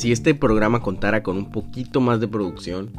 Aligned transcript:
si 0.00 0.12
este 0.12 0.34
programa 0.34 0.80
contara 0.80 1.22
con 1.22 1.36
un 1.36 1.50
poquito 1.50 2.00
más 2.00 2.20
de 2.20 2.26
producción, 2.26 2.90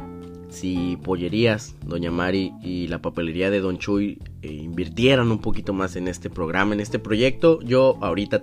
si 0.50 0.96
Pollerías, 1.02 1.74
Doña 1.84 2.12
Mari 2.12 2.52
y 2.62 2.86
la 2.86 3.02
papelería 3.02 3.50
de 3.50 3.58
Don 3.58 3.78
Chuy 3.78 4.20
eh, 4.42 4.52
invirtieran 4.52 5.32
un 5.32 5.40
poquito 5.40 5.72
más 5.72 5.96
en 5.96 6.06
este 6.06 6.30
programa, 6.30 6.74
en 6.74 6.80
este 6.80 7.00
proyecto, 7.00 7.60
yo 7.62 7.98
ahorita 8.02 8.40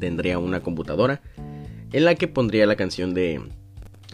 tendría 0.00 0.38
una 0.38 0.60
computadora 0.60 1.20
en 1.92 2.06
la 2.06 2.14
que 2.14 2.28
pondría 2.28 2.64
la 2.64 2.76
canción 2.76 3.12
de 3.12 3.42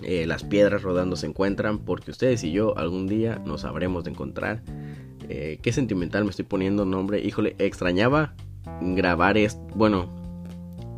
eh, 0.02 0.26
Las 0.26 0.42
piedras 0.42 0.82
rodando 0.82 1.14
se 1.14 1.28
encuentran, 1.28 1.78
porque 1.78 2.10
ustedes 2.10 2.42
y 2.42 2.50
yo 2.50 2.76
algún 2.76 3.06
día 3.06 3.40
nos 3.46 3.64
habremos 3.64 4.02
de 4.02 4.10
encontrar. 4.10 4.60
Eh, 5.28 5.60
qué 5.62 5.70
sentimental 5.70 6.24
me 6.24 6.30
estoy 6.30 6.46
poniendo 6.46 6.84
nombre, 6.84 7.20
híjole, 7.20 7.54
extrañaba 7.60 8.34
grabar 8.80 9.38
esto, 9.38 9.64
bueno, 9.76 10.10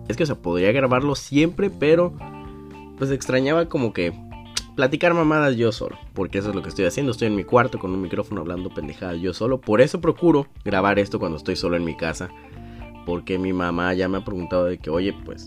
es 0.09 0.17
que 0.17 0.25
o 0.25 0.41
podría 0.41 0.73
grabarlo 0.73 1.15
siempre, 1.15 1.69
pero 1.69 2.15
pues 2.97 3.11
extrañaba 3.11 3.69
como 3.69 3.93
que 3.93 4.13
platicar 4.75 5.15
mamadas 5.15 5.57
yo 5.57 5.73
solo, 5.73 5.99
porque 6.13 6.39
eso 6.39 6.51
es 6.51 6.55
lo 6.55 6.63
que 6.63 6.69
estoy 6.69 6.85
haciendo, 6.85 7.13
estoy 7.13 7.29
en 7.29 7.37
mi 7.37 7.45
cuarto 7.45 7.79
con 7.79 7.93
un 7.93 8.03
micrófono 8.03 8.43
hablando 8.43 8.71
pendejadas 8.71 9.21
yo 9.21 9.33
solo, 9.33 9.61
por 9.61 9.81
eso 9.81 10.01
procuro 10.01 10.47
grabar 10.65 10.99
esto 10.99 11.19
cuando 11.19 11.39
estoy 11.39 11.57
solo 11.57 11.77
en 11.77 11.85
mi 11.85 11.97
casa, 11.97 12.29
porque 13.07 13.39
mi 13.39 13.53
mamá 13.53 13.95
ya 13.95 14.09
me 14.09 14.19
ha 14.19 14.25
preguntado 14.25 14.67
de 14.67 14.79
que, 14.79 14.91
oye, 14.91 15.15
pues, 15.25 15.47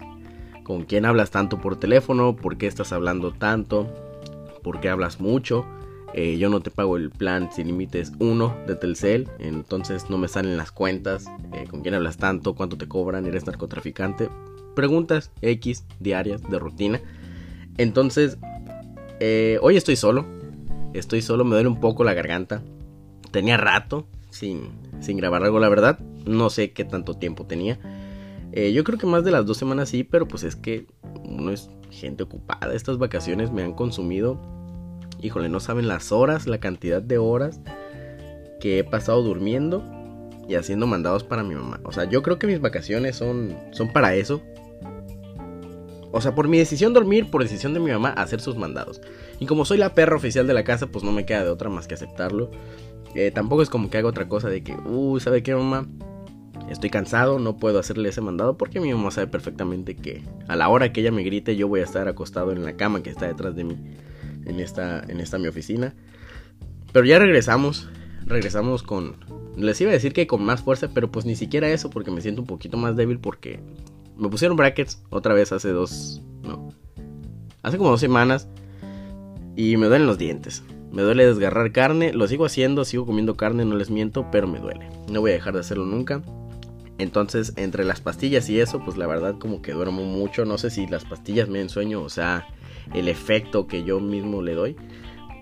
¿con 0.64 0.84
quién 0.84 1.06
hablas 1.06 1.30
tanto 1.30 1.60
por 1.60 1.76
teléfono? 1.76 2.36
¿Por 2.36 2.58
qué 2.58 2.68
estás 2.68 2.92
hablando 2.92 3.32
tanto? 3.32 3.88
¿Por 4.64 4.80
qué 4.80 4.90
hablas 4.90 5.20
mucho? 5.20 5.66
Eh, 6.14 6.38
yo 6.40 6.50
no 6.50 6.62
te 6.62 6.72
pago 6.72 6.98
el 6.98 7.12
plan 7.12 7.50
sin 7.52 7.68
límites 7.68 8.14
1 8.20 8.56
de 8.66 8.76
Telcel, 8.76 9.30
entonces 9.38 10.10
no 10.10 10.18
me 10.18 10.28
salen 10.28 10.58
las 10.58 10.72
cuentas, 10.72 11.28
eh, 11.54 11.68
con 11.70 11.82
quién 11.82 11.94
hablas 11.94 12.18
tanto, 12.18 12.56
cuánto 12.56 12.78
te 12.78 12.88
cobran, 12.88 13.28
eres 13.28 13.46
narcotraficante, 13.46 14.30
preguntas 14.76 15.32
X 15.42 15.86
diarias 16.00 16.42
de 16.50 16.58
rutina. 16.58 17.02
Entonces 17.80 18.38
eh, 19.20 19.58
hoy 19.62 19.78
estoy 19.78 19.96
solo. 19.96 20.26
Estoy 20.94 21.22
solo, 21.22 21.46
me 21.46 21.56
duele 21.56 21.70
un 21.70 21.80
poco 21.80 22.04
la 22.04 22.14
garganta. 22.14 22.62
Tenía 23.32 23.58
rato 23.58 24.06
sin, 24.30 24.70
sin 25.00 25.18
grabar 25.18 25.44
algo, 25.44 25.60
la 25.60 25.70
verdad. 25.70 25.98
No 26.26 26.50
sé 26.50 26.74
qué 26.74 26.84
tanto 26.84 27.16
tiempo 27.16 27.46
tenía. 27.46 27.80
Eh, 28.52 28.74
yo 28.74 28.84
creo 28.84 29.00
que 29.00 29.08
más 29.08 29.24
de 29.24 29.32
las 29.32 29.46
dos 29.46 29.58
semanas 29.58 29.90
sí, 29.90 30.04
pero 30.04 30.28
pues 30.28 30.44
es 30.44 30.56
que 30.56 30.88
uno 31.24 31.52
es 31.52 31.70
gente 31.90 32.24
ocupada. 32.24 32.74
Estas 32.74 32.98
vacaciones 32.98 33.52
me 33.52 33.64
han 33.64 33.74
consumido. 33.74 34.38
Híjole, 35.22 35.48
no 35.48 35.62
saben 35.62 35.88
las 35.88 36.12
horas, 36.12 36.48
la 36.48 36.60
cantidad 36.60 37.02
de 37.02 37.18
horas 37.18 37.62
que 38.60 38.80
he 38.80 38.84
pasado 38.84 39.22
durmiendo 39.24 39.84
y 40.50 40.56
haciendo 40.56 40.86
mandados 40.86 41.24
para 41.24 41.44
mi 41.44 41.56
mamá. 41.56 41.80
O 41.86 41.94
sea, 41.94 42.06
yo 42.06 42.24
creo 42.24 42.40
que 42.40 42.48
mis 42.48 42.60
vacaciones 42.60 43.16
son, 43.16 43.56
son 43.72 43.94
para 43.94 44.16
eso. 44.16 44.42
O 46.12 46.22
sea, 46.22 46.34
por 46.34 46.48
mi 46.48 46.58
decisión 46.58 46.94
dormir, 46.94 47.30
por 47.30 47.44
decisión 47.44 47.74
de 47.74 47.80
mi 47.80 47.92
mamá, 47.92 48.10
hacer 48.10 48.42
sus 48.42 48.56
mandados. 48.56 49.02
Y 49.40 49.46
como 49.46 49.66
soy 49.66 49.78
la 49.78 49.94
perra 49.94 50.16
oficial 50.16 50.48
de 50.48 50.54
la 50.54 50.64
casa, 50.64 50.88
pues 50.88 51.04
no 51.04 51.12
me 51.12 51.26
queda 51.26 51.44
de 51.44 51.50
otra 51.50 51.70
más 51.70 51.88
que 51.88 51.94
aceptarlo. 51.94 52.50
Eh, 53.16 53.32
tampoco 53.32 53.62
es 53.62 53.70
como 53.70 53.90
que 53.90 53.98
haga 53.98 54.08
otra 54.08 54.28
cosa 54.28 54.50
de 54.50 54.64
que, 54.64 54.74
uh, 54.74 55.20
¿sabe 55.20 55.44
qué, 55.44 55.56
mamá? 55.56 55.88
Estoy 56.70 56.90
cansado, 56.90 57.40
no 57.40 57.58
puedo 57.58 57.80
hacerle 57.80 58.10
ese 58.10 58.22
mandado 58.22 58.58
porque 58.58 58.80
mi 58.80 58.94
mamá 58.94 59.10
sabe 59.10 59.28
perfectamente 59.28 59.96
que 59.96 60.22
a 60.48 60.56
la 60.56 60.70
hora 60.70 60.94
que 60.94 61.02
ella 61.02 61.12
me 61.12 61.24
grite 61.24 61.56
yo 61.56 61.68
voy 61.68 61.80
a 61.80 61.84
estar 61.84 62.08
acostado 62.08 62.52
en 62.52 62.64
la 62.64 62.74
cama 62.74 63.02
que 63.02 63.10
está 63.10 63.26
detrás 63.26 63.56
de 63.56 63.64
mí 63.64 63.76
en 64.46 64.60
esta, 64.60 65.04
en 65.08 65.20
esta 65.20 65.40
mi 65.40 65.48
oficina. 65.48 65.96
Pero 66.92 67.06
ya 67.06 67.20
regresamos, 67.20 67.88
regresamos 68.26 68.84
con... 68.84 69.16
Les 69.58 69.82
iba 69.82 69.90
a 69.90 69.94
decir 69.94 70.14
que 70.14 70.28
con 70.28 70.44
más 70.44 70.62
fuerza, 70.62 70.90
pero 70.94 71.12
pues 71.12 71.26
ni 71.26 71.36
siquiera 71.36 71.70
eso 71.70 71.90
porque 71.90 72.12
me 72.12 72.22
siento 72.22 72.42
un 72.42 72.48
poquito 72.48 72.78
más 72.78 72.96
débil 72.96 73.20
porque 73.20 73.60
me 74.20 74.30
pusieron 74.30 74.58
brackets 74.58 75.02
otra 75.10 75.34
vez 75.34 75.52
hace 75.52 75.70
dos, 75.70 76.22
no, 76.44 76.70
hace 77.64 77.78
como 77.78 77.92
dos 77.92 78.00
semanas 78.00 78.48
y 79.56 79.78
me 79.78 79.88
duelen 79.88 80.08
los 80.08 80.18
dientes. 80.18 80.64
Me 80.92 81.04
duele 81.04 81.26
desgarrar 81.26 81.72
carne, 81.72 82.14
lo 82.14 82.28
sigo 82.28 82.46
haciendo, 82.46 82.84
sigo 82.84 83.06
comiendo 83.06 83.36
carne, 83.36 83.64
no 83.64 83.76
les 83.76 83.92
miento, 83.92 84.26
pero 84.32 84.48
me 84.48 84.60
duele. 84.60 84.90
No 85.08 85.22
voy 85.22 85.32
a 85.32 85.34
dejar 85.36 85.54
de 85.54 85.60
hacerlo 85.60 85.86
nunca. 85.86 86.24
Entonces, 86.98 87.54
entre 87.58 87.86
las 87.86 88.02
pastillas 88.02 88.50
y 88.50 88.60
eso, 88.60 88.84
pues 88.84 88.98
la 88.98 89.06
verdad 89.06 89.36
como 89.38 89.62
que 89.62 89.74
duermo 89.74 90.04
mucho. 90.04 90.46
No 90.46 90.58
sé 90.58 90.72
si 90.72 90.88
las 90.88 91.06
pastillas 91.06 91.48
me 91.48 91.62
ensueño, 91.62 92.02
o 92.02 92.10
sea, 92.10 92.48
el 92.94 93.08
efecto 93.08 93.68
que 93.68 93.84
yo 93.84 94.00
mismo 94.00 94.42
le 94.42 94.56
doy. 94.56 94.76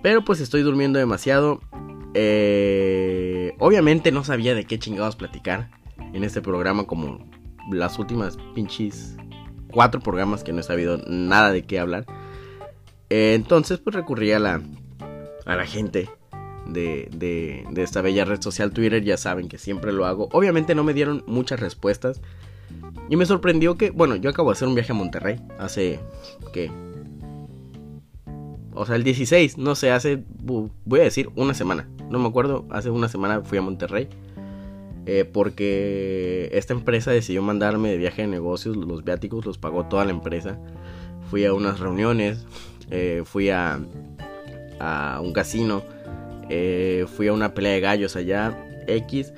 Pero 0.02 0.22
pues 0.24 0.40
estoy 0.40 0.62
durmiendo 0.62 0.98
demasiado. 0.98 1.60
Eh, 2.14 3.54
obviamente 3.58 4.12
no 4.12 4.24
sabía 4.24 4.54
de 4.54 4.64
qué 4.64 4.78
chingados 4.78 5.16
platicar 5.16 5.70
en 6.12 6.24
este 6.24 6.42
programa 6.42 6.84
como 6.84 7.26
las 7.70 7.98
últimas 7.98 8.38
pinches 8.54 9.16
cuatro 9.70 10.00
programas 10.00 10.44
que 10.44 10.52
no 10.52 10.60
he 10.60 10.64
sabido 10.64 10.98
nada 11.06 11.52
de 11.52 11.62
qué 11.62 11.78
hablar. 11.78 12.06
Eh, 13.10 13.34
entonces, 13.34 13.78
pues 13.78 13.94
recurrí 13.94 14.32
a 14.32 14.38
la, 14.38 14.60
a 15.46 15.56
la 15.56 15.66
gente 15.66 16.08
de, 16.66 17.08
de, 17.12 17.64
de, 17.70 17.82
esta 17.82 18.02
bella 18.02 18.24
red 18.24 18.40
social 18.40 18.72
Twitter. 18.72 19.02
Ya 19.02 19.16
saben 19.16 19.48
que 19.48 19.58
siempre 19.58 19.92
lo 19.92 20.06
hago. 20.06 20.28
Obviamente 20.32 20.74
no 20.74 20.84
me 20.84 20.94
dieron 20.94 21.24
muchas 21.26 21.60
respuestas. 21.60 22.20
Y 23.08 23.16
me 23.16 23.24
sorprendió 23.24 23.76
que, 23.76 23.90
bueno, 23.90 24.16
yo 24.16 24.28
acabo 24.28 24.50
de 24.50 24.52
hacer 24.52 24.68
un 24.68 24.74
viaje 24.74 24.92
a 24.92 24.94
Monterrey 24.94 25.40
hace, 25.58 25.98
¿qué? 26.52 26.70
O 28.74 28.84
sea, 28.84 28.96
el 28.96 29.02
16, 29.02 29.56
no 29.56 29.74
sé, 29.74 29.90
hace, 29.90 30.22
voy 30.84 31.00
a 31.00 31.04
decir, 31.04 31.30
una 31.34 31.54
semana. 31.54 31.88
No 32.10 32.18
me 32.18 32.28
acuerdo, 32.28 32.66
hace 32.70 32.90
una 32.90 33.08
semana 33.08 33.40
fui 33.40 33.58
a 33.58 33.62
Monterrey. 33.62 34.08
Eh, 35.10 35.24
porque 35.24 36.50
esta 36.52 36.74
empresa 36.74 37.10
decidió 37.10 37.40
mandarme 37.40 37.88
de 37.88 37.96
viaje 37.96 38.20
de 38.20 38.28
negocios, 38.28 38.76
los 38.76 39.04
viáticos 39.04 39.46
los 39.46 39.56
pagó 39.56 39.86
toda 39.86 40.04
la 40.04 40.10
empresa. 40.10 40.58
Fui 41.30 41.46
a 41.46 41.54
unas 41.54 41.80
reuniones, 41.80 42.44
eh, 42.90 43.22
fui 43.24 43.48
a, 43.48 43.80
a, 44.78 45.20
un 45.22 45.32
casino, 45.32 45.82
eh, 46.50 47.06
fui 47.16 47.28
a 47.28 47.32
una 47.32 47.54
pelea 47.54 47.72
de 47.72 47.80
gallos 47.80 48.16
allá, 48.16 48.54
X. 48.86 49.32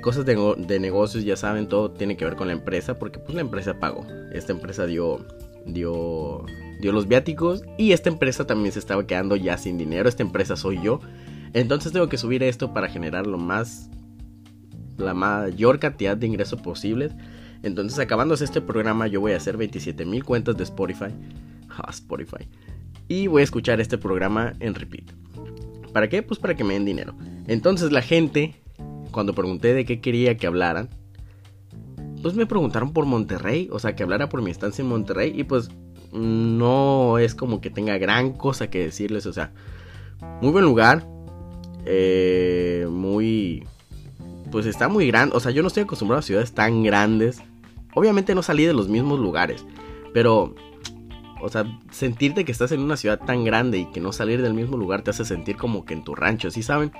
cosas 0.00 0.24
de, 0.24 0.54
de, 0.58 0.78
negocios, 0.78 1.24
ya 1.24 1.36
saben, 1.36 1.66
todo 1.66 1.90
tiene 1.90 2.16
que 2.16 2.24
ver 2.24 2.36
con 2.36 2.46
la 2.46 2.52
empresa, 2.52 3.00
porque 3.00 3.18
pues 3.18 3.34
la 3.34 3.40
empresa 3.40 3.80
pagó. 3.80 4.06
Esta 4.32 4.52
empresa 4.52 4.86
dio, 4.86 5.26
dio, 5.66 6.46
dio 6.80 6.92
los 6.92 7.08
viáticos 7.08 7.64
y 7.78 7.90
esta 7.90 8.10
empresa 8.10 8.46
también 8.46 8.70
se 8.70 8.78
estaba 8.78 9.08
quedando 9.08 9.34
ya 9.34 9.58
sin 9.58 9.76
dinero. 9.76 10.08
Esta 10.08 10.22
empresa 10.22 10.54
soy 10.54 10.80
yo. 10.80 11.00
Entonces 11.52 11.90
tengo 11.90 12.08
que 12.08 12.16
subir 12.16 12.44
esto 12.44 12.72
para 12.72 12.88
generar 12.88 13.26
lo 13.26 13.38
más 13.38 13.90
la 14.98 15.14
mayor 15.14 15.78
cantidad 15.78 16.16
de 16.16 16.26
ingresos 16.26 16.60
posibles. 16.60 17.12
Entonces, 17.62 17.98
acabándose 17.98 18.44
este 18.44 18.60
programa, 18.60 19.06
yo 19.06 19.20
voy 19.20 19.32
a 19.32 19.36
hacer 19.36 19.56
27 19.56 20.04
mil 20.04 20.24
cuentas 20.24 20.56
de 20.56 20.64
Spotify. 20.64 21.14
Ah, 21.70 21.90
Spotify. 21.90 22.48
Y 23.08 23.28
voy 23.28 23.42
a 23.42 23.44
escuchar 23.44 23.80
este 23.80 23.98
programa 23.98 24.54
en 24.60 24.74
repeat. 24.74 25.12
¿Para 25.92 26.08
qué? 26.08 26.22
Pues 26.22 26.40
para 26.40 26.56
que 26.56 26.64
me 26.64 26.74
den 26.74 26.84
dinero. 26.84 27.14
Entonces, 27.46 27.92
la 27.92 28.02
gente, 28.02 28.54
cuando 29.10 29.34
pregunté 29.34 29.74
de 29.74 29.84
qué 29.84 30.00
quería 30.00 30.36
que 30.36 30.46
hablaran, 30.46 30.88
pues 32.22 32.34
me 32.34 32.46
preguntaron 32.46 32.92
por 32.92 33.06
Monterrey. 33.06 33.68
O 33.70 33.78
sea, 33.78 33.94
que 33.94 34.02
hablara 34.02 34.28
por 34.28 34.42
mi 34.42 34.50
estancia 34.50 34.82
en 34.82 34.88
Monterrey. 34.88 35.32
Y 35.34 35.44
pues 35.44 35.70
no 36.12 37.18
es 37.18 37.34
como 37.34 37.60
que 37.60 37.70
tenga 37.70 37.96
gran 37.98 38.32
cosa 38.32 38.70
que 38.70 38.80
decirles. 38.80 39.26
O 39.26 39.32
sea, 39.32 39.52
muy 40.40 40.50
buen 40.50 40.64
lugar. 40.64 41.06
Eh, 41.84 42.86
muy 42.90 43.66
pues 44.52 44.66
está 44.66 44.88
muy 44.88 45.08
grande. 45.08 45.34
O 45.34 45.40
sea, 45.40 45.50
yo 45.50 45.62
no 45.62 45.68
estoy 45.68 45.82
acostumbrado 45.82 46.20
a 46.20 46.22
ciudades 46.22 46.52
tan 46.52 46.84
grandes. 46.84 47.42
Obviamente 47.94 48.34
no 48.34 48.42
salí 48.42 48.64
de 48.64 48.74
los 48.74 48.88
mismos 48.88 49.18
lugares. 49.18 49.64
Pero, 50.12 50.54
o 51.40 51.48
sea, 51.48 51.64
sentirte 51.90 52.44
que 52.44 52.52
estás 52.52 52.70
en 52.70 52.80
una 52.80 52.96
ciudad 52.96 53.18
tan 53.18 53.44
grande 53.44 53.78
y 53.78 53.86
que 53.86 54.00
no 54.00 54.12
salir 54.12 54.42
del 54.42 54.54
mismo 54.54 54.76
lugar 54.76 55.02
te 55.02 55.10
hace 55.10 55.24
sentir 55.24 55.56
como 55.56 55.84
que 55.84 55.94
en 55.94 56.04
tu 56.04 56.14
rancho, 56.14 56.50
¿sí 56.50 56.62
saben? 56.62 56.92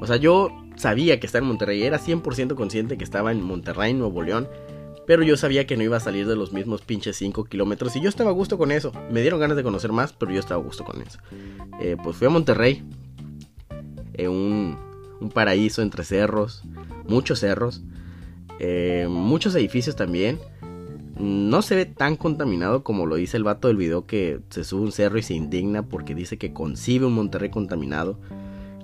O 0.00 0.06
sea, 0.06 0.16
yo 0.16 0.50
sabía 0.76 1.18
que 1.18 1.26
estaba 1.26 1.44
en 1.44 1.48
Monterrey. 1.48 1.82
Era 1.82 1.98
100% 1.98 2.54
consciente 2.54 2.98
que 2.98 3.04
estaba 3.04 3.32
en 3.32 3.42
Monterrey, 3.42 3.94
Nuevo 3.94 4.22
León. 4.22 4.48
Pero 5.06 5.22
yo 5.22 5.38
sabía 5.38 5.66
que 5.66 5.76
no 5.76 5.84
iba 5.84 5.96
a 5.96 6.00
salir 6.00 6.26
de 6.26 6.36
los 6.36 6.52
mismos 6.52 6.82
pinches 6.82 7.16
5 7.16 7.44
kilómetros. 7.44 7.96
Y 7.96 8.02
yo 8.02 8.10
estaba 8.10 8.30
a 8.30 8.34
gusto 8.34 8.58
con 8.58 8.72
eso. 8.72 8.92
Me 9.10 9.22
dieron 9.22 9.40
ganas 9.40 9.56
de 9.56 9.62
conocer 9.62 9.92
más, 9.92 10.12
pero 10.12 10.32
yo 10.32 10.40
estaba 10.40 10.60
a 10.60 10.64
gusto 10.64 10.84
con 10.84 11.00
eso. 11.00 11.18
Eh, 11.80 11.96
pues 12.02 12.16
fui 12.16 12.26
a 12.26 12.30
Monterrey. 12.30 12.82
En 14.12 14.30
un, 14.30 14.87
un 15.20 15.30
paraíso 15.30 15.82
entre 15.82 16.04
cerros 16.04 16.64
muchos 17.08 17.40
cerros, 17.40 17.82
eh, 18.60 19.06
muchos 19.10 19.54
edificios 19.54 19.96
también. 19.96 20.38
No 21.18 21.62
se 21.62 21.74
ve 21.74 21.84
tan 21.84 22.14
contaminado 22.14 22.84
como 22.84 23.06
lo 23.06 23.16
dice 23.16 23.36
el 23.36 23.42
vato 23.42 23.66
del 23.66 23.76
video 23.76 24.06
que 24.06 24.40
se 24.50 24.62
sube 24.62 24.82
un 24.82 24.92
cerro 24.92 25.18
y 25.18 25.22
se 25.22 25.34
indigna 25.34 25.82
porque 25.82 26.14
dice 26.14 26.38
que 26.38 26.52
concibe 26.52 27.06
un 27.06 27.14
Monterrey 27.14 27.50
contaminado. 27.50 28.20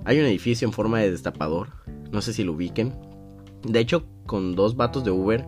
Hay 0.03 0.19
un 0.19 0.25
edificio 0.25 0.67
en 0.67 0.73
forma 0.73 0.99
de 0.99 1.11
destapador, 1.11 1.69
no 2.11 2.21
sé 2.21 2.33
si 2.33 2.43
lo 2.43 2.53
ubiquen. 2.53 2.93
De 3.63 3.79
hecho, 3.79 4.05
con 4.25 4.55
dos 4.55 4.75
vatos 4.75 5.05
de 5.05 5.11
Uber 5.11 5.45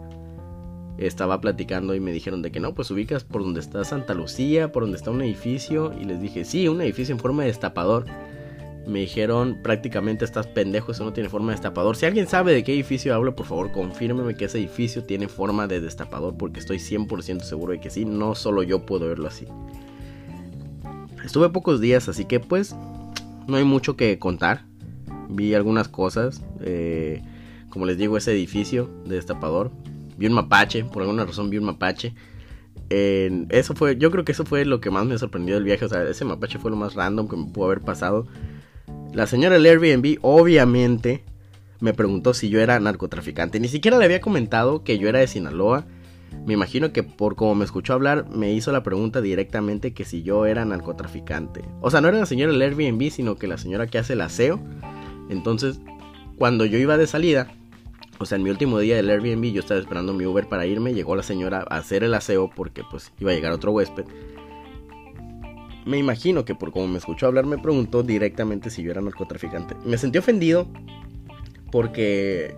estaba 0.97 1.41
platicando 1.41 1.93
y 1.93 1.99
me 1.99 2.11
dijeron 2.11 2.41
de 2.41 2.51
que 2.51 2.59
no, 2.59 2.73
pues 2.73 2.89
ubicas 2.89 3.23
por 3.23 3.43
donde 3.43 3.59
está 3.59 3.83
Santa 3.83 4.13
Lucía, 4.13 4.71
por 4.71 4.83
donde 4.83 4.97
está 4.97 5.11
un 5.11 5.21
edificio. 5.21 5.93
Y 5.99 6.05
les 6.05 6.21
dije, 6.21 6.45
sí, 6.45 6.67
un 6.69 6.81
edificio 6.81 7.13
en 7.13 7.19
forma 7.19 7.43
de 7.43 7.49
destapador. 7.49 8.05
Me 8.87 8.99
dijeron 8.99 9.59
prácticamente 9.61 10.23
estás 10.23 10.47
pendejo, 10.47 10.93
eso 10.93 11.03
no 11.03 11.11
tiene 11.11 11.29
forma 11.29 11.47
de 11.47 11.55
destapador. 11.55 11.97
Si 11.97 12.05
alguien 12.05 12.27
sabe 12.27 12.53
de 12.53 12.63
qué 12.63 12.73
edificio 12.73 13.13
hablo, 13.13 13.35
por 13.35 13.45
favor 13.45 13.71
confírmeme 13.73 14.35
que 14.35 14.45
ese 14.45 14.59
edificio 14.59 15.03
tiene 15.03 15.27
forma 15.27 15.67
de 15.67 15.81
destapador 15.81 16.37
porque 16.37 16.61
estoy 16.61 16.77
100% 16.77 17.41
seguro 17.41 17.73
de 17.73 17.81
que 17.81 17.89
sí, 17.89 18.05
no 18.05 18.33
solo 18.33 18.63
yo 18.63 18.85
puedo 18.85 19.09
verlo 19.09 19.27
así. 19.27 19.45
Estuve 21.25 21.49
pocos 21.49 21.81
días, 21.81 22.07
así 22.07 22.23
que 22.23 22.39
pues 22.39 22.73
no 23.47 23.57
hay 23.57 23.65
mucho 23.65 23.97
que 23.97 24.17
contar. 24.19 24.63
Vi 25.29 25.53
algunas 25.53 25.89
cosas, 25.89 26.41
eh, 26.61 27.21
como 27.69 27.85
les 27.85 27.97
digo, 27.97 28.15
ese 28.15 28.31
edificio 28.31 28.89
de 29.05 29.15
destapador. 29.15 29.71
Vi 30.17 30.27
un 30.27 30.33
mapache, 30.33 30.85
por 30.85 31.01
alguna 31.01 31.25
razón 31.25 31.49
vi 31.49 31.57
un 31.57 31.65
mapache. 31.65 32.13
eso 32.89 33.75
fue, 33.75 33.97
yo 33.97 34.11
creo 34.11 34.23
que 34.23 34.31
eso 34.31 34.45
fue 34.45 34.63
lo 34.63 34.79
que 34.79 34.89
más 34.89 35.05
me 35.05 35.17
sorprendió 35.17 35.55
del 35.55 35.65
viaje. 35.65 35.83
O 35.83 35.89
sea, 35.89 36.03
ese 36.03 36.23
mapache 36.23 36.59
fue 36.59 36.71
lo 36.71 36.77
más 36.77 36.93
random 36.93 37.27
que 37.27 37.35
me 37.35 37.47
pudo 37.47 37.65
haber 37.65 37.81
pasado. 37.81 38.27
La 39.17 39.25
señora 39.25 39.55
del 39.55 39.65
Airbnb 39.65 40.19
obviamente 40.21 41.23
me 41.79 41.95
preguntó 41.95 42.35
si 42.35 42.49
yo 42.49 42.61
era 42.61 42.79
narcotraficante. 42.79 43.59
Ni 43.59 43.67
siquiera 43.67 43.97
le 43.97 44.05
había 44.05 44.21
comentado 44.21 44.83
que 44.83 44.99
yo 44.99 45.09
era 45.09 45.17
de 45.17 45.25
Sinaloa. 45.25 45.87
Me 46.45 46.53
imagino 46.53 46.93
que 46.93 47.01
por 47.01 47.35
como 47.35 47.55
me 47.55 47.65
escuchó 47.65 47.93
hablar 47.93 48.29
me 48.29 48.53
hizo 48.53 48.71
la 48.71 48.83
pregunta 48.83 49.19
directamente 49.19 49.91
que 49.91 50.05
si 50.05 50.21
yo 50.21 50.45
era 50.45 50.65
narcotraficante. 50.65 51.63
O 51.81 51.89
sea, 51.89 51.99
no 51.99 52.09
era 52.09 52.19
la 52.19 52.27
señora 52.27 52.51
del 52.51 52.61
Airbnb, 52.61 53.09
sino 53.09 53.37
que 53.37 53.47
la 53.47 53.57
señora 53.57 53.87
que 53.87 53.97
hace 53.97 54.13
el 54.13 54.21
aseo. 54.21 54.59
Entonces, 55.31 55.81
cuando 56.37 56.65
yo 56.65 56.77
iba 56.77 56.95
de 56.95 57.07
salida, 57.07 57.47
o 58.19 58.25
sea, 58.27 58.35
en 58.35 58.43
mi 58.43 58.51
último 58.51 58.77
día 58.77 58.97
del 58.97 59.09
Airbnb 59.09 59.51
yo 59.51 59.61
estaba 59.61 59.79
esperando 59.79 60.13
mi 60.13 60.27
Uber 60.27 60.47
para 60.47 60.67
irme, 60.67 60.93
llegó 60.93 61.15
la 61.15 61.23
señora 61.23 61.65
a 61.67 61.77
hacer 61.77 62.03
el 62.03 62.13
aseo 62.13 62.51
porque 62.55 62.83
pues 62.83 63.11
iba 63.19 63.31
a 63.31 63.33
llegar 63.33 63.51
otro 63.51 63.71
huésped 63.71 64.05
me 65.87 65.97
imagino 65.97 66.43
que 66.43 66.53
por 66.53 66.71
como 66.71 66.87
me 66.87 66.97
escuchó 66.97 67.27
hablar 67.27 67.45
me 67.45 67.57
preguntó 67.57 68.03
directamente 68.03 68.69
si 68.69 68.83
yo 68.83 68.91
era 68.91 69.01
narcotraficante. 69.01 69.75
Me 69.85 69.97
sentí 69.97 70.17
ofendido 70.17 70.67
porque 71.71 72.55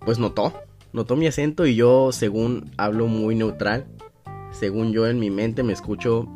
pues 0.00 0.18
notó, 0.18 0.54
notó 0.92 1.16
mi 1.16 1.26
acento 1.26 1.66
y 1.66 1.76
yo 1.76 2.12
según 2.12 2.70
hablo 2.78 3.08
muy 3.08 3.34
neutral, 3.34 3.86
según 4.52 4.92
yo 4.92 5.06
en 5.06 5.18
mi 5.18 5.30
mente 5.30 5.62
me 5.62 5.74
escucho 5.74 6.34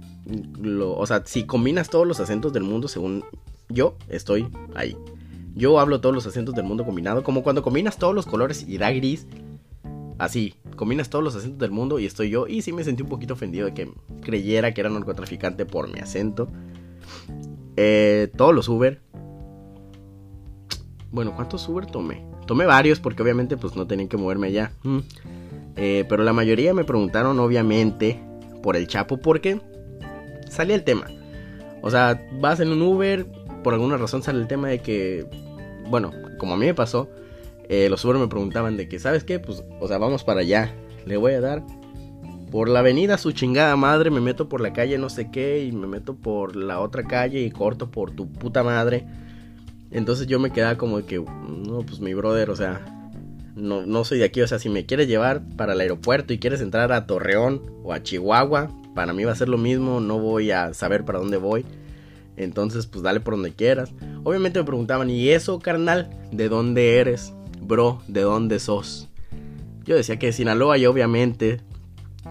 lo, 0.61 0.95
o 0.95 1.07
sea, 1.07 1.23
si 1.25 1.45
combinas 1.45 1.89
todos 1.89 2.07
los 2.07 2.21
acentos 2.21 2.53
del 2.53 2.65
mundo 2.65 2.87
según 2.87 3.25
yo 3.71 3.97
estoy 4.09 4.49
ahí. 4.75 4.95
Yo 5.55 5.81
hablo 5.81 6.01
todos 6.01 6.15
los 6.15 6.27
acentos 6.27 6.55
del 6.55 6.65
mundo 6.65 6.85
combinado, 6.85 7.25
como 7.25 7.43
cuando 7.43 7.63
combinas 7.63 7.97
todos 7.97 8.15
los 8.15 8.27
colores 8.27 8.65
y 8.69 8.77
da 8.77 8.93
gris, 8.93 9.27
así, 10.19 10.55
combinas 10.77 11.09
todos 11.09 11.25
los 11.25 11.35
acentos 11.35 11.61
del 11.61 11.71
mundo 11.71 11.99
y 11.99 12.07
estoy 12.07 12.31
yo. 12.31 12.47
Y 12.47 12.63
sí 12.63 12.73
me 12.73 12.85
sentí 12.85 13.03
un 13.03 13.09
poquito 13.09 13.35
ofendido 13.35 13.67
de 13.67 13.75
que 13.75 13.91
creyera 14.21 14.75
que 14.75 14.81
era 14.81 14.91
narcotraficante 14.91 15.65
por 15.65 15.91
mi 15.91 16.01
acento. 16.01 16.49
Eh, 17.77 18.31
todos 18.37 18.55
los 18.55 18.69
Uber. 18.69 19.01
Bueno, 21.11 21.35
¿cuántos 21.35 21.67
Uber 21.69 21.87
tomé? 21.87 22.25
Tomé 22.47 22.67
varios 22.67 23.01
porque 23.01 23.23
obviamente 23.23 23.57
pues 23.57 23.77
no 23.77 23.87
tenían 23.87 24.09
que 24.09 24.17
moverme 24.17 24.49
allá. 24.49 24.73
Mm. 24.83 24.99
Eh, 25.77 26.05
pero 26.09 26.25
la 26.25 26.33
mayoría 26.33 26.75
me 26.75 26.85
preguntaron 26.85 27.39
obviamente 27.39 28.21
por 28.63 28.77
el 28.77 28.89
Chapo 28.89 29.19
porque 29.19 29.61
salía 30.51 30.75
el 30.75 30.83
tema. 30.83 31.07
O 31.83 31.91
sea, 31.91 32.21
vas 32.41 32.59
en 32.61 32.73
un 32.73 32.83
Uber, 32.83 33.27
por 33.63 33.75
alguna 33.75 33.97
razón 33.97 34.23
sale 34.23 34.41
el 34.41 34.49
tema 34.49 34.69
de 34.69 34.81
que, 34.81 35.27
bueno, 35.89 36.13
como 36.39 36.55
a 36.55 36.57
mí 36.57 36.67
me 36.67 36.75
pasó, 36.75 37.09
eh, 37.69 37.89
los 37.91 38.05
Uber 38.05 38.17
me 38.17 38.29
preguntaban 38.29 38.77
de 38.77 38.89
que, 38.89 38.99
¿sabes 38.99 39.25
qué? 39.25 39.39
Pues, 39.39 39.63
o 39.81 39.89
sea, 39.89 39.99
vamos 39.99 40.25
para 40.25 40.41
allá. 40.41 40.75
Le 41.07 41.17
voy 41.17 41.33
a 41.33 41.41
dar 41.41 41.65
por 42.51 42.69
la 42.69 42.81
avenida 42.81 43.19
su 43.19 43.33
chingada 43.33 43.77
madre, 43.77 44.11
me 44.11 44.21
meto 44.21 44.49
por 44.49 44.61
la 44.61 44.73
calle 44.73 44.97
no 44.97 45.11
sé 45.11 45.31
qué 45.31 45.65
y 45.65 45.73
me 45.73 45.87
meto 45.87 46.15
por 46.17 46.57
la 46.57 46.81
otra 46.81 47.05
calle 47.05 47.43
y 47.43 47.51
corto 47.51 47.91
por 47.91 48.11
tu 48.11 48.31
puta 48.31 48.63
madre. 48.63 49.07
Entonces 49.91 50.27
yo 50.27 50.39
me 50.39 50.51
quedaba 50.51 50.77
como 50.77 51.05
que, 51.05 51.19
no, 51.19 51.81
pues 51.87 52.01
mi 52.01 52.15
brother, 52.15 52.51
o 52.51 52.57
sea, 52.57 52.85
no, 53.55 53.87
no 53.87 54.05
soy 54.05 54.19
de 54.19 54.25
aquí, 54.25 54.41
o 54.41 54.47
sea, 54.47 54.59
si 54.59 54.69
me 54.69 54.87
quieres 54.87 55.09
llevar 55.09 55.43
para 55.57 55.73
el 55.73 55.81
aeropuerto 55.81 56.33
y 56.33 56.39
quieres 56.39 56.61
entrar 56.61 56.93
a 56.93 57.07
Torreón 57.07 57.63
o 57.83 57.93
a 57.93 58.03
Chihuahua, 58.03 58.69
para 58.95 59.13
mí 59.13 59.25
va 59.25 59.33
a 59.33 59.37
ser 59.37 59.49
lo 59.49 59.59
mismo, 59.59 60.01
no 60.01 60.19
voy 60.19 60.51
a 60.51 60.75
saber 60.75 61.05
para 61.05 61.19
dónde 61.19 61.37
voy. 61.37 61.65
Entonces, 62.37 62.87
pues 62.87 63.03
dale 63.03 63.21
por 63.21 63.35
donde 63.35 63.53
quieras. 63.53 63.93
Obviamente 64.25 64.61
me 64.61 64.65
preguntaban, 64.65 65.11
¿y 65.11 65.31
eso, 65.31 65.59
carnal? 65.59 66.09
¿De 66.31 66.49
dónde 66.49 66.99
eres? 66.99 67.33
Bro, 67.69 68.01
¿de 68.09 68.23
dónde 68.23 68.59
sos? 68.59 69.09
Yo 69.85 69.95
decía 69.95 70.19
que 70.19 70.27
de 70.27 70.33
Sinaloa 70.33 70.79
y 70.79 70.87
obviamente, 70.87 71.61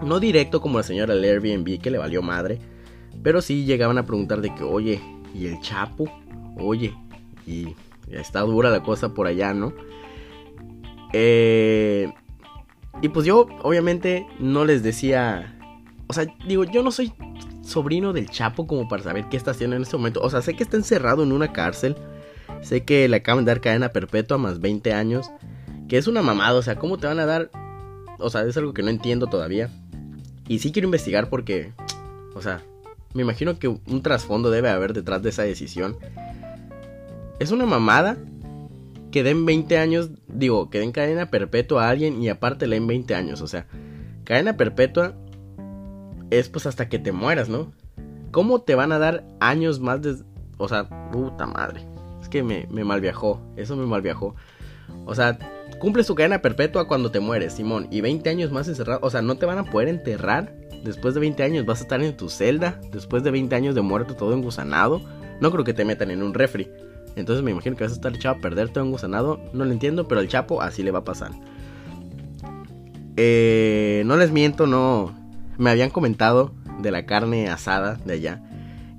no 0.02 0.18
directo 0.18 0.60
como 0.60 0.78
la 0.78 0.84
señora 0.84 1.14
del 1.14 1.24
Airbnb 1.24 1.80
que 1.80 1.90
le 1.90 1.98
valió 1.98 2.22
madre, 2.22 2.58
pero 3.22 3.40
sí 3.40 3.64
llegaban 3.64 3.98
a 3.98 4.04
preguntar 4.04 4.40
de 4.40 4.52
que, 4.54 4.64
oye, 4.64 5.00
¿y 5.34 5.46
el 5.46 5.60
Chapo? 5.60 6.10
Oye, 6.58 6.92
y 7.46 7.74
está 8.10 8.40
dura 8.40 8.70
la 8.70 8.82
cosa 8.82 9.14
por 9.14 9.28
allá, 9.28 9.54
¿no? 9.54 9.72
Eh, 11.12 12.12
y 13.00 13.08
pues 13.08 13.24
yo 13.24 13.46
obviamente 13.62 14.26
no 14.40 14.64
les 14.64 14.82
decía, 14.82 15.56
o 16.08 16.12
sea, 16.12 16.26
digo, 16.46 16.64
yo 16.64 16.82
no 16.82 16.90
soy 16.90 17.12
sobrino 17.62 18.12
del 18.12 18.28
Chapo 18.28 18.66
como 18.66 18.88
para 18.88 19.04
saber 19.04 19.28
qué 19.28 19.36
está 19.36 19.52
haciendo 19.52 19.76
en 19.76 19.82
este 19.82 19.96
momento. 19.96 20.20
O 20.20 20.30
sea, 20.30 20.42
sé 20.42 20.54
que 20.54 20.64
está 20.64 20.76
encerrado 20.76 21.22
en 21.22 21.30
una 21.30 21.52
cárcel 21.52 21.96
Sé 22.62 22.84
que 22.84 23.08
le 23.08 23.16
acaban 23.16 23.44
de 23.44 23.50
dar 23.50 23.60
cadena 23.60 23.90
perpetua 23.90 24.38
más 24.38 24.60
20 24.60 24.92
años. 24.92 25.30
Que 25.88 25.96
es 25.96 26.06
una 26.06 26.22
mamada, 26.22 26.58
o 26.58 26.62
sea, 26.62 26.76
¿cómo 26.76 26.98
te 26.98 27.06
van 27.06 27.18
a 27.18 27.26
dar? 27.26 27.50
O 28.18 28.30
sea, 28.30 28.42
es 28.42 28.56
algo 28.56 28.74
que 28.74 28.82
no 28.82 28.90
entiendo 28.90 29.26
todavía. 29.26 29.70
Y 30.46 30.58
sí 30.58 30.72
quiero 30.72 30.86
investigar 30.86 31.30
porque, 31.30 31.72
o 32.34 32.42
sea, 32.42 32.62
me 33.14 33.22
imagino 33.22 33.58
que 33.58 33.68
un 33.68 34.02
trasfondo 34.02 34.50
debe 34.50 34.68
haber 34.68 34.92
detrás 34.92 35.22
de 35.22 35.30
esa 35.30 35.42
decisión. 35.42 35.96
Es 37.38 37.52
una 37.52 37.64
mamada 37.64 38.16
que 39.10 39.22
den 39.22 39.46
20 39.46 39.78
años, 39.78 40.10
digo, 40.26 40.68
que 40.68 40.80
den 40.80 40.92
cadena 40.92 41.30
perpetua 41.30 41.86
a 41.86 41.90
alguien 41.90 42.22
y 42.22 42.28
aparte 42.28 42.66
le 42.66 42.76
den 42.76 42.86
20 42.86 43.14
años. 43.14 43.40
O 43.40 43.46
sea, 43.46 43.66
cadena 44.24 44.56
perpetua 44.56 45.14
es 46.30 46.48
pues 46.50 46.66
hasta 46.66 46.88
que 46.88 46.98
te 46.98 47.12
mueras, 47.12 47.48
¿no? 47.48 47.72
¿Cómo 48.30 48.60
te 48.60 48.74
van 48.74 48.92
a 48.92 48.98
dar 48.98 49.24
años 49.40 49.80
más 49.80 50.02
de... 50.02 50.16
O 50.58 50.68
sea, 50.68 51.10
puta 51.10 51.46
madre 51.46 51.87
que 52.30 52.42
me, 52.42 52.66
me 52.70 52.84
malviajó. 52.84 53.40
Eso 53.56 53.76
me 53.76 53.86
malviajó. 53.86 54.34
O 55.04 55.14
sea, 55.14 55.38
cumple 55.78 56.04
su 56.04 56.14
cadena 56.14 56.40
perpetua 56.40 56.88
cuando 56.88 57.10
te 57.10 57.20
mueres, 57.20 57.54
Simón. 57.54 57.88
Y 57.90 58.00
20 58.00 58.28
años 58.30 58.52
más 58.52 58.68
encerrado. 58.68 59.00
O 59.02 59.10
sea, 59.10 59.22
no 59.22 59.36
te 59.36 59.46
van 59.46 59.58
a 59.58 59.64
poder 59.64 59.88
enterrar. 59.88 60.54
Después 60.84 61.14
de 61.14 61.20
20 61.20 61.42
años 61.42 61.66
vas 61.66 61.80
a 61.80 61.82
estar 61.82 62.02
en 62.02 62.16
tu 62.16 62.28
celda. 62.28 62.80
Después 62.92 63.22
de 63.22 63.30
20 63.30 63.54
años 63.54 63.74
de 63.74 63.80
muerto 63.80 64.14
todo 64.14 64.34
engusanado. 64.34 65.00
No 65.40 65.50
creo 65.50 65.64
que 65.64 65.74
te 65.74 65.84
metan 65.84 66.10
en 66.10 66.22
un 66.22 66.34
refri. 66.34 66.70
Entonces 67.16 67.42
me 67.42 67.50
imagino 67.50 67.76
que 67.76 67.84
vas 67.84 67.92
a 67.92 67.96
estar 67.96 68.14
echado 68.14 68.36
a 68.36 68.40
perder 68.40 68.70
todo 68.70 68.84
engusanado. 68.84 69.40
No 69.52 69.64
lo 69.64 69.72
entiendo, 69.72 70.06
pero 70.06 70.20
el 70.20 70.28
Chapo 70.28 70.62
así 70.62 70.82
le 70.82 70.90
va 70.90 71.00
a 71.00 71.04
pasar. 71.04 71.32
Eh, 73.16 74.02
no 74.06 74.16
les 74.16 74.30
miento, 74.30 74.66
no. 74.66 75.12
Me 75.58 75.70
habían 75.70 75.90
comentado 75.90 76.52
de 76.80 76.92
la 76.92 77.06
carne 77.06 77.48
asada 77.48 77.94
de 78.04 78.14
allá. 78.14 78.42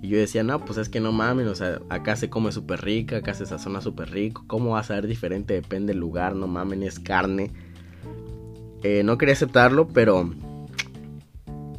Y 0.02 0.08
yo 0.08 0.18
decía, 0.18 0.44
no, 0.44 0.64
pues 0.64 0.78
es 0.78 0.88
que 0.88 1.02
no 1.02 1.12
mames, 1.12 1.48
o 1.48 1.56
sea, 1.56 1.82
acá 1.90 2.16
se 2.16 2.30
come 2.30 2.52
súper 2.52 2.82
rica, 2.82 3.18
acá 3.18 3.34
se 3.34 3.46
sazona 3.46 3.82
súper 3.82 4.12
rico. 4.12 4.46
¿Cómo 4.48 4.72
va 4.72 4.80
a 4.80 4.84
ser 4.84 5.08
diferente? 5.08 5.56
Depende 5.56 5.92
del 5.92 6.00
lugar, 6.00 6.36
no 6.36 6.48
mames, 6.48 6.80
es 6.82 7.00
carne. 7.00 7.52
Eh, 8.82 9.04
no 9.04 9.18
quería 9.18 9.34
aceptarlo, 9.34 9.90
pero 9.90 10.30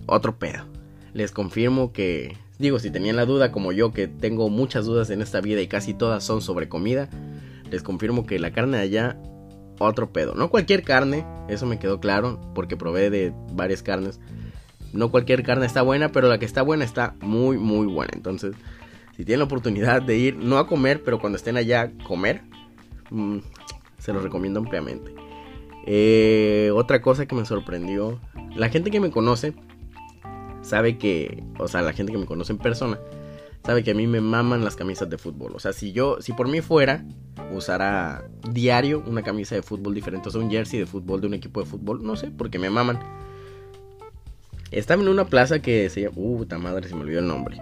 otro 0.07 0.39
pedo. 0.39 0.65
Les 1.15 1.33
confirmo 1.33 1.93
que, 1.93 2.37
digo, 2.59 2.79
si 2.79 2.91
tenían 2.91 3.17
la 3.17 3.25
duda 3.25 3.53
como 3.53 3.73
yo, 3.73 3.93
que 3.93 4.07
tengo 4.07 4.51
muchas 4.51 4.85
dudas 4.85 5.09
en 5.09 5.23
esta 5.23 5.41
vida 5.41 5.63
y 5.63 5.67
casi 5.67 5.95
todas 5.95 6.23
son 6.23 6.43
sobre 6.43 6.69
comida, 6.69 7.09
les 7.71 7.83
confirmo 7.83 8.27
que 8.27 8.39
la 8.39 8.53
carne 8.53 8.77
de 8.77 8.83
allá, 8.83 9.17
otro 9.79 10.13
pedo. 10.13 10.35
No 10.35 10.51
cualquier 10.51 10.83
carne, 10.83 11.25
eso 11.49 11.65
me 11.65 11.79
quedó 11.79 12.01
claro, 12.01 12.39
porque 12.55 12.77
probé 12.77 13.09
de 13.09 13.33
varias 13.55 13.83
carnes 13.83 14.21
no 14.93 15.11
cualquier 15.11 15.43
carne 15.43 15.67
está 15.67 15.83
buena, 15.83 16.13
pero 16.13 16.29
la 16.29 16.39
que 16.39 16.45
está 16.45 16.63
buena 16.63 16.85
está 16.85 17.15
muy, 17.21 17.59
muy 17.59 17.87
buena. 17.87 18.13
Entonces, 18.15 18.55
si 19.17 19.25
tienen 19.25 19.41
la 19.41 19.45
oportunidad 19.45 20.03
de 20.03 20.17
ir, 20.17 20.37
no 20.37 20.59
a 20.59 20.67
comer, 20.67 21.03
pero 21.03 21.19
cuando 21.19 21.37
estén 21.37 21.57
allá, 21.57 21.93
comer, 22.05 22.43
mm, 23.11 23.39
se 23.99 24.13
los 24.13 24.23
recomiendo 24.23 24.61
ampliamente. 24.61 25.15
Eh, 25.87 26.71
otra 26.75 27.01
cosa 27.01 27.27
que 27.27 27.35
me 27.35 27.45
sorprendió, 27.45 28.21
la 28.55 28.69
gente 28.69 28.91
que 28.91 29.01
me 29.01 29.11
conoce, 29.11 29.55
sabe 30.63 30.99
que, 30.99 31.43
o 31.59 31.69
sea, 31.69 31.83
la 31.83 31.93
gente 31.93 32.13
que 32.13 32.19
me 32.19 32.27
conoce 32.27 32.53
en 32.53 32.59
persona, 32.59 32.99
sabe 33.65 33.83
que 33.83 33.91
a 33.91 33.95
mí 33.95 34.07
me 34.07 34.21
maman 34.21 34.65
las 34.65 34.77
camisas 34.77 35.09
de 35.09 35.19
fútbol. 35.19 35.53
O 35.55 35.59
sea, 35.59 35.73
si 35.73 35.93
yo, 35.93 36.19
si 36.21 36.33
por 36.33 36.49
mí 36.49 36.61
fuera, 36.61 37.05
usara 37.53 38.25
diario 38.51 39.03
una 39.07 39.23
camisa 39.23 39.55
de 39.55 39.63
fútbol 39.63 39.95
diferente, 39.95 40.29
o 40.29 40.33
sea, 40.33 40.41
un 40.41 40.51
jersey 40.51 40.79
de 40.79 40.87
fútbol 40.87 41.21
de 41.21 41.27
un 41.27 41.35
equipo 41.35 41.61
de 41.61 41.67
fútbol, 41.67 42.03
no 42.03 42.17
sé, 42.17 42.31
porque 42.31 42.59
me 42.59 42.71
maman. 42.71 42.99
Estaba 44.71 45.03
en 45.03 45.09
una 45.09 45.25
plaza 45.25 45.61
que 45.61 45.89
se 45.91 46.03
llama. 46.03 46.15
Uh, 46.17 46.39
puta 46.39 46.59
madre, 46.59 46.89
se 46.89 46.95
me 46.95 47.03
olvidó 47.03 47.19
el 47.21 47.27
nombre. 47.27 47.61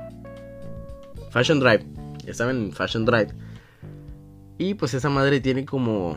Fashion 1.30 1.60
Drive. 1.60 1.84
Estaba 2.26 2.50
en 2.50 2.72
Fashion 2.72 3.04
Drive. 3.04 3.28
Y 4.58 4.74
pues 4.74 4.94
esa 4.94 5.08
madre 5.08 5.40
tiene 5.40 5.64
como. 5.64 6.16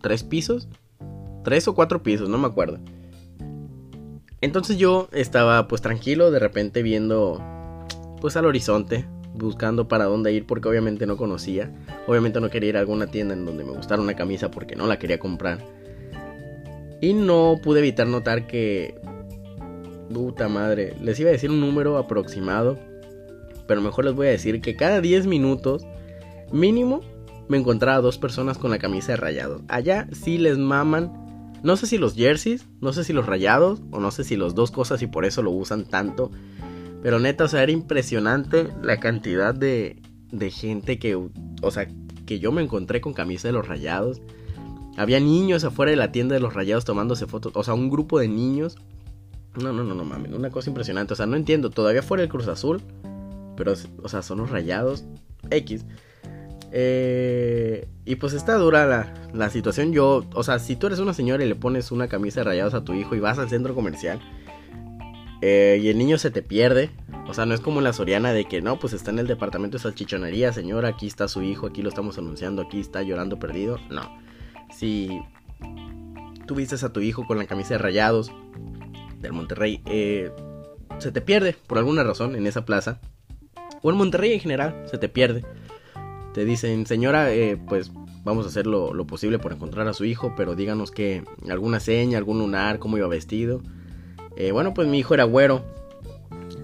Tres 0.00 0.24
pisos. 0.24 0.68
Tres 1.44 1.68
o 1.68 1.74
cuatro 1.74 2.02
pisos, 2.02 2.28
no 2.28 2.38
me 2.38 2.46
acuerdo. 2.46 2.78
Entonces 4.40 4.76
yo 4.76 5.08
estaba 5.12 5.68
pues 5.68 5.82
tranquilo, 5.82 6.30
de 6.30 6.38
repente 6.38 6.82
viendo. 6.82 7.40
Pues 8.20 8.36
al 8.36 8.46
horizonte. 8.46 9.04
buscando 9.34 9.88
para 9.88 10.04
dónde 10.04 10.32
ir 10.32 10.46
porque 10.46 10.68
obviamente 10.68 11.06
no 11.06 11.16
conocía. 11.16 11.70
Obviamente 12.06 12.40
no 12.40 12.50
quería 12.50 12.70
ir 12.70 12.76
a 12.76 12.80
alguna 12.80 13.06
tienda 13.06 13.34
en 13.34 13.44
donde 13.44 13.64
me 13.64 13.72
gustara 13.72 14.02
una 14.02 14.14
camisa 14.14 14.50
porque 14.50 14.76
no 14.76 14.86
la 14.86 14.98
quería 14.98 15.18
comprar. 15.18 15.58
Y 17.00 17.14
no 17.14 17.60
pude 17.62 17.80
evitar 17.80 18.06
notar 18.06 18.46
que... 18.46 18.94
Puta 20.12 20.48
madre, 20.48 20.96
les 21.00 21.18
iba 21.20 21.30
a 21.30 21.32
decir 21.32 21.50
un 21.50 21.60
número 21.60 21.98
aproximado, 21.98 22.78
pero 23.66 23.80
mejor 23.80 24.04
les 24.04 24.14
voy 24.14 24.26
a 24.26 24.30
decir 24.30 24.60
que 24.60 24.76
cada 24.76 25.00
10 25.00 25.26
minutos 25.26 25.86
mínimo 26.52 27.00
me 27.48 27.58
encontraba 27.58 28.00
dos 28.00 28.18
personas 28.18 28.58
con 28.58 28.70
la 28.70 28.78
camisa 28.78 29.12
de 29.12 29.16
rayados. 29.16 29.62
Allá 29.68 30.08
sí 30.12 30.38
les 30.38 30.58
maman 30.58 31.22
no 31.62 31.76
sé 31.76 31.86
si 31.86 31.96
los 31.96 32.14
jerseys, 32.14 32.66
no 32.80 32.92
sé 32.92 33.04
si 33.04 33.12
los 33.12 33.26
rayados, 33.26 33.82
o 33.92 34.00
no 34.00 34.10
sé 34.10 34.24
si 34.24 34.36
los 34.36 34.54
dos 34.54 34.72
cosas 34.72 35.00
y 35.02 35.06
por 35.06 35.24
eso 35.24 35.42
lo 35.42 35.52
usan 35.52 35.84
tanto. 35.84 36.32
Pero 37.02 37.20
neta, 37.20 37.44
o 37.44 37.48
sea, 37.48 37.62
era 37.62 37.70
impresionante 37.70 38.68
la 38.82 38.98
cantidad 38.98 39.54
de, 39.54 40.02
de 40.32 40.50
gente 40.50 40.98
que, 40.98 41.14
o 41.14 41.70
sea, 41.70 41.88
que 42.26 42.40
yo 42.40 42.50
me 42.50 42.62
encontré 42.62 43.00
con 43.00 43.12
camisa 43.12 43.48
de 43.48 43.52
los 43.52 43.68
rayados. 43.68 44.20
Había 44.96 45.20
niños 45.20 45.62
afuera 45.62 45.90
de 45.90 45.96
la 45.96 46.10
tienda 46.10 46.34
de 46.34 46.40
los 46.40 46.52
rayados 46.52 46.84
tomándose 46.84 47.26
fotos, 47.26 47.52
o 47.54 47.62
sea, 47.62 47.74
un 47.74 47.90
grupo 47.90 48.18
de 48.18 48.28
niños. 48.28 48.76
No, 49.60 49.72
no, 49.72 49.84
no, 49.84 49.94
no 49.94 50.04
mames, 50.04 50.32
una 50.32 50.50
cosa 50.50 50.70
impresionante. 50.70 51.12
O 51.12 51.16
sea, 51.16 51.26
no 51.26 51.36
entiendo, 51.36 51.70
todavía 51.70 52.02
fuera 52.02 52.22
el 52.22 52.28
Cruz 52.28 52.48
Azul, 52.48 52.82
pero, 53.56 53.74
o 54.02 54.08
sea, 54.08 54.22
son 54.22 54.38
los 54.38 54.50
rayados 54.50 55.04
X. 55.50 55.84
Eh, 56.74 57.86
y 58.06 58.16
pues 58.16 58.32
está 58.32 58.54
dura 58.54 59.14
la, 59.32 59.50
situación. 59.50 59.92
Yo, 59.92 60.24
o 60.34 60.42
sea, 60.42 60.58
si 60.58 60.76
tú 60.76 60.86
eres 60.86 60.98
una 60.98 61.12
señora 61.12 61.44
y 61.44 61.48
le 61.48 61.54
pones 61.54 61.92
una 61.92 62.08
camisa 62.08 62.40
de 62.40 62.44
rayados 62.44 62.74
a 62.74 62.82
tu 62.82 62.94
hijo 62.94 63.14
y 63.14 63.20
vas 63.20 63.38
al 63.38 63.50
centro 63.50 63.74
comercial 63.74 64.20
eh, 65.42 65.78
y 65.82 65.88
el 65.88 65.98
niño 65.98 66.16
se 66.16 66.30
te 66.30 66.42
pierde, 66.42 66.90
o 67.28 67.34
sea, 67.34 67.44
no 67.44 67.54
es 67.54 67.60
como 67.60 67.82
la 67.82 67.92
Soriana 67.92 68.32
de 68.32 68.46
que 68.46 68.62
no, 68.62 68.78
pues 68.78 68.94
está 68.94 69.10
en 69.10 69.18
el 69.18 69.26
departamento 69.26 69.76
de 69.76 69.82
salchichonería, 69.82 70.52
señora, 70.52 70.88
aquí 70.88 71.06
está 71.06 71.28
su 71.28 71.42
hijo, 71.42 71.66
aquí 71.66 71.82
lo 71.82 71.90
estamos 71.90 72.16
anunciando, 72.16 72.62
aquí 72.62 72.80
está 72.80 73.02
llorando 73.02 73.38
perdido. 73.38 73.78
No. 73.90 74.10
Si 74.74 75.20
tú 76.46 76.54
vistes 76.54 76.84
a 76.84 76.92
tu 76.92 77.00
hijo 77.00 77.26
con 77.26 77.38
la 77.38 77.46
camisa 77.46 77.74
de 77.74 77.78
rayados 77.78 78.32
del 79.22 79.32
Monterrey, 79.32 79.80
eh, 79.86 80.30
se 80.98 81.12
te 81.12 81.22
pierde 81.22 81.56
por 81.66 81.78
alguna 81.78 82.04
razón 82.04 82.36
en 82.36 82.46
esa 82.46 82.64
plaza. 82.64 83.00
O 83.80 83.90
en 83.90 83.96
Monterrey 83.96 84.32
en 84.34 84.40
general, 84.40 84.84
se 84.90 84.98
te 84.98 85.08
pierde 85.08 85.44
te 86.32 86.44
dicen, 86.44 86.86
señora, 86.86 87.32
eh, 87.32 87.56
pues 87.56 87.92
vamos 88.24 88.46
a 88.46 88.48
hacer 88.48 88.66
lo, 88.66 89.06
posible 89.06 89.38
por 89.38 89.52
encontrar 89.52 89.86
a 89.88 89.92
su 89.92 90.04
hijo, 90.04 90.34
pero 90.36 90.54
díganos 90.54 90.90
que 90.90 91.24
alguna 91.48 91.80
seña, 91.80 92.18
algún 92.18 92.38
lunar, 92.38 92.78
cómo 92.78 92.96
iba 92.96 93.06
vestido. 93.06 93.62
Eh, 94.36 94.52
bueno, 94.52 94.74
pues 94.74 94.88
mi 94.88 94.98
hijo 94.98 95.14
era 95.14 95.24
güero, 95.24 95.62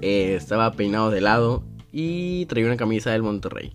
eh, 0.01 0.35
estaba 0.37 0.73
peinado 0.73 1.11
de 1.11 1.21
lado 1.21 1.65
y 1.93 2.47
traía 2.47 2.67
una 2.67 2.77
camisa 2.77 3.11
del 3.11 3.23
Monterrey. 3.23 3.75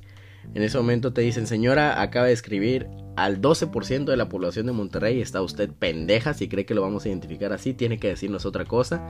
En 0.53 0.61
ese 0.61 0.77
momento 0.77 1.13
te 1.13 1.21
dicen, 1.21 1.47
señora, 1.47 2.01
acaba 2.01 2.27
de 2.27 2.33
escribir 2.33 2.87
al 3.15 3.41
12% 3.41 4.05
de 4.05 4.17
la 4.17 4.29
población 4.29 4.65
de 4.65 4.71
Monterrey, 4.71 5.21
está 5.21 5.41
usted 5.41 5.69
pendeja 5.69 6.33
si 6.33 6.47
cree 6.47 6.65
que 6.65 6.73
lo 6.73 6.81
vamos 6.81 7.05
a 7.05 7.09
identificar 7.09 7.53
así, 7.53 7.73
tiene 7.73 7.97
que 7.97 8.09
decirnos 8.09 8.45
otra 8.45 8.65
cosa. 8.65 9.01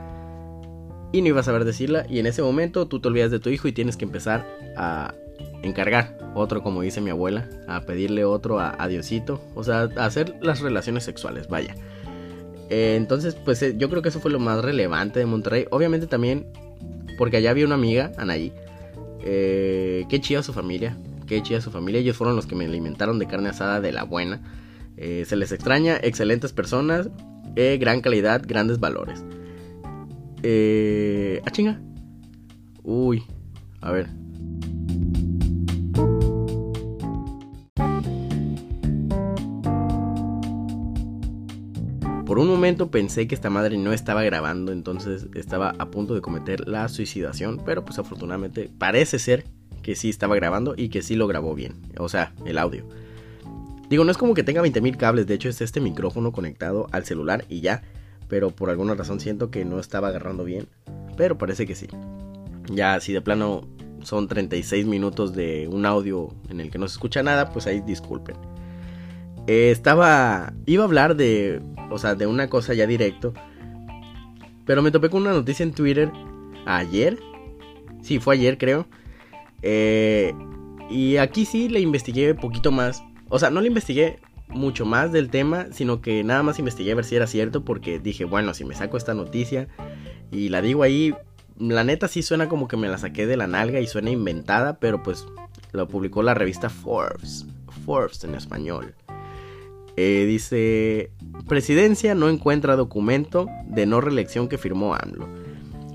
Y 1.12 1.22
no 1.22 1.28
iba 1.28 1.40
a 1.40 1.44
saber 1.44 1.64
decirla, 1.64 2.06
y 2.08 2.18
en 2.18 2.26
ese 2.26 2.42
momento 2.42 2.88
tú 2.88 3.00
te 3.00 3.08
olvidas 3.08 3.30
de 3.30 3.38
tu 3.38 3.50
hijo 3.50 3.68
y 3.68 3.72
tienes 3.72 3.96
que 3.96 4.04
empezar 4.04 4.46
a, 4.76 5.14
encargar 5.62 6.18
otro, 6.34 6.62
como 6.62 6.82
dice 6.82 7.00
mi 7.00 7.10
abuela, 7.10 7.48
a 7.66 7.82
pedirle 7.82 8.24
otro 8.24 8.60
a, 8.60 8.88
Diosito, 8.88 9.40
o 9.54 9.64
sea, 9.64 9.88
a 9.96 10.04
hacer 10.04 10.36
las 10.40 10.60
relaciones 10.60 11.04
sexuales, 11.04 11.48
vaya. 11.48 11.74
Eh, 12.70 12.96
entonces, 12.96 13.34
pues 13.34 13.62
eh, 13.62 13.74
yo 13.76 13.90
creo 13.90 14.02
que 14.02 14.08
eso 14.08 14.20
fue 14.20 14.30
lo 14.30 14.38
más 14.38 14.62
relevante 14.62 15.18
de 15.18 15.26
Monterrey. 15.26 15.66
Obviamente 15.70 16.06
también, 16.06 16.46
porque 17.18 17.38
allá 17.38 17.50
había 17.50 17.66
una 17.66 17.74
amiga, 17.74 18.12
Anaí, 18.16 18.52
eh, 19.24 20.04
qué 20.08 20.20
chida 20.20 20.42
su 20.42 20.52
familia, 20.52 20.96
qué 21.26 21.42
chida 21.42 21.60
su 21.60 21.70
familia, 21.70 22.00
ellos 22.00 22.16
fueron 22.16 22.36
los 22.36 22.46
que 22.46 22.54
me 22.54 22.64
alimentaron 22.64 23.18
de 23.18 23.26
carne 23.26 23.48
asada 23.48 23.80
de 23.80 23.92
la 23.92 24.04
buena. 24.04 24.40
se 24.96 25.36
les 25.36 25.52
extraña, 25.52 25.98
excelentes 26.02 26.52
personas, 26.52 27.10
gran 27.54 28.00
calidad, 28.00 28.42
grandes 28.46 28.80
valores. 28.80 29.24
Eh, 30.42 31.40
ah, 31.46 31.50
chinga. 31.50 31.80
Uy, 32.82 33.24
a 33.80 33.90
ver, 33.92 34.08
Por 42.26 42.38
un 42.38 42.48
momento 42.48 42.90
pensé 42.90 43.28
que 43.28 43.34
esta 43.34 43.48
madre 43.48 43.78
no 43.78 43.92
estaba 43.92 44.24
grabando, 44.24 44.72
entonces 44.72 45.28
estaba 45.34 45.74
a 45.78 45.90
punto 45.90 46.14
de 46.14 46.20
cometer 46.20 46.66
la 46.66 46.88
suicidación, 46.88 47.62
pero 47.64 47.84
pues 47.84 47.98
afortunadamente 48.00 48.68
parece 48.76 49.20
ser 49.20 49.44
que 49.84 49.94
sí 49.94 50.08
estaba 50.08 50.34
grabando 50.34 50.74
y 50.76 50.88
que 50.88 51.02
sí 51.02 51.14
lo 51.14 51.28
grabó 51.28 51.54
bien, 51.54 51.74
o 51.98 52.08
sea, 52.08 52.32
el 52.46 52.58
audio. 52.58 52.84
Digo, 53.88 54.02
no 54.04 54.10
es 54.10 54.16
como 54.16 54.34
que 54.34 54.42
tenga 54.42 54.62
20.000 54.62 54.96
cables, 54.96 55.26
de 55.26 55.34
hecho 55.34 55.48
es 55.48 55.60
este 55.60 55.80
micrófono 55.80 56.32
conectado 56.32 56.88
al 56.90 57.04
celular 57.04 57.44
y 57.48 57.60
ya, 57.60 57.82
pero 58.26 58.50
por 58.50 58.70
alguna 58.70 58.94
razón 58.94 59.20
siento 59.20 59.50
que 59.50 59.64
no 59.64 59.78
estaba 59.78 60.08
agarrando 60.08 60.42
bien, 60.44 60.66
pero 61.16 61.38
parece 61.38 61.66
que 61.66 61.74
sí. 61.74 61.86
Ya 62.72 62.98
si 62.98 63.12
de 63.12 63.20
plano 63.20 63.68
son 64.02 64.26
36 64.26 64.86
minutos 64.86 65.34
de 65.34 65.68
un 65.70 65.84
audio 65.84 66.34
en 66.48 66.60
el 66.60 66.70
que 66.70 66.78
no 66.78 66.88
se 66.88 66.94
escucha 66.94 67.22
nada, 67.22 67.50
pues 67.50 67.66
ahí 67.66 67.80
disculpen. 67.80 68.36
Eh, 69.46 69.70
estaba. 69.70 70.54
Iba 70.66 70.84
a 70.84 70.86
hablar 70.86 71.16
de. 71.16 71.60
O 71.90 71.98
sea, 71.98 72.14
de 72.14 72.26
una 72.26 72.48
cosa 72.48 72.72
ya 72.72 72.86
directo. 72.86 73.34
Pero 74.64 74.82
me 74.82 74.90
topé 74.90 75.10
con 75.10 75.22
una 75.22 75.32
noticia 75.32 75.62
en 75.62 75.72
Twitter. 75.72 76.10
Ayer. 76.64 77.18
Sí, 78.02 78.18
fue 78.18 78.36
ayer, 78.36 78.56
creo. 78.56 78.86
Eh, 79.66 80.34
y 80.90 81.16
aquí 81.16 81.46
sí 81.46 81.68
le 81.68 81.80
investigué 81.80 82.32
un 82.32 82.38
poquito 82.38 82.70
más. 82.70 83.02
O 83.30 83.38
sea, 83.38 83.50
no 83.50 83.60
le 83.60 83.68
investigué 83.68 84.20
mucho 84.48 84.84
más 84.84 85.10
del 85.10 85.30
tema, 85.30 85.66
sino 85.72 86.02
que 86.02 86.22
nada 86.22 86.42
más 86.42 86.58
investigué 86.58 86.92
a 86.92 86.96
ver 86.96 87.04
si 87.04 87.16
era 87.16 87.26
cierto. 87.26 87.64
Porque 87.64 87.98
dije, 87.98 88.24
bueno, 88.24 88.54
si 88.54 88.64
me 88.64 88.74
saco 88.74 88.96
esta 88.96 89.14
noticia 89.14 89.68
y 90.30 90.50
la 90.50 90.60
digo 90.60 90.82
ahí, 90.82 91.14
la 91.58 91.82
neta 91.82 92.08
sí 92.08 92.22
suena 92.22 92.48
como 92.48 92.68
que 92.68 92.76
me 92.76 92.88
la 92.88 92.98
saqué 92.98 93.26
de 93.26 93.36
la 93.36 93.46
nalga 93.46 93.80
y 93.80 93.86
suena 93.86 94.10
inventada, 94.10 94.78
pero 94.78 95.02
pues 95.02 95.26
lo 95.72 95.88
publicó 95.88 96.22
la 96.22 96.34
revista 96.34 96.68
Forbes. 96.68 97.46
Forbes 97.84 98.22
en 98.24 98.34
español. 98.34 98.94
Eh, 99.96 100.24
dice, 100.26 101.12
presidencia 101.48 102.14
no 102.14 102.28
encuentra 102.28 102.76
documento 102.76 103.48
de 103.66 103.86
no 103.86 104.00
reelección 104.00 104.48
que 104.48 104.58
firmó 104.58 104.94
AMLO. 104.94 105.28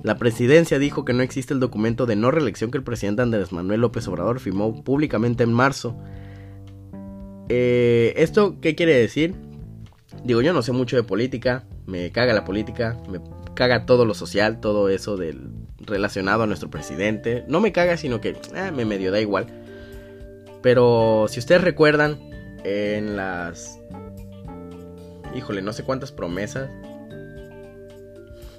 La 0.03 0.17
presidencia 0.17 0.79
dijo 0.79 1.03
que 1.03 1.13
no 1.13 1.23
existe 1.23 1.53
el 1.53 1.59
documento 1.59 2.05
de 2.05 2.15
no 2.15 2.31
reelección 2.31 2.71
que 2.71 2.77
el 2.77 2.83
presidente 2.83 3.21
Andrés 3.21 3.51
Manuel 3.51 3.81
López 3.81 4.07
Obrador 4.07 4.39
firmó 4.39 4.83
públicamente 4.83 5.43
en 5.43 5.53
marzo. 5.53 5.95
Eh, 7.49 8.13
¿Esto 8.15 8.55
qué 8.61 8.75
quiere 8.75 8.95
decir? 8.95 9.35
Digo, 10.23 10.41
yo 10.41 10.53
no 10.53 10.61
sé 10.61 10.71
mucho 10.71 10.95
de 10.95 11.03
política, 11.03 11.65
me 11.85 12.11
caga 12.11 12.33
la 12.33 12.45
política, 12.45 12.97
me 13.09 13.19
caga 13.55 13.85
todo 13.85 14.05
lo 14.05 14.13
social, 14.13 14.59
todo 14.59 14.89
eso 14.89 15.17
del, 15.17 15.49
relacionado 15.79 16.43
a 16.43 16.47
nuestro 16.47 16.69
presidente. 16.69 17.43
No 17.47 17.59
me 17.59 17.71
caga, 17.71 17.97
sino 17.97 18.21
que 18.21 18.29
eh, 18.29 18.71
me 18.73 18.85
medio 18.85 19.11
da 19.11 19.19
igual. 19.19 19.47
Pero 20.61 21.27
si 21.29 21.39
ustedes 21.39 21.61
recuerdan, 21.61 22.19
en 22.63 23.15
las 23.15 23.79
híjole, 25.35 25.61
no 25.61 25.73
sé 25.73 25.83
cuántas 25.83 26.11
promesas. 26.11 26.69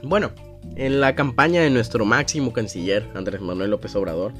Bueno, 0.03 0.31
en 0.77 1.01
la 1.01 1.15
campaña 1.15 1.63
de 1.63 1.71
nuestro 1.71 2.05
máximo 2.05 2.53
canciller, 2.53 3.07
Andrés 3.15 3.41
Manuel 3.41 3.71
López 3.71 3.95
Obrador, 3.97 4.33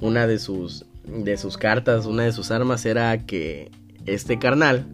una 0.00 0.26
de 0.26 0.38
sus, 0.38 0.86
de 1.06 1.36
sus 1.36 1.56
cartas, 1.56 2.06
una 2.06 2.24
de 2.24 2.32
sus 2.32 2.50
armas 2.50 2.84
era 2.86 3.18
que 3.26 3.70
este 4.06 4.38
carnal 4.38 4.86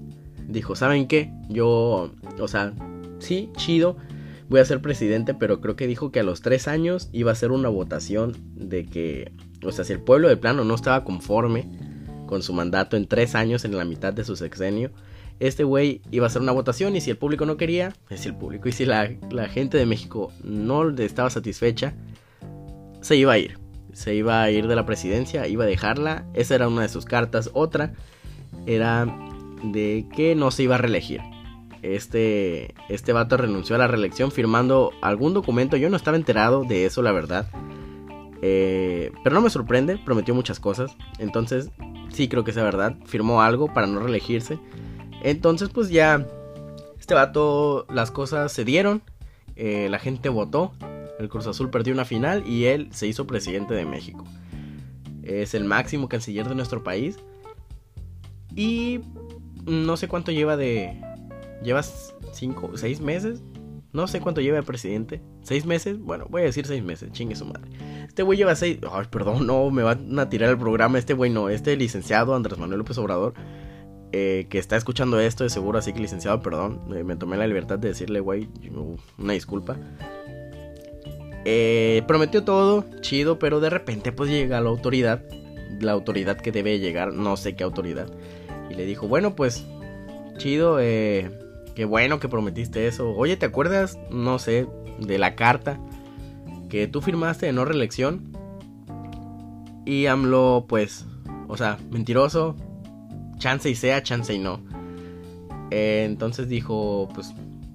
dijo, 0.47 0.77
¿saben 0.77 1.07
qué? 1.07 1.33
Yo, 1.49 2.13
o 2.39 2.49
sea, 2.49 2.73
sí, 3.19 3.51
chido, 3.57 3.97
voy 4.49 4.61
a 4.61 4.65
ser 4.65 4.81
presidente, 4.83 5.35
pero 5.35 5.61
creo 5.61 5.77
que 5.77 5.87
dijo 5.87 6.11
que 6.11 6.21
a 6.21 6.25
los 6.25 6.41
tres 6.43 6.69
años 6.69 7.09
iba 7.13 7.33
a 7.33 7.37
ser 7.37 7.53
una 7.53 7.69
votación 7.69 8.37
de 8.55 8.87
que, 8.87 9.33
o 9.65 9.73
sea, 9.73 9.85
si 9.85 9.93
el 9.93 10.01
pueblo 10.01 10.29
de 10.29 10.37
plano 10.37 10.65
no 10.65 10.75
estaba 10.75 11.05
conforme 11.05 11.69
con 12.27 12.43
su 12.43 12.53
mandato 12.53 12.97
en 12.97 13.07
tres 13.07 13.35
años 13.35 13.65
en 13.65 13.77
la 13.77 13.85
mitad 13.85 14.13
de 14.13 14.25
su 14.25 14.37
sexenio, 14.37 14.91
este 15.41 15.65
güey 15.65 16.03
iba 16.11 16.27
a 16.27 16.29
hacer 16.29 16.43
una 16.43 16.53
votación 16.53 16.95
y 16.95 17.01
si 17.01 17.11
el 17.11 17.17
público 17.17 17.47
no 17.47 17.57
quería, 17.57 17.95
es 18.11 18.27
el 18.27 18.37
público, 18.37 18.69
y 18.69 18.73
si 18.73 18.85
la, 18.85 19.09
gente 19.49 19.79
de 19.79 19.87
México 19.87 20.31
no 20.45 20.91
estaba 20.91 21.31
satisfecha, 21.31 21.95
se 23.01 23.17
iba 23.17 23.33
a 23.33 23.39
ir. 23.39 23.59
Se 23.95 24.15
iba 24.15 24.43
a 24.43 24.51
ir 24.51 24.69
de 24.69 24.77
la 24.77 24.87
presidencia, 24.87 25.49
iba 25.49 25.65
a 25.65 25.67
dejarla. 25.67 26.27
Esa 26.35 26.55
era 26.55 26.69
una 26.69 26.83
de 26.83 26.89
sus 26.89 27.07
cartas. 27.07 27.51
Otra 27.55 27.93
era 28.67 29.07
de 29.65 30.07
que 30.15 30.37
no 30.37 30.51
se 30.53 30.63
iba 30.63 30.77
a 30.77 30.79
reelegir. 30.79 31.21
Este, 31.83 32.75
este 32.89 33.13
vato 33.13 33.37
renunció 33.37 33.75
a 33.75 33.79
la 33.79 33.89
reelección 33.89 34.31
firmando 34.31 34.93
algún 35.03 35.35
documento. 35.35 35.77
Yo 35.77 35.91
no 35.91 35.97
estaba 35.97 36.17
enterado 36.17 36.65
de 36.65 36.85
eso, 36.85 37.03
la 37.03 37.11
verdad. 37.11 37.49
Eh, 38.43 39.11
pero 39.25 39.35
no 39.35 39.41
me 39.41 39.51
sorprende, 39.51 39.99
prometió 39.99 40.35
muchas 40.35 40.61
cosas. 40.61 40.97
Entonces, 41.19 41.71
sí 42.11 42.29
creo 42.29 42.45
que 42.45 42.53
sea 42.53 42.63
verdad. 42.63 42.97
Firmó 43.07 43.43
algo 43.43 43.73
para 43.73 43.87
no 43.87 44.01
reelegirse. 44.01 44.59
Entonces, 45.23 45.69
pues 45.69 45.91
ya, 45.91 46.27
este 46.99 47.15
vato, 47.15 47.87
las 47.91 48.11
cosas 48.11 48.53
se 48.53 48.65
dieron, 48.65 49.03
eh, 49.57 49.89
la 49.91 49.99
gente 49.99 50.29
votó, 50.29 50.73
el 51.19 51.29
Cruz 51.29 51.47
Azul 51.47 51.71
perdió 51.71 51.93
una 51.93 52.05
final 52.05 52.47
y 52.47 52.65
él 52.65 52.89
se 52.93 53.07
hizo 53.07 53.27
presidente 53.27 53.75
de 53.75 53.85
México. 53.85 54.25
Es 55.23 55.55
el 55.55 55.65
máximo 55.65 56.09
canciller 56.09 56.49
de 56.49 56.55
nuestro 56.55 56.83
país. 56.83 57.19
Y 58.57 59.01
no 59.67 59.97
sé 59.97 60.09
cuánto 60.09 60.33
lleva 60.33 60.57
de... 60.57 60.99
¿Llevas 61.63 62.15
cinco, 62.33 62.73
seis 62.75 63.01
meses? 63.01 63.43
No 63.93 64.07
sé 64.07 64.21
cuánto 64.21 64.41
lleva 64.41 64.59
el 64.59 64.65
presidente. 64.65 65.21
¿Seis 65.43 65.67
meses? 65.67 65.99
Bueno, 65.99 66.27
voy 66.31 66.43
a 66.43 66.47
decir 66.47 66.67
seis 66.67 66.83
meses. 66.83 67.13
Chingue 67.13 67.37
su 67.37 67.45
madre. 67.45 67.71
Este 68.09 68.23
güey 68.23 68.39
lleva 68.39 68.55
seis... 68.55 68.79
Ay, 68.91 69.07
perdón, 69.11 69.47
no, 69.47 69.71
me 69.71 69.83
van 69.83 70.19
a 70.19 70.31
tirar 70.31 70.49
el 70.49 70.59
programa. 70.59 70.99
Este 70.99 71.13
güey 71.13 71.31
no. 71.31 71.51
Este 71.51 71.77
licenciado 71.77 72.35
Andrés 72.35 72.59
Manuel 72.59 72.79
López 72.79 72.97
Obrador. 72.99 73.35
Eh, 74.13 74.47
que 74.51 74.59
está 74.59 74.77
escuchando 74.77 75.21
esto, 75.21 75.45
de 75.45 75.51
seguro, 75.51 75.79
así 75.79 75.93
que 75.93 76.01
licenciado, 76.01 76.43
perdón. 76.43 76.81
me 76.89 77.15
tomé 77.15 77.37
la 77.37 77.47
libertad 77.47 77.79
de 77.79 77.89
decirle, 77.89 78.19
güey, 78.19 78.49
una 79.19 79.35
disculpa. 79.35 79.77
Eh, 81.45 82.03
prometió 82.09 82.45
todo, 82.45 82.85
chido, 83.01 83.39
pero 83.39 83.61
de 83.61 83.71
repente 83.71 84.13
pues 84.13 84.29
llega 84.29 84.61
la 84.61 84.69
autoridad, 84.69 85.23
la 85.81 85.93
autoridad 85.93 86.37
que 86.37 86.53
debe 86.53 86.79
llegar, 86.79 87.15
no 87.15 87.37
sé 87.37 87.55
qué 87.55 87.65
autoridad, 87.65 88.09
y 88.69 88.75
le 88.75 88.85
dijo, 88.85 89.09
bueno 89.09 89.35
pues, 89.35 89.65
chido, 90.37 90.79
eh, 90.81 91.31
qué 91.75 91.85
bueno 91.85 92.21
que 92.21 92.29
prometiste 92.29 92.87
eso. 92.89 93.11
Oye, 93.11 93.37
¿te 93.37 93.47
acuerdas, 93.47 93.99
no 94.11 94.39
sé, 94.39 94.67
de 94.99 95.19
la 95.19 95.35
carta 95.37 95.81
que 96.69 96.89
tú 96.89 97.01
firmaste 97.01 97.47
de 97.47 97.53
no 97.53 97.65
reelección? 97.65 98.37
Y 99.87 100.07
AMLO, 100.07 100.67
pues, 100.69 101.07
o 101.49 101.57
sea, 101.57 101.79
mentiroso, 101.91 102.57
chance 103.41 103.69
y 103.69 103.75
sea, 103.75 104.05
chance 104.05 104.33
y 104.33 104.39
no. 104.39 104.61
Eh, 105.73 106.05
entonces 106.07 106.49
dijo, 106.49 107.09
pues, 107.13 107.35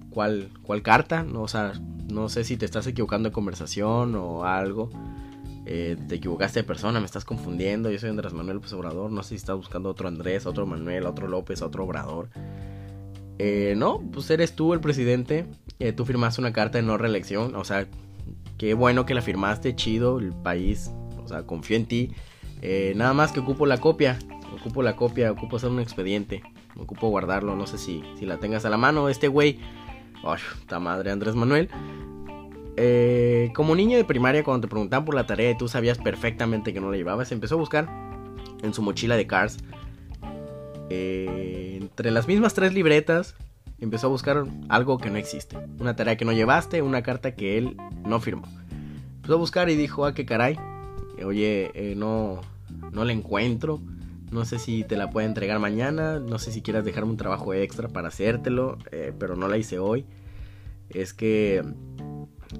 ¿cuál, 0.09 0.49
cuál 0.61 0.81
carta? 0.81 1.23
No, 1.23 1.41
o 1.41 1.47
sea, 1.49 1.73
no 2.09 2.29
sé 2.29 2.45
si 2.45 2.55
te 2.55 2.63
estás 2.65 2.87
equivocando 2.87 3.29
de 3.29 3.33
conversación 3.33 4.15
o 4.15 4.45
algo. 4.45 4.89
Eh, 5.65 5.97
te 6.07 6.15
equivocaste 6.15 6.59
de 6.59 6.63
persona, 6.63 6.99
me 6.99 7.05
estás 7.05 7.25
confundiendo. 7.25 7.89
Yo 7.91 7.99
soy 7.99 8.11
Andrés 8.11 8.33
Manuel 8.33 8.57
López 8.57 8.71
Obrador. 8.73 9.11
No 9.11 9.23
sé 9.23 9.29
si 9.29 9.35
estás 9.35 9.57
buscando 9.57 9.89
otro 9.89 10.07
Andrés, 10.07 10.45
otro 10.45 10.65
Manuel, 10.65 11.05
otro 11.05 11.27
López, 11.27 11.61
otro 11.61 11.83
Obrador. 11.83 12.29
Eh, 13.39 13.73
no, 13.75 13.99
pues 14.13 14.29
eres 14.29 14.55
tú 14.55 14.73
el 14.73 14.79
presidente. 14.79 15.45
Tú 15.97 16.05
firmaste 16.05 16.39
una 16.39 16.53
carta 16.53 16.77
de 16.77 16.83
no 16.83 16.97
reelección. 16.97 17.55
O 17.55 17.65
sea, 17.65 17.87
qué 18.57 18.75
bueno 18.75 19.05
que 19.05 19.15
la 19.15 19.21
firmaste, 19.21 19.75
chido. 19.75 20.19
El 20.19 20.31
país, 20.31 20.91
o 21.23 21.27
sea, 21.27 21.43
confío 21.43 21.75
en 21.77 21.85
ti. 21.87 22.11
nada 22.95 23.13
más 23.13 23.31
que 23.31 23.39
ocupo 23.39 23.65
la 23.65 23.79
copia. 23.79 24.19
Ocupo 24.55 24.81
la 24.81 24.95
copia, 24.95 25.31
ocupo 25.31 25.57
hacer 25.57 25.69
un 25.69 25.79
expediente. 25.79 26.41
Ocupo 26.77 27.09
guardarlo. 27.09 27.55
No 27.55 27.67
sé 27.67 27.77
si, 27.77 28.03
si 28.17 28.25
la 28.25 28.37
tengas 28.37 28.65
a 28.65 28.69
la 28.69 28.77
mano. 28.77 29.09
Este 29.09 29.27
güey 29.27 29.59
Ay, 30.25 30.39
esta 30.59 30.79
madre, 30.79 31.11
Andrés 31.11 31.35
Manuel. 31.35 31.69
Eh, 32.77 33.51
como 33.53 33.75
niño 33.75 33.95
de 33.97 34.03
primaria, 34.03 34.43
cuando 34.43 34.67
te 34.67 34.71
preguntaban 34.71 35.05
por 35.05 35.13
la 35.13 35.27
tarea 35.27 35.51
y 35.51 35.57
tú 35.57 35.67
sabías 35.67 35.99
perfectamente 35.99 36.73
que 36.73 36.81
no 36.81 36.89
la 36.89 36.97
llevabas, 36.97 37.31
empezó 37.31 37.55
a 37.55 37.57
buscar 37.59 37.87
en 38.63 38.73
su 38.73 38.81
mochila 38.81 39.15
de 39.15 39.27
Cars. 39.27 39.57
Eh, 40.89 41.77
entre 41.79 42.09
las 42.09 42.27
mismas 42.27 42.55
tres 42.55 42.73
libretas, 42.73 43.35
empezó 43.79 44.07
a 44.07 44.09
buscar 44.09 44.45
algo 44.67 44.97
que 44.97 45.11
no 45.11 45.17
existe. 45.17 45.57
Una 45.79 45.95
tarea 45.95 46.17
que 46.17 46.25
no 46.25 46.31
llevaste, 46.31 46.81
una 46.81 47.03
carta 47.03 47.35
que 47.35 47.59
él 47.59 47.77
no 48.03 48.19
firmó. 48.19 48.47
Empezó 49.17 49.35
a 49.35 49.37
buscar 49.37 49.69
y 49.69 49.75
dijo, 49.75 50.05
ah, 50.05 50.15
qué 50.15 50.25
caray. 50.25 50.57
Oye, 51.23 51.71
eh, 51.75 51.93
no, 51.95 52.41
no 52.91 53.05
la 53.05 53.13
encuentro. 53.13 53.79
No 54.31 54.45
sé 54.45 54.59
si 54.59 54.83
te 54.83 54.97
la 54.97 55.09
puedo 55.09 55.27
entregar 55.27 55.59
mañana. 55.59 56.19
No 56.19 56.39
sé 56.39 56.51
si 56.51 56.61
quieras 56.61 56.85
dejarme 56.85 57.11
un 57.11 57.17
trabajo 57.17 57.53
extra 57.53 57.87
para 57.87 58.09
hacértelo. 58.09 58.77
Eh, 58.91 59.13
pero 59.17 59.35
no 59.35 59.47
la 59.47 59.57
hice 59.57 59.79
hoy. 59.79 60.05
Es 60.89 61.13
que, 61.13 61.63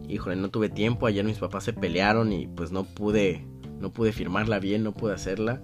híjole, 0.07 0.36
no 0.36 0.50
tuve 0.50 0.69
tiempo. 0.69 1.07
Ayer 1.07 1.25
mis 1.25 1.39
papás 1.39 1.63
se 1.63 1.74
pelearon 1.74 2.31
y 2.34 2.48
pues 2.48 2.72
no 2.72 2.84
pude, 2.84 3.45
no 3.79 3.91
pude 3.91 4.12
firmarla 4.12 4.60
bien, 4.60 4.84
no 4.84 4.93
pude 4.93 5.13
hacerla. 5.13 5.62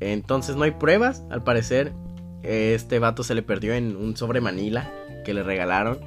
Entonces 0.00 0.56
no 0.56 0.64
hay 0.64 0.72
pruebas. 0.72 1.24
Al 1.30 1.42
parecer, 1.42 1.92
este 2.42 2.98
vato 2.98 3.22
se 3.22 3.34
le 3.34 3.42
perdió 3.42 3.74
en 3.74 3.96
un 3.96 4.16
sobre 4.16 4.40
Manila 4.40 4.90
que 5.24 5.34
le 5.34 5.42
regalaron. 5.42 5.98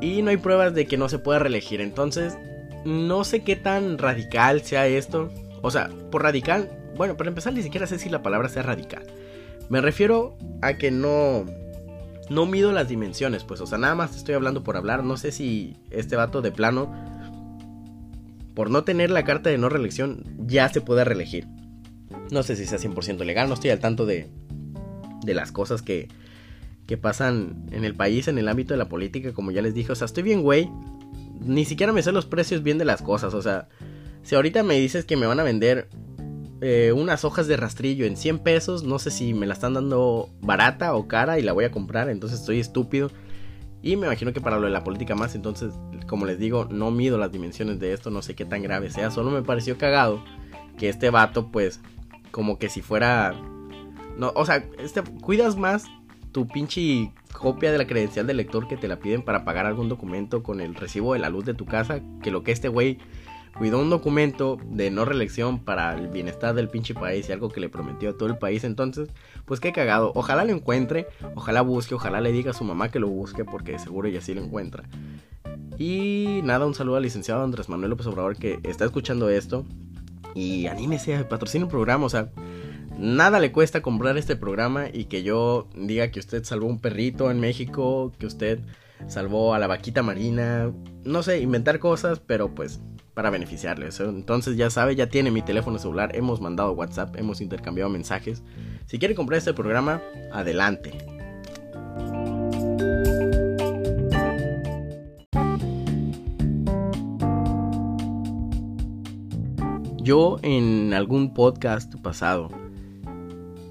Y 0.00 0.22
no 0.22 0.30
hay 0.30 0.36
pruebas 0.36 0.74
de 0.74 0.86
que 0.86 0.96
no 0.96 1.08
se 1.08 1.18
pueda 1.18 1.38
reelegir. 1.38 1.80
Entonces, 1.80 2.38
no 2.84 3.24
sé 3.24 3.42
qué 3.42 3.56
tan 3.56 3.98
radical 3.98 4.62
sea 4.62 4.86
esto. 4.86 5.30
O 5.62 5.70
sea, 5.70 5.90
por 6.10 6.22
radical 6.22 6.80
bueno, 7.00 7.16
para 7.16 7.28
empezar, 7.28 7.54
ni 7.54 7.62
siquiera 7.62 7.86
sé 7.86 7.98
si 7.98 8.10
la 8.10 8.22
palabra 8.22 8.50
sea 8.50 8.62
radical. 8.62 9.06
Me 9.70 9.80
refiero 9.80 10.36
a 10.60 10.74
que 10.74 10.90
no. 10.90 11.46
No 12.28 12.44
mido 12.44 12.72
las 12.72 12.88
dimensiones, 12.88 13.42
pues. 13.42 13.62
O 13.62 13.66
sea, 13.66 13.78
nada 13.78 13.94
más 13.94 14.14
estoy 14.16 14.34
hablando 14.34 14.62
por 14.62 14.76
hablar. 14.76 15.02
No 15.02 15.16
sé 15.16 15.32
si 15.32 15.78
este 15.90 16.16
vato 16.16 16.42
de 16.42 16.52
plano. 16.52 16.92
Por 18.54 18.70
no 18.70 18.84
tener 18.84 19.10
la 19.10 19.24
carta 19.24 19.48
de 19.48 19.56
no 19.56 19.70
reelección, 19.70 20.24
ya 20.46 20.68
se 20.68 20.82
puede 20.82 21.04
reelegir. 21.04 21.46
No 22.30 22.42
sé 22.42 22.54
si 22.54 22.66
sea 22.66 22.78
100% 22.78 23.24
legal. 23.24 23.48
No 23.48 23.54
estoy 23.54 23.70
al 23.70 23.80
tanto 23.80 24.04
de. 24.04 24.28
De 25.22 25.32
las 25.34 25.52
cosas 25.52 25.82
que. 25.82 26.08
Que 26.86 26.98
pasan 26.98 27.66
en 27.70 27.84
el 27.84 27.94
país, 27.94 28.28
en 28.28 28.36
el 28.36 28.46
ámbito 28.46 28.74
de 28.74 28.78
la 28.78 28.90
política, 28.90 29.32
como 29.32 29.52
ya 29.52 29.62
les 29.62 29.72
dije. 29.72 29.90
O 29.90 29.94
sea, 29.94 30.04
estoy 30.04 30.22
bien, 30.22 30.42
güey. 30.42 30.70
Ni 31.40 31.64
siquiera 31.64 31.94
me 31.94 32.02
sé 32.02 32.12
los 32.12 32.26
precios 32.26 32.62
bien 32.62 32.76
de 32.76 32.84
las 32.84 33.00
cosas. 33.00 33.32
O 33.32 33.40
sea, 33.40 33.68
si 34.22 34.34
ahorita 34.34 34.62
me 34.62 34.78
dices 34.78 35.04
que 35.04 35.16
me 35.16 35.26
van 35.26 35.40
a 35.40 35.42
vender 35.42 35.88
eh, 36.62 36.92
unas 36.94 37.24
hojas 37.24 37.46
de 37.46 37.56
rastrillo 37.56 38.04
en 38.04 38.16
100 38.16 38.40
pesos. 38.40 38.84
No 38.84 38.98
sé 38.98 39.10
si 39.10 39.32
me 39.34 39.46
la 39.46 39.54
están 39.54 39.74
dando 39.74 40.28
barata 40.40 40.94
o 40.94 41.08
cara 41.08 41.38
y 41.38 41.42
la 41.42 41.52
voy 41.52 41.64
a 41.64 41.70
comprar. 41.70 42.08
Entonces 42.10 42.40
estoy 42.40 42.60
estúpido. 42.60 43.10
Y 43.82 43.96
me 43.96 44.06
imagino 44.06 44.32
que 44.32 44.42
para 44.42 44.58
lo 44.58 44.66
de 44.66 44.72
la 44.72 44.84
política 44.84 45.14
más. 45.14 45.34
Entonces, 45.34 45.72
como 46.06 46.26
les 46.26 46.38
digo, 46.38 46.66
no 46.70 46.90
mido 46.90 47.16
las 47.16 47.32
dimensiones 47.32 47.80
de 47.80 47.92
esto. 47.92 48.10
No 48.10 48.20
sé 48.20 48.34
qué 48.34 48.44
tan 48.44 48.62
grave 48.62 48.90
sea. 48.90 49.10
Solo 49.10 49.30
me 49.30 49.42
pareció 49.42 49.78
cagado 49.78 50.22
que 50.78 50.88
este 50.88 51.10
vato, 51.10 51.50
pues, 51.50 51.80
como 52.30 52.58
que 52.58 52.68
si 52.68 52.82
fuera. 52.82 53.34
No, 54.18 54.32
o 54.34 54.44
sea, 54.44 54.64
este, 54.78 55.02
cuidas 55.02 55.56
más 55.56 55.86
tu 56.32 56.46
pinche 56.46 57.10
copia 57.32 57.72
de 57.72 57.78
la 57.78 57.86
credencial 57.86 58.26
del 58.26 58.36
lector 58.36 58.68
que 58.68 58.76
te 58.76 58.86
la 58.86 59.00
piden 59.00 59.22
para 59.22 59.44
pagar 59.44 59.66
algún 59.66 59.88
documento 59.88 60.42
con 60.42 60.60
el 60.60 60.74
recibo 60.74 61.14
de 61.14 61.20
la 61.20 61.30
luz 61.30 61.44
de 61.44 61.54
tu 61.54 61.64
casa 61.64 62.00
que 62.22 62.30
lo 62.30 62.42
que 62.44 62.52
este 62.52 62.68
güey 62.68 62.98
cuidó 63.60 63.78
un 63.78 63.90
documento 63.90 64.56
de 64.64 64.90
no 64.90 65.04
reelección 65.04 65.58
para 65.62 65.94
el 65.94 66.08
bienestar 66.08 66.54
del 66.54 66.70
pinche 66.70 66.94
país 66.94 67.28
y 67.28 67.32
algo 67.32 67.50
que 67.50 67.60
le 67.60 67.68
prometió 67.68 68.08
a 68.08 68.12
todo 68.14 68.26
el 68.26 68.38
país. 68.38 68.64
Entonces, 68.64 69.10
pues 69.44 69.60
qué 69.60 69.70
cagado. 69.70 70.12
Ojalá 70.14 70.46
lo 70.46 70.52
encuentre, 70.52 71.08
ojalá 71.34 71.60
busque, 71.60 71.94
ojalá 71.94 72.22
le 72.22 72.32
diga 72.32 72.52
a 72.52 72.54
su 72.54 72.64
mamá 72.64 72.88
que 72.88 72.98
lo 72.98 73.08
busque 73.08 73.44
porque 73.44 73.78
seguro 73.78 74.08
ella 74.08 74.22
sí 74.22 74.32
lo 74.32 74.42
encuentra. 74.42 74.84
Y 75.76 76.40
nada, 76.42 76.64
un 76.64 76.72
saludo 76.72 76.96
al 76.96 77.02
licenciado 77.02 77.44
Andrés 77.44 77.68
Manuel 77.68 77.90
López 77.90 78.06
Obrador 78.06 78.38
que 78.38 78.60
está 78.62 78.86
escuchando 78.86 79.28
esto. 79.28 79.66
Y 80.34 80.66
anímese 80.66 81.14
a 81.14 81.26
un 81.28 81.68
programa, 81.68 82.06
o 82.06 82.08
sea, 82.08 82.30
nada 82.98 83.40
le 83.40 83.52
cuesta 83.52 83.82
comprar 83.82 84.16
este 84.16 84.36
programa 84.36 84.86
y 84.90 85.04
que 85.04 85.22
yo 85.22 85.68
diga 85.74 86.10
que 86.10 86.18
usted 86.18 86.44
salvó 86.44 86.66
un 86.66 86.78
perrito 86.78 87.30
en 87.30 87.40
México, 87.40 88.10
que 88.18 88.24
usted 88.24 88.60
salvó 89.06 89.52
a 89.52 89.58
la 89.58 89.66
vaquita 89.66 90.02
marina, 90.02 90.72
no 91.04 91.22
sé, 91.22 91.40
inventar 91.40 91.78
cosas, 91.78 92.20
pero 92.20 92.54
pues 92.54 92.80
para 93.14 93.30
beneficiarles. 93.30 94.00
Entonces 94.00 94.56
ya 94.56 94.70
sabe, 94.70 94.96
ya 94.96 95.08
tiene 95.08 95.30
mi 95.30 95.42
teléfono 95.42 95.78
celular, 95.78 96.14
hemos 96.14 96.40
mandado 96.40 96.72
WhatsApp, 96.72 97.16
hemos 97.16 97.40
intercambiado 97.40 97.90
mensajes. 97.90 98.42
Si 98.86 98.98
quiere 98.98 99.14
comprar 99.14 99.38
este 99.38 99.54
programa, 99.54 100.02
adelante. 100.32 100.98
Yo 110.02 110.38
en 110.42 110.94
algún 110.94 111.34
podcast 111.34 111.94
pasado, 111.96 112.48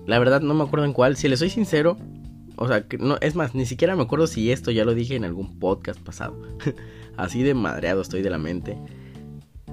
la 0.06 0.20
verdad 0.20 0.42
no 0.42 0.54
me 0.54 0.64
acuerdo 0.64 0.86
en 0.86 0.94
cuál, 0.94 1.18
si 1.18 1.28
le 1.28 1.36
soy 1.38 1.50
sincero, 1.50 1.98
o 2.56 2.68
sea, 2.68 2.86
no, 3.00 3.18
es 3.22 3.36
más, 3.36 3.56
ni 3.56 3.66
siquiera 3.66 3.96
me 3.96 4.04
acuerdo 4.04 4.28
si 4.28 4.52
esto 4.52 4.70
ya 4.70 4.86
lo 4.86 4.94
dije 4.94 5.16
en 5.16 5.24
algún 5.24 5.60
podcast 5.60 6.00
pasado. 6.02 6.42
Así 7.18 7.42
de 7.42 7.54
madreado 7.54 8.02
estoy 8.02 8.22
de 8.22 8.30
la 8.30 8.38
mente. 8.38 8.78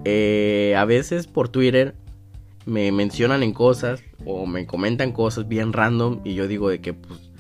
Eh, 0.09 0.77
a 0.77 0.85
veces 0.85 1.27
por 1.27 1.49
Twitter 1.49 1.97
me 2.65 2.93
mencionan 2.93 3.43
en 3.43 3.53
cosas 3.53 4.05
o 4.25 4.47
me 4.47 4.65
comentan 4.65 5.11
cosas 5.11 5.49
bien 5.49 5.73
random 5.73 6.21
y 6.23 6.35
yo 6.35 6.47
digo 6.47 6.69
de 6.69 6.81
que 6.81 6.95
pues 6.95 7.33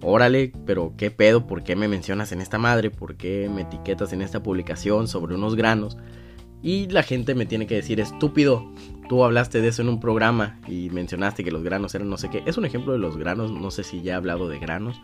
órale, 0.00 0.50
pero 0.64 0.94
qué 0.96 1.10
pedo, 1.10 1.46
¿por 1.46 1.62
qué 1.62 1.76
me 1.76 1.88
mencionas 1.88 2.32
en 2.32 2.40
esta 2.40 2.56
madre? 2.56 2.90
¿Por 2.90 3.16
qué 3.16 3.50
me 3.54 3.62
etiquetas 3.62 4.14
en 4.14 4.22
esta 4.22 4.42
publicación 4.42 5.08
sobre 5.08 5.34
unos 5.34 5.56
granos? 5.56 5.98
Y 6.62 6.88
la 6.88 7.02
gente 7.02 7.34
me 7.34 7.44
tiene 7.44 7.66
que 7.66 7.74
decir, 7.74 8.00
estúpido, 8.00 8.66
tú 9.10 9.22
hablaste 9.22 9.60
de 9.60 9.68
eso 9.68 9.82
en 9.82 9.90
un 9.90 10.00
programa 10.00 10.58
y 10.66 10.88
mencionaste 10.88 11.44
que 11.44 11.50
los 11.50 11.62
granos 11.62 11.94
eran 11.94 12.08
no 12.08 12.16
sé 12.16 12.30
qué. 12.30 12.42
Es 12.46 12.56
un 12.56 12.64
ejemplo 12.64 12.94
de 12.94 12.98
los 12.98 13.18
granos, 13.18 13.50
no 13.50 13.70
sé 13.70 13.84
si 13.84 14.00
ya 14.00 14.12
he 14.12 14.16
hablado 14.16 14.48
de 14.48 14.58
granos. 14.58 15.02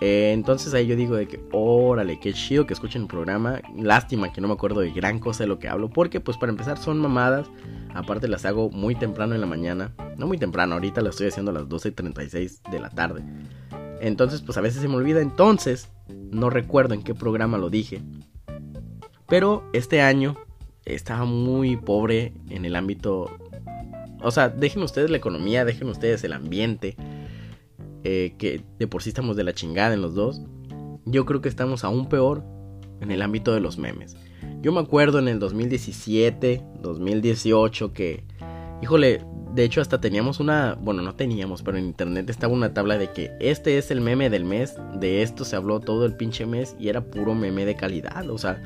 Eh, 0.00 0.32
entonces 0.32 0.74
ahí 0.74 0.86
yo 0.86 0.96
digo 0.96 1.16
de 1.16 1.26
que, 1.26 1.40
órale, 1.52 2.18
qué 2.18 2.32
chido 2.32 2.66
que 2.66 2.74
escuchen 2.74 3.02
el 3.02 3.08
programa. 3.08 3.60
Lástima 3.76 4.32
que 4.32 4.40
no 4.40 4.48
me 4.48 4.54
acuerdo 4.54 4.80
de 4.80 4.90
gran 4.90 5.18
cosa 5.18 5.44
de 5.44 5.48
lo 5.48 5.58
que 5.58 5.68
hablo. 5.68 5.88
Porque 5.88 6.20
pues 6.20 6.36
para 6.36 6.50
empezar 6.50 6.78
son 6.78 6.98
mamadas. 6.98 7.48
Aparte 7.94 8.28
las 8.28 8.44
hago 8.44 8.70
muy 8.70 8.94
temprano 8.94 9.34
en 9.34 9.40
la 9.40 9.46
mañana. 9.46 9.92
No 10.16 10.26
muy 10.26 10.38
temprano, 10.38 10.74
ahorita 10.74 11.00
las 11.00 11.14
estoy 11.14 11.28
haciendo 11.28 11.50
a 11.50 11.54
las 11.54 11.64
12.36 11.64 12.70
de 12.70 12.80
la 12.80 12.90
tarde. 12.90 13.22
Entonces 14.00 14.42
pues 14.42 14.58
a 14.58 14.60
veces 14.60 14.82
se 14.82 14.88
me 14.88 14.96
olvida. 14.96 15.20
Entonces 15.20 15.88
no 16.08 16.50
recuerdo 16.50 16.94
en 16.94 17.02
qué 17.02 17.14
programa 17.14 17.58
lo 17.58 17.70
dije. 17.70 18.02
Pero 19.28 19.64
este 19.72 20.02
año 20.02 20.36
estaba 20.84 21.24
muy 21.24 21.76
pobre 21.76 22.34
en 22.50 22.66
el 22.66 22.76
ámbito 22.76 23.30
O 24.20 24.30
sea, 24.30 24.50
dejen 24.50 24.82
ustedes 24.82 25.10
la 25.10 25.16
economía, 25.16 25.64
dejen 25.64 25.88
ustedes 25.88 26.24
el 26.24 26.32
ambiente. 26.32 26.96
Eh, 28.04 28.34
que 28.36 28.62
de 28.78 28.86
por 28.86 29.02
sí 29.02 29.08
estamos 29.08 29.36
de 29.36 29.44
la 29.44 29.54
chingada 29.54 29.94
en 29.94 30.02
los 30.02 30.14
dos. 30.14 30.42
Yo 31.06 31.24
creo 31.24 31.40
que 31.40 31.48
estamos 31.48 31.84
aún 31.84 32.08
peor 32.08 32.44
en 33.00 33.10
el 33.10 33.22
ámbito 33.22 33.52
de 33.54 33.60
los 33.60 33.78
memes. 33.78 34.16
Yo 34.60 34.72
me 34.72 34.80
acuerdo 34.80 35.18
en 35.18 35.28
el 35.28 35.38
2017, 35.38 36.62
2018 36.80 37.92
que, 37.92 38.24
híjole, 38.82 39.22
de 39.54 39.64
hecho 39.64 39.80
hasta 39.80 40.00
teníamos 40.00 40.40
una, 40.40 40.76
bueno, 40.80 41.02
no 41.02 41.14
teníamos, 41.14 41.62
pero 41.62 41.78
en 41.78 41.84
internet 41.84 42.28
estaba 42.28 42.52
una 42.52 42.74
tabla 42.74 42.98
de 42.98 43.10
que 43.10 43.30
este 43.40 43.78
es 43.78 43.90
el 43.90 44.00
meme 44.00 44.30
del 44.30 44.44
mes, 44.44 44.76
de 44.94 45.22
esto 45.22 45.44
se 45.44 45.56
habló 45.56 45.80
todo 45.80 46.06
el 46.06 46.16
pinche 46.16 46.44
mes 46.44 46.76
y 46.78 46.88
era 46.88 47.02
puro 47.02 47.34
meme 47.34 47.64
de 47.64 47.76
calidad, 47.76 48.28
o 48.30 48.38
sea, 48.38 48.62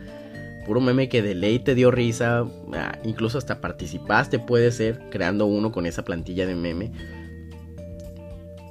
puro 0.67 0.81
meme 0.81 1.09
que 1.09 1.23
de 1.23 1.35
ley 1.35 1.59
te 1.59 1.75
dio 1.75 1.91
risa, 1.91 2.47
ah, 2.75 2.99
incluso 3.05 3.39
hasta 3.39 3.61
participaste 3.61 4.39
puede 4.39 4.73
ser 4.73 5.01
creando 5.11 5.47
uno 5.47 5.73
con 5.73 5.87
esa 5.87 6.05
plantilla 6.05 6.47
de 6.47 6.55
meme. 6.55 6.93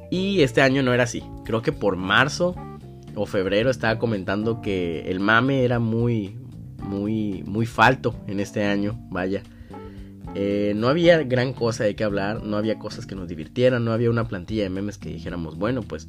Y 0.10 0.42
este 0.42 0.62
año 0.62 0.84
no 0.84 0.94
era 0.94 1.04
así. 1.04 1.24
Creo 1.46 1.62
que 1.62 1.72
por 1.72 1.96
marzo 1.98 2.56
o 3.16 3.26
febrero 3.26 3.70
estaba 3.70 4.00
comentando 4.00 4.62
que 4.62 5.10
el 5.10 5.20
mame 5.20 5.64
era 5.64 5.80
muy, 5.80 6.38
muy, 6.82 7.44
muy 7.46 7.66
falto 7.66 8.16
en 8.28 8.40
este 8.40 8.64
año, 8.64 8.98
vaya. 9.10 9.44
Eh, 10.36 10.74
no 10.76 10.88
había 10.88 11.24
gran 11.24 11.54
cosa 11.54 11.84
de 11.84 11.96
qué 11.96 12.04
hablar, 12.04 12.44
no 12.44 12.58
había 12.58 12.78
cosas 12.78 13.06
que 13.06 13.16
nos 13.16 13.28
divirtieran, 13.28 13.84
no 13.84 13.92
había 13.92 14.10
una 14.10 14.28
plantilla 14.28 14.64
de 14.64 14.70
memes 14.70 14.98
que 14.98 15.10
dijéramos, 15.10 15.58
bueno, 15.58 15.82
pues 15.82 16.08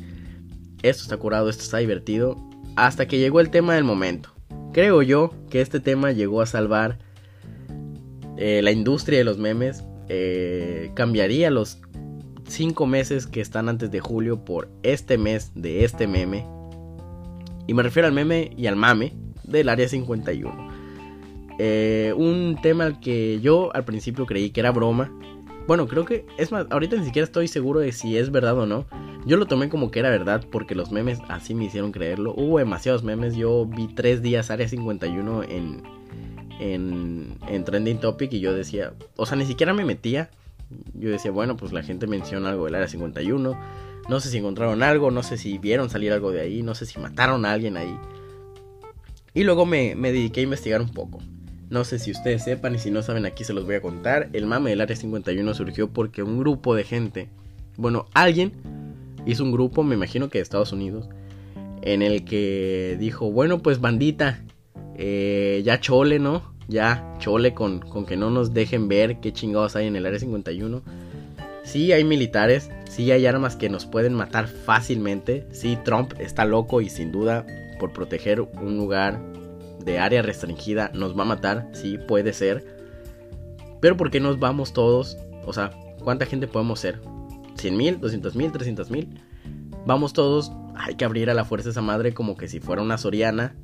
esto 0.83 1.03
está 1.03 1.17
curado, 1.17 1.49
esto 1.49 1.63
está 1.63 1.79
divertido, 1.79 2.37
hasta 2.77 3.09
que 3.09 3.19
llegó 3.19 3.41
el 3.41 3.51
tema 3.51 3.75
del 3.75 3.85
momento. 3.85 4.35
Creo 4.73 5.03
yo 5.03 5.33
que 5.51 5.61
este 5.61 5.81
tema 5.81 6.13
llegó 6.13 6.43
a 6.43 6.47
salvar 6.47 6.99
eh, 8.37 8.61
la 8.63 8.71
industria 8.71 9.19
de 9.19 9.25
los 9.25 9.39
memes, 9.39 9.85
eh, 10.09 10.91
cambiaría 10.95 11.51
los 11.51 11.81
5 12.49 12.87
meses 12.87 13.27
que 13.27 13.41
están 13.41 13.69
antes 13.69 13.91
de 13.91 14.01
julio 14.01 14.45
por 14.45 14.69
este 14.83 15.19
mes 15.19 15.53
de 15.55 15.85
este 15.85 16.07
meme. 16.07 16.47
Y 17.67 17.75
me 17.75 17.83
refiero 17.83 18.09
al 18.09 18.15
meme 18.15 18.51
y 18.57 18.67
al 18.67 18.77
mame 18.77 19.13
del 19.45 19.69
área 19.69 19.89
51. 19.89 20.69
Eh, 21.59 22.15
un 22.17 22.57
tema 22.63 22.85
al 22.85 23.01
que 23.01 23.41
yo 23.41 23.75
al 23.75 23.85
principio 23.85 24.27
creí 24.27 24.51
que 24.51 24.61
era 24.61 24.71
broma. 24.71 25.13
Bueno, 25.67 25.87
creo 25.87 26.05
que 26.05 26.25
es 26.39 26.51
más, 26.51 26.67
ahorita 26.71 26.97
ni 26.97 27.05
siquiera 27.05 27.25
estoy 27.25 27.49
seguro 27.49 27.81
de 27.81 27.93
si 27.93 28.17
es 28.17 28.31
verdad 28.31 28.59
o 28.59 28.67
no. 28.67 28.87
Yo 29.27 29.37
lo 29.37 29.47
tomé 29.47 29.69
como 29.69 29.91
que 29.91 29.99
era 29.99 30.09
verdad 30.09 30.45
porque 30.51 30.75
los 30.75 30.91
memes 30.93 31.19
así 31.29 31.55
me 31.55 31.65
hicieron 31.65 31.93
creerlo. 31.93 32.33
Hubo 32.35 32.59
demasiados 32.59 33.03
memes. 33.03 33.37
Yo 33.37 33.67
vi 33.67 33.89
tres 33.89 34.23
días 34.23 34.51
Área 34.51 34.69
51 34.69 35.43
en, 35.43 35.83
en, 36.61 37.37
en 37.47 37.65
Trending 37.65 37.99
Topic 37.99 38.33
y 38.33 38.41
yo 38.41 38.55
decía, 38.55 38.95
o 39.17 39.27
sea, 39.27 39.37
ni 39.37 39.45
siquiera 39.45 39.75
me 39.75 39.85
metía. 39.85 40.31
Yo 40.95 41.11
decía, 41.11 41.31
bueno, 41.31 41.57
pues 41.57 41.73
la 41.73 41.83
gente 41.83 42.07
menciona 42.07 42.51
algo 42.51 42.67
del 42.67 42.75
Área 42.75 42.89
51. 42.89 43.59
No 44.09 44.21
sé 44.21 44.31
si 44.31 44.39
encontraron 44.39 44.83
algo, 44.83 45.11
no 45.11 45.23
sé 45.23 45.37
si 45.37 45.59
vieron 45.59 45.91
salir 45.91 46.13
algo 46.13 46.31
de 46.33 46.41
ahí, 46.41 46.63
no 46.63 46.75
sé 46.75 46.87
si 46.87 46.99
mataron 46.99 47.45
a 47.45 47.53
alguien 47.53 47.77
ahí. 47.77 47.97
Y 49.35 49.45
luego 49.45 49.67
me, 49.67 49.95
me 49.95 50.13
dediqué 50.13 50.41
a 50.41 50.45
investigar 50.45 50.81
un 50.81 50.91
poco. 50.91 51.19
No 51.71 51.85
sé 51.85 51.99
si 51.99 52.11
ustedes 52.11 52.45
sepan 52.45 52.75
y 52.75 52.79
si 52.79 52.91
no 52.91 53.03
saben 53.03 53.27
aquí 53.27 53.45
se 53.45 53.53
los 53.53 53.67
voy 53.67 53.75
a 53.75 53.83
contar. 53.83 54.31
El 54.33 54.47
mame 54.47 54.71
del 54.71 54.81
Área 54.81 54.97
51 54.97 55.55
surgió 55.55 55.91
porque 55.91 56.23
un 56.23 56.39
grupo 56.39 56.75
de 56.75 56.85
gente, 56.85 57.29
bueno, 57.77 58.07
alguien 58.15 58.53
hizo 59.27 59.45
un 59.45 59.53
grupo, 59.53 59.83
me 59.83 59.95
imagino 59.95 60.31
que 60.31 60.39
de 60.39 60.43
Estados 60.43 60.73
Unidos, 60.73 61.09
en 61.83 62.03
el 62.03 62.25
que 62.25 62.97
dijo, 62.99 63.31
bueno, 63.31 63.59
pues 63.59 63.81
bandita, 63.81 64.43
eh, 64.97 65.63
ya 65.65 65.81
chole, 65.81 66.19
¿no? 66.19 66.43
Ya 66.69 67.17
chole 67.19 67.55
con, 67.55 67.81
con 67.81 68.07
que 68.07 68.17
no 68.17 68.31
nos 68.31 68.55
dejen 68.55 68.89
ver 68.89 69.21
qué 69.21 69.33
chingados 69.33 69.75
hay 69.75 69.87
en 69.87 69.97
el 69.97 70.07
Área 70.07 70.21
51. 70.21 70.83
Sí 71.65 71.93
hay 71.93 72.05
militares, 72.05 72.71
sí 72.89 73.11
hay 73.11 73.27
armas 73.27 73.57
que 73.57 73.69
nos 73.69 73.87
pueden 73.87 74.15
matar 74.15 74.49
fácilmente. 74.49 75.47
Sí, 75.51 75.79
Trump 75.85 76.15
está 76.19 76.45
loco 76.45 76.81
y 76.81 76.89
sin 76.89 77.13
duda 77.13 77.45
por 77.79 77.93
proteger 77.93 78.41
un 78.41 78.77
lugar 78.77 79.21
de 79.85 79.99
área 79.99 80.23
restringida 80.23 80.91
nos 80.95 81.17
va 81.17 81.23
a 81.23 81.27
matar, 81.27 81.69
sí, 81.73 81.99
puede 81.99 82.33
ser. 82.33 82.65
Pero 83.81 83.97
¿por 83.97 84.11
qué 84.11 84.21
nos 84.21 84.39
vamos 84.39 84.73
todos? 84.73 85.17
O 85.47 85.53
sea, 85.53 85.71
¿cuánta 86.03 86.27
gente 86.27 86.47
podemos 86.47 86.81
ser? 86.81 87.01
¿100 87.57 87.73
mil? 87.73 88.01
¿200 88.01 88.35
mil? 88.35 88.53
¿300 88.53 88.91
mil? 88.91 89.21
Vamos 89.87 90.13
todos, 90.13 90.53
hay 90.75 90.97
que 90.97 91.05
abrir 91.05 91.31
a 91.31 91.35
la 91.35 91.45
fuerza 91.45 91.71
esa 91.71 91.83
madre 91.83 92.13
como 92.13 92.37
que 92.37 92.49
si 92.49 92.61
fuera 92.61 92.83
una 92.83 92.99
Soriana 92.99 93.57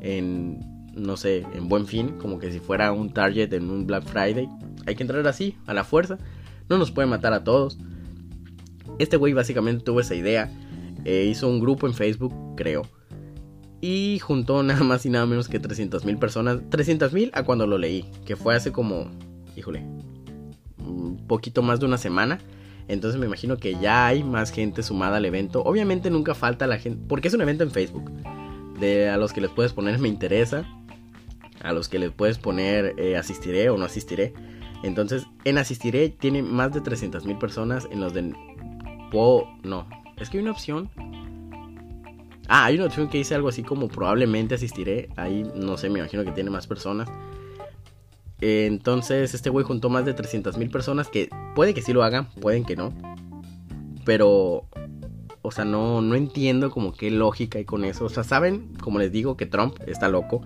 en, 0.00 0.73
no 0.96 1.16
sé, 1.16 1.46
en 1.54 1.68
buen 1.68 1.86
fin, 1.86 2.18
como 2.18 2.38
que 2.38 2.52
si 2.52 2.60
fuera 2.60 2.92
un 2.92 3.12
Target 3.12 3.52
en 3.52 3.70
un 3.70 3.86
Black 3.86 4.04
Friday. 4.04 4.48
Hay 4.86 4.94
que 4.94 5.02
entrar 5.02 5.26
así, 5.26 5.56
a 5.66 5.74
la 5.74 5.84
fuerza. 5.84 6.18
No 6.68 6.78
nos 6.78 6.90
puede 6.90 7.06
matar 7.06 7.32
a 7.32 7.44
todos. 7.44 7.78
Este 8.98 9.16
güey 9.16 9.32
básicamente 9.32 9.84
tuvo 9.84 10.00
esa 10.00 10.14
idea. 10.14 10.50
Eh, 11.04 11.26
hizo 11.30 11.48
un 11.48 11.60
grupo 11.60 11.86
en 11.86 11.94
Facebook, 11.94 12.32
creo 12.56 12.82
y 13.86 14.18
juntó 14.18 14.62
nada 14.62 14.82
más 14.82 15.04
y 15.04 15.10
nada 15.10 15.26
menos 15.26 15.48
que 15.48 15.60
300 15.60 16.06
mil 16.06 16.16
personas. 16.16 16.58
300 16.70 17.12
mil 17.12 17.30
a 17.34 17.42
cuando 17.42 17.66
lo 17.66 17.76
leí, 17.76 18.06
que 18.24 18.34
fue 18.34 18.54
hace 18.54 18.72
como, 18.72 19.10
híjole, 19.56 19.84
un 20.78 21.26
poquito 21.26 21.60
más 21.60 21.80
de 21.80 21.86
una 21.86 21.98
semana. 21.98 22.38
Entonces 22.88 23.20
me 23.20 23.26
imagino 23.26 23.58
que 23.58 23.78
ya 23.78 24.06
hay 24.06 24.24
más 24.24 24.50
gente 24.50 24.82
sumada 24.82 25.18
al 25.18 25.24
evento. 25.26 25.62
Obviamente 25.62 26.10
nunca 26.10 26.34
falta 26.34 26.66
la 26.66 26.78
gente, 26.78 27.04
porque 27.08 27.28
es 27.28 27.34
un 27.34 27.42
evento 27.42 27.62
en 27.62 27.70
Facebook. 27.70 28.10
De 28.80 29.10
a 29.10 29.18
los 29.18 29.32
que 29.32 29.42
les 29.42 29.50
puedes 29.50 29.72
poner 29.74 29.98
me 29.98 30.08
interesa, 30.08 30.66
a 31.64 31.72
los 31.72 31.88
que 31.88 31.98
les 31.98 32.12
puedes 32.12 32.38
poner 32.38 32.94
eh, 32.98 33.16
asistiré 33.16 33.70
o 33.70 33.76
no 33.76 33.86
asistiré. 33.86 34.32
Entonces 34.82 35.26
en 35.44 35.58
asistiré 35.58 36.10
tiene 36.10 36.42
más 36.42 36.72
de 36.72 36.80
300 36.80 37.24
mil 37.24 37.38
personas. 37.38 37.88
En 37.90 38.00
los 38.00 38.14
de... 38.14 38.34
No, 39.62 39.88
es 40.18 40.28
que 40.28 40.38
hay 40.38 40.42
una 40.42 40.50
opción 40.50 40.90
Ah, 42.48 42.66
hay 42.66 42.74
una 42.74 42.86
opción 42.86 43.08
que 43.08 43.18
dice 43.18 43.34
algo 43.34 43.48
así 43.48 43.62
como 43.62 43.88
probablemente 43.88 44.54
asistiré. 44.54 45.08
Ahí 45.16 45.50
no 45.54 45.76
sé, 45.76 45.88
me 45.88 46.00
imagino 46.00 46.24
que 46.24 46.32
tiene 46.32 46.50
más 46.50 46.66
personas. 46.66 47.08
Entonces 48.40 49.32
este 49.32 49.48
güey 49.48 49.64
juntó 49.64 49.88
más 49.88 50.04
de 50.04 50.12
300 50.12 50.58
mil 50.58 50.68
personas 50.68 51.08
que 51.08 51.30
puede 51.54 51.72
que 51.72 51.80
sí 51.80 51.92
lo 51.92 52.02
hagan, 52.02 52.28
pueden 52.40 52.64
que 52.64 52.76
no. 52.76 52.92
Pero, 54.04 54.66
o 55.40 55.50
sea, 55.50 55.64
no, 55.64 56.02
no 56.02 56.14
entiendo 56.14 56.70
como 56.70 56.92
qué 56.92 57.10
lógica 57.10 57.58
hay 57.58 57.64
con 57.64 57.84
eso. 57.84 58.04
O 58.04 58.10
sea, 58.10 58.24
saben, 58.24 58.74
como 58.80 58.98
les 58.98 59.10
digo, 59.10 59.38
que 59.38 59.46
Trump 59.46 59.76
está 59.86 60.08
loco. 60.08 60.42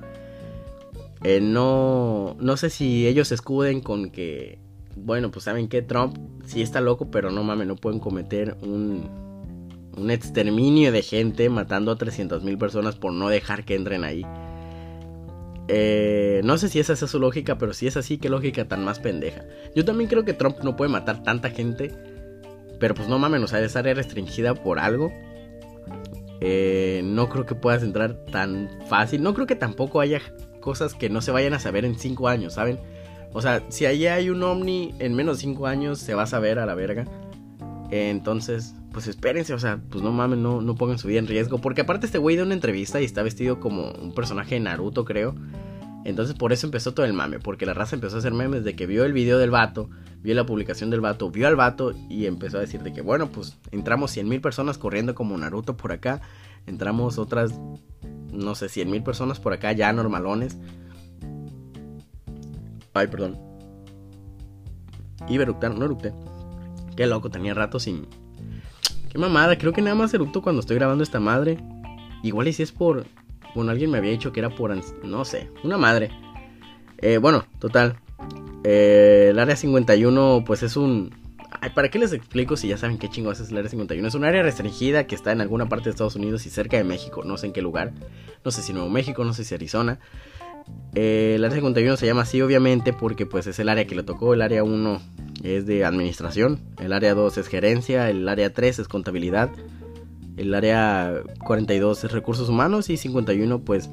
Eh, 1.24 1.40
no, 1.40 2.37
no 2.38 2.57
sé 2.57 2.70
si 2.70 3.07
ellos 3.07 3.33
escuden 3.33 3.81
con 3.81 4.11
que, 4.11 4.59
bueno, 4.96 5.31
pues 5.31 5.44
saben 5.44 5.68
que 5.68 5.83
Trump 5.83 6.16
sí 6.46 6.62
está 6.62 6.81
loco, 6.81 7.11
pero 7.11 7.31
no 7.31 7.42
mames, 7.42 7.66
no 7.66 7.76
pueden 7.76 7.98
cometer 7.98 8.57
un, 8.62 9.09
un 9.96 10.11
exterminio 10.11 10.92
de 10.92 11.02
gente 11.02 11.48
matando 11.48 11.90
a 11.90 11.96
300 11.96 12.44
mil 12.44 12.57
personas 12.59 12.96
por 12.96 13.12
no 13.12 13.28
dejar 13.28 13.64
que 13.64 13.74
entren 13.74 14.04
ahí. 14.04 14.24
Eh, 15.70 16.40
no 16.44 16.57
sé 16.57 16.68
si 16.68 16.81
esa 16.81 16.94
es 16.94 17.00
su 17.00 17.18
lógica, 17.18 17.59
pero 17.59 17.74
si 17.74 17.87
es 17.87 17.96
así, 17.96 18.16
qué 18.18 18.31
lógica 18.31 18.66
tan 18.66 18.85
más 18.85 19.00
pendeja. 19.00 19.44
Yo 19.74 19.85
también 19.85 20.09
creo 20.09 20.24
que 20.24 20.33
Trump 20.33 20.57
no 20.62 20.76
puede 20.76 20.90
matar 20.90 21.22
tanta 21.22 21.50
gente. 21.50 21.92
Pero 22.81 22.94
pues 22.94 23.09
no 23.09 23.18
mames, 23.18 23.42
o 23.42 23.46
sea, 23.48 23.61
es 23.61 23.76
área 23.76 23.92
restringida 23.92 24.54
por 24.54 24.78
algo. 24.78 25.12
Eh, 26.40 27.02
no 27.04 27.28
creo 27.28 27.44
que 27.44 27.54
puedas 27.54 27.83
entrar 27.83 28.24
tan 28.26 28.70
fácil. 28.87 29.22
No 29.22 29.35
creo 29.35 29.46
que 29.46 29.57
tampoco 29.57 30.00
haya 30.00 30.20
cosas 30.61 30.94
que 30.94 31.11
no 31.11 31.21
se 31.21 31.31
vayan 31.31 31.55
a 31.55 31.59
saber 31.59 31.85
en 31.85 31.99
5 31.99 32.29
años, 32.29 32.55
¿saben? 32.55 32.79
O 33.33 33.42
sea, 33.42 33.62
si 33.68 33.87
allí 33.87 34.07
hay 34.07 34.31
un 34.31 34.42
ovni 34.42 34.94
en 34.99 35.14
menos 35.14 35.38
de 35.38 35.42
5 35.42 35.66
años, 35.66 35.99
se 35.99 36.14
va 36.14 36.23
a 36.23 36.27
saber 36.27 36.59
a 36.59 36.66
la 36.66 36.75
verga. 36.75 37.07
entonces, 37.90 38.75
pues 38.92 39.07
espérense, 39.07 39.55
o 39.55 39.59
sea, 39.59 39.81
pues 39.90 40.03
no 40.03 40.12
mames, 40.12 40.38
no, 40.38 40.61
no 40.61 40.75
pongan 40.75 40.99
su 40.99 41.09
vida 41.09 41.18
en 41.18 41.27
riesgo. 41.27 41.59
Porque 41.59 41.83
aparte 41.83 42.07
este 42.07 42.18
güey 42.18 42.37
de 42.37 42.42
una 42.42 42.55
entrevista 42.55 43.01
y 43.01 43.05
está 43.05 43.23
vestido 43.23 43.61
como 43.61 43.92
un 43.92 44.14
personaje 44.14 44.55
de 44.55 44.61
Naruto, 44.61 45.05
creo. 45.05 45.35
Entonces 46.05 46.35
por 46.35 46.53
eso 46.53 46.66
empezó 46.66 46.94
todo 46.94 47.05
el 47.05 47.12
mame, 47.12 47.38
porque 47.38 47.66
la 47.66 47.75
raza 47.75 47.94
empezó 47.97 48.16
a 48.16 48.18
hacer 48.21 48.33
memes 48.33 48.64
de 48.64 48.75
que 48.75 48.87
vio 48.87 49.05
el 49.05 49.12
video 49.12 49.38
del 49.38 49.51
vato, 49.51 49.90
vio 50.23 50.35
la 50.35 50.47
publicación 50.47 50.90
del 50.90 51.01
vato, 51.01 51.31
vio 51.31 51.47
al 51.47 51.57
vato 51.57 51.92
y 52.09 52.27
empezó 52.27 52.57
a 52.57 52.61
decir 52.61 52.83
de 52.83 52.92
que 52.92 53.03
bueno, 53.03 53.29
pues 53.29 53.59
entramos 53.73 54.12
100 54.12 54.29
mil 54.29 54.40
personas 54.40 54.79
corriendo 54.79 55.14
como 55.14 55.37
Naruto 55.37 55.77
por 55.77 55.92
acá, 55.92 56.23
entramos 56.66 57.18
otras, 57.18 57.53
no 58.38 58.55
sé, 58.55 58.68
100 58.68 58.90
mil 58.90 59.03
personas 59.03 59.40
por 59.40 59.53
acá 59.53 59.72
ya 59.72 59.92
normalones. 59.92 60.57
Ay, 62.94 63.07
perdón. 63.09 63.38
Iba 65.29 65.42
a 65.42 65.44
eructar, 65.44 65.74
no 65.74 65.85
eructé. 65.85 66.12
Qué 66.96 67.07
loco, 67.07 67.31
tenía 67.31 67.55
rato 67.55 67.79
sin, 67.79 68.07
Qué 69.09 69.18
mamada, 69.18 69.57
creo 69.57 69.72
que 69.72 69.81
nada 69.81 69.94
más 69.94 70.12
eructo 70.12 70.42
cuando 70.42 70.61
estoy 70.61 70.77
grabando 70.77 71.03
esta 71.03 71.20
madre. 71.20 71.59
Igual 72.22 72.48
y 72.48 72.53
si 72.53 72.62
es 72.62 72.72
por... 72.72 73.07
Bueno, 73.55 73.70
alguien 73.70 73.90
me 73.90 73.98
había 73.98 74.11
dicho 74.11 74.33
que 74.33 74.40
era 74.40 74.51
por... 74.51 74.74
No 75.05 75.24
sé, 75.24 75.51
una 75.64 75.79
madre. 75.79 76.11
Eh, 76.98 77.18
bueno, 77.18 77.44
total. 77.59 77.98
Eh, 78.64 79.29
el 79.31 79.38
área 79.38 79.57
51 79.57 80.44
pues 80.46 80.62
es 80.62 80.77
un... 80.77 81.11
¿para 81.74 81.88
qué 81.90 81.98
les 81.98 82.12
explico 82.12 82.56
si 82.56 82.68
ya 82.68 82.76
saben 82.76 82.98
qué 82.98 83.08
chingados 83.08 83.40
es 83.40 83.50
el 83.50 83.56
área 83.58 83.70
51? 83.70 84.08
Es 84.08 84.14
un 84.14 84.24
área 84.24 84.42
restringida 84.42 85.06
que 85.06 85.14
está 85.14 85.32
en 85.32 85.40
alguna 85.40 85.68
parte 85.68 85.84
de 85.84 85.90
Estados 85.90 86.16
Unidos 86.16 86.46
y 86.46 86.50
cerca 86.50 86.76
de 86.76 86.84
México. 86.84 87.22
No 87.24 87.37
sé 87.37 87.46
en 87.46 87.52
qué 87.52 87.62
lugar. 87.62 87.92
No 88.44 88.50
sé 88.50 88.62
si 88.62 88.72
Nuevo 88.72 88.88
México, 88.88 89.24
no 89.24 89.34
sé 89.34 89.44
si 89.44 89.54
Arizona. 89.54 89.98
Eh, 90.94 91.34
el 91.37 91.44
área 91.44 91.56
51 91.56 91.96
se 91.96 92.06
llama 92.06 92.22
así 92.22 92.40
obviamente 92.42 92.92
porque 92.92 93.26
pues 93.26 93.46
es 93.46 93.58
el 93.58 93.68
área 93.68 93.87
que 93.87 93.94
le 93.94 94.02
tocó, 94.02 94.34
el 94.34 94.42
área 94.42 94.64
1 94.64 95.00
es 95.42 95.66
de 95.66 95.84
administración, 95.84 96.61
el 96.78 96.92
área 96.92 97.14
2 97.14 97.38
es 97.38 97.48
gerencia, 97.48 98.11
el 98.11 98.28
área 98.28 98.52
3 98.52 98.80
es 98.80 98.88
contabilidad, 98.88 99.50
el 100.37 100.54
área 100.54 101.22
42 101.44 102.04
es 102.04 102.12
recursos 102.12 102.48
humanos 102.48 102.90
y 102.90 102.96
51 102.96 103.61
pues 103.61 103.90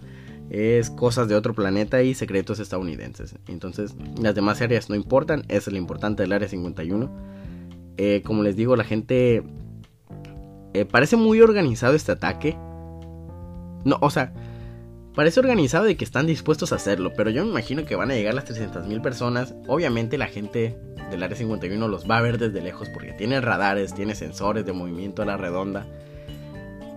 es 0.49 0.89
cosas 0.89 1.27
de 1.27 1.35
otro 1.35 1.53
planeta 1.53 2.01
y 2.01 2.13
secretos 2.13 2.59
estadounidenses. 2.59 3.35
Entonces 3.47 3.95
las 4.21 4.35
demás 4.35 4.61
áreas 4.61 4.89
no 4.89 4.95
importan, 4.95 5.43
es 5.47 5.67
lo 5.67 5.77
importante 5.77 6.23
del 6.23 6.33
área 6.33 6.47
51. 6.47 7.34
Eh, 7.97 8.21
como 8.25 8.43
les 8.43 8.55
digo, 8.55 8.75
la 8.75 8.83
gente 8.83 9.43
eh, 10.73 10.85
parece 10.85 11.15
muy 11.15 11.41
organizado 11.41 11.93
este 11.95 12.11
ataque. 12.11 12.57
No, 13.85 13.97
o 14.01 14.09
sea, 14.09 14.33
parece 15.13 15.39
organizado 15.39 15.85
de 15.85 15.95
que 15.95 16.03
están 16.03 16.27
dispuestos 16.27 16.73
a 16.73 16.75
hacerlo, 16.75 17.13
pero 17.15 17.29
yo 17.29 17.43
me 17.45 17.51
imagino 17.51 17.85
que 17.85 17.95
van 17.95 18.11
a 18.11 18.15
llegar 18.15 18.33
las 18.33 18.45
300.000 18.45 19.01
personas. 19.01 19.55
Obviamente 19.67 20.17
la 20.17 20.27
gente 20.27 20.77
del 21.09 21.23
área 21.23 21.37
51 21.37 21.87
los 21.87 22.09
va 22.09 22.17
a 22.17 22.21
ver 22.21 22.37
desde 22.37 22.61
lejos 22.61 22.89
porque 22.89 23.13
tiene 23.13 23.39
radares, 23.39 23.93
tiene 23.93 24.15
sensores 24.15 24.65
de 24.65 24.73
movimiento 24.73 25.21
a 25.21 25.25
la 25.25 25.37
redonda. 25.37 25.85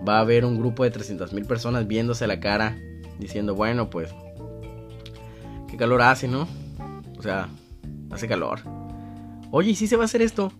Va 0.07 0.17
a 0.17 0.21
haber 0.21 0.45
un 0.45 0.57
grupo 0.57 0.83
de 0.83 0.91
300.000 0.91 1.45
personas 1.45 1.87
viéndose 1.87 2.27
la 2.27 2.39
cara 2.39 2.77
diciendo, 3.19 3.53
bueno, 3.53 3.89
pues, 3.89 4.13
qué 5.69 5.77
calor 5.77 6.01
hace, 6.01 6.27
¿no? 6.27 6.47
O 7.17 7.21
sea, 7.21 7.49
hace 8.11 8.27
calor. 8.27 8.59
Oye, 9.51 9.71
¿y 9.71 9.75
si 9.75 9.87
se 9.87 9.97
va 9.97 10.03
a 10.03 10.05
hacer 10.05 10.21
esto? 10.21 10.51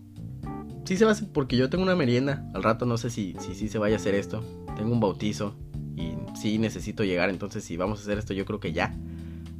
Sí 0.90 0.96
se 0.96 1.04
va 1.04 1.12
a 1.12 1.14
hacer 1.14 1.28
porque 1.32 1.56
yo 1.56 1.70
tengo 1.70 1.84
una 1.84 1.94
merienda. 1.94 2.44
Al 2.52 2.64
rato 2.64 2.84
no 2.84 2.98
sé 2.98 3.10
si 3.10 3.36
sí 3.38 3.54
si, 3.54 3.68
se 3.68 3.78
vaya 3.78 3.94
a 3.94 3.98
hacer 4.00 4.16
esto. 4.16 4.42
Tengo 4.76 4.90
un 4.90 4.98
bautizo 4.98 5.54
y 5.94 6.14
sí 6.36 6.58
necesito 6.58 7.04
llegar. 7.04 7.30
Entonces, 7.30 7.62
si 7.62 7.76
vamos 7.76 8.00
a 8.00 8.02
hacer 8.02 8.18
esto, 8.18 8.34
yo 8.34 8.44
creo 8.44 8.58
que 8.58 8.72
ya. 8.72 8.92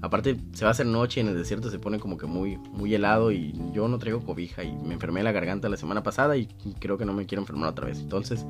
Aparte, 0.03 0.41
se 0.55 0.65
va 0.65 0.71
a 0.71 0.73
hacer 0.73 0.87
noche 0.87 1.21
y 1.21 1.23
en 1.23 1.29
el 1.29 1.37
desierto 1.37 1.71
se 1.71 1.79
pone 1.79 2.01
como 2.01 2.19
que 2.19 2.27
muy, 2.27 2.57
muy 2.57 2.93
helado 2.93 3.31
y 3.31 3.55
yo 3.73 3.87
no 3.87 4.01
traigo 4.01 4.25
cobija 4.25 4.65
y 4.65 4.73
me 4.73 4.95
enfermé 4.95 5.23
la 5.23 5.31
garganta 5.31 5.69
la 5.69 5.77
semana 5.77 6.03
pasada 6.03 6.37
y 6.37 6.49
creo 6.81 6.99
que 6.99 7.05
no 7.05 7.13
me 7.13 7.27
quiero 7.27 7.43
enfermar 7.43 7.69
otra 7.69 7.87
vez. 7.87 8.01
Entonces, 8.01 8.45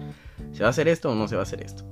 ¿se 0.55 0.63
va 0.63 0.69
a 0.69 0.71
hacer 0.71 0.89
esto 0.89 1.11
o 1.11 1.15
no 1.15 1.29
se 1.29 1.35
va 1.35 1.43
a 1.43 1.45
hacer 1.45 1.63
esto? 1.63 1.85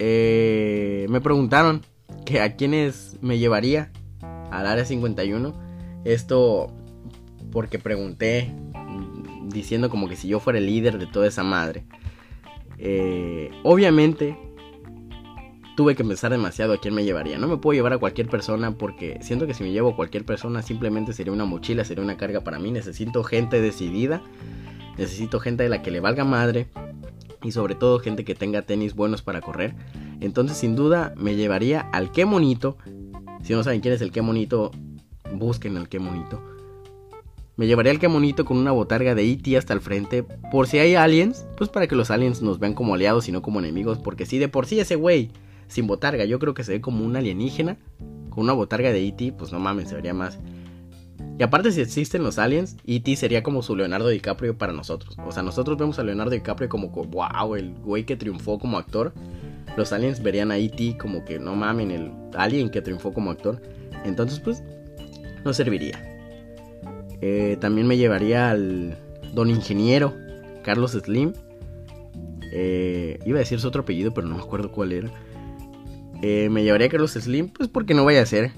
Eh, 0.00 1.06
me 1.08 1.20
preguntaron 1.20 1.82
que 2.24 2.40
a 2.40 2.56
quiénes 2.56 3.16
me 3.20 3.38
llevaría 3.38 3.92
al 4.50 4.66
área 4.66 4.84
51. 4.84 5.54
Esto 6.04 6.72
porque 7.52 7.78
pregunté 7.78 8.52
diciendo 9.56 9.90
como 9.90 10.08
que 10.08 10.16
si 10.16 10.28
yo 10.28 10.40
fuera 10.40 10.58
el 10.58 10.66
líder 10.66 10.98
de 10.98 11.06
toda 11.06 11.26
esa 11.26 11.42
madre. 11.42 11.84
Eh, 12.78 13.50
obviamente 13.62 14.36
tuve 15.76 15.94
que 15.94 16.04
pensar 16.04 16.32
demasiado 16.32 16.72
a 16.72 16.78
quién 16.78 16.94
me 16.94 17.04
llevaría. 17.04 17.38
No 17.38 17.48
me 17.48 17.58
puedo 17.58 17.74
llevar 17.74 17.92
a 17.92 17.98
cualquier 17.98 18.28
persona 18.28 18.72
porque 18.72 19.18
siento 19.20 19.46
que 19.46 19.54
si 19.54 19.62
me 19.62 19.72
llevo 19.72 19.90
a 19.90 19.96
cualquier 19.96 20.24
persona 20.24 20.62
simplemente 20.62 21.12
sería 21.12 21.32
una 21.32 21.44
mochila, 21.44 21.84
sería 21.84 22.02
una 22.02 22.16
carga 22.16 22.40
para 22.40 22.58
mí. 22.58 22.72
Necesito 22.72 23.22
gente 23.22 23.60
decidida. 23.60 24.22
Necesito 24.96 25.38
gente 25.40 25.62
de 25.62 25.68
la 25.68 25.82
que 25.82 25.90
le 25.90 26.00
valga 26.00 26.24
madre 26.24 26.68
y 27.42 27.52
sobre 27.52 27.74
todo 27.74 27.98
gente 27.98 28.24
que 28.24 28.34
tenga 28.34 28.62
tenis 28.62 28.94
buenos 28.94 29.22
para 29.22 29.42
correr. 29.42 29.74
Entonces 30.20 30.56
sin 30.56 30.74
duda 30.74 31.12
me 31.16 31.36
llevaría 31.36 31.80
al 31.80 32.10
qué 32.10 32.24
monito. 32.24 32.78
Si 33.42 33.52
no 33.52 33.62
saben 33.62 33.80
quién 33.80 33.92
es 33.94 34.00
el 34.00 34.10
qué 34.10 34.22
monito, 34.22 34.70
busquen 35.34 35.76
al 35.76 35.88
qué 35.88 35.98
monito. 35.98 36.42
Me 37.56 37.66
llevaría 37.66 37.92
al 37.92 37.98
qué 37.98 38.08
monito 38.08 38.44
con 38.44 38.58
una 38.58 38.72
botarga 38.72 39.14
de 39.14 39.30
E.T. 39.30 39.56
hasta 39.56 39.72
el 39.72 39.80
frente. 39.80 40.22
Por 40.52 40.66
si 40.66 40.78
hay 40.78 40.94
aliens, 40.94 41.46
pues 41.56 41.70
para 41.70 41.86
que 41.86 41.96
los 41.96 42.10
aliens 42.10 42.42
nos 42.42 42.58
vean 42.58 42.74
como 42.74 42.94
aliados 42.94 43.28
y 43.28 43.32
no 43.32 43.42
como 43.42 43.60
enemigos. 43.60 43.98
Porque 43.98 44.26
si 44.26 44.38
de 44.38 44.48
por 44.48 44.66
sí 44.66 44.78
ese 44.78 44.96
güey 44.96 45.30
sin 45.68 45.86
botarga 45.86 46.24
yo 46.24 46.38
creo 46.38 46.54
que 46.54 46.64
se 46.64 46.72
ve 46.72 46.80
como 46.80 47.04
un 47.04 47.16
alienígena. 47.16 47.78
Con 48.30 48.44
una 48.44 48.52
botarga 48.52 48.92
de 48.92 49.06
E.T. 49.06 49.32
pues 49.38 49.52
no 49.52 49.58
mames, 49.58 49.88
se 49.88 49.94
vería 49.94 50.12
más 50.12 50.38
y 51.38 51.42
aparte 51.42 51.70
si 51.70 51.82
existen 51.82 52.22
los 52.22 52.38
aliens, 52.38 52.76
E.T. 52.86 53.14
sería 53.16 53.42
como 53.42 53.62
su 53.62 53.76
Leonardo 53.76 54.08
DiCaprio 54.08 54.56
para 54.56 54.72
nosotros. 54.72 55.16
O 55.26 55.32
sea, 55.32 55.42
nosotros 55.42 55.76
vemos 55.76 55.98
a 55.98 56.02
Leonardo 56.02 56.30
DiCaprio 56.30 56.68
como, 56.68 56.88
wow, 56.88 57.54
el 57.56 57.74
güey 57.74 58.04
que 58.04 58.16
triunfó 58.16 58.58
como 58.58 58.78
actor. 58.78 59.12
Los 59.76 59.92
aliens 59.92 60.22
verían 60.22 60.50
a 60.50 60.56
E.T. 60.56 60.96
como 60.96 61.24
que, 61.26 61.38
no 61.38 61.54
mamen, 61.54 61.90
el 61.90 62.12
alien 62.34 62.70
que 62.70 62.80
triunfó 62.80 63.12
como 63.12 63.30
actor. 63.30 63.60
Entonces, 64.04 64.40
pues, 64.40 64.62
no 65.44 65.52
serviría. 65.52 66.15
Eh, 67.20 67.56
también 67.60 67.86
me 67.86 67.96
llevaría 67.96 68.50
al 68.50 68.98
don 69.34 69.50
ingeniero, 69.50 70.14
Carlos 70.62 70.92
Slim. 70.92 71.32
Eh, 72.52 73.18
iba 73.26 73.38
a 73.38 73.40
decir 73.40 73.60
su 73.60 73.68
otro 73.68 73.82
apellido, 73.82 74.14
pero 74.14 74.26
no 74.26 74.36
me 74.36 74.42
acuerdo 74.42 74.72
cuál 74.72 74.92
era. 74.92 75.10
Eh, 76.22 76.48
me 76.50 76.64
llevaría 76.64 76.86
a 76.86 76.90
Carlos 76.90 77.12
Slim, 77.12 77.48
pues 77.48 77.68
porque 77.68 77.94
no 77.94 78.04
vaya 78.04 78.22
a 78.22 78.26
ser 78.26 78.52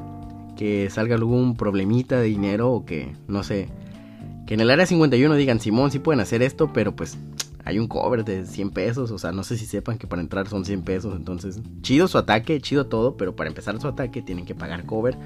que 0.56 0.90
salga 0.90 1.14
algún 1.14 1.56
problemita 1.56 2.20
de 2.20 2.26
dinero 2.26 2.70
o 2.72 2.84
que, 2.84 3.14
no 3.28 3.44
sé, 3.44 3.68
que 4.46 4.54
en 4.54 4.60
el 4.60 4.70
área 4.70 4.86
51 4.86 5.34
digan, 5.36 5.60
Simón, 5.60 5.90
sí 5.92 6.00
pueden 6.00 6.20
hacer 6.20 6.42
esto, 6.42 6.72
pero 6.72 6.96
pues 6.96 7.16
hay 7.64 7.78
un 7.78 7.86
cover 7.86 8.24
de 8.24 8.44
100 8.44 8.70
pesos, 8.70 9.10
o 9.10 9.18
sea, 9.18 9.30
no 9.30 9.44
sé 9.44 9.56
si 9.56 9.66
sepan 9.66 9.98
que 9.98 10.06
para 10.06 10.22
entrar 10.22 10.48
son 10.48 10.64
100 10.64 10.82
pesos, 10.82 11.14
entonces, 11.16 11.60
chido 11.82 12.08
su 12.08 12.18
ataque, 12.18 12.60
chido 12.60 12.86
todo, 12.86 13.16
pero 13.16 13.36
para 13.36 13.48
empezar 13.50 13.80
su 13.80 13.86
ataque 13.86 14.22
tienen 14.22 14.46
que 14.46 14.54
pagar 14.54 14.84
cover. 14.84 15.16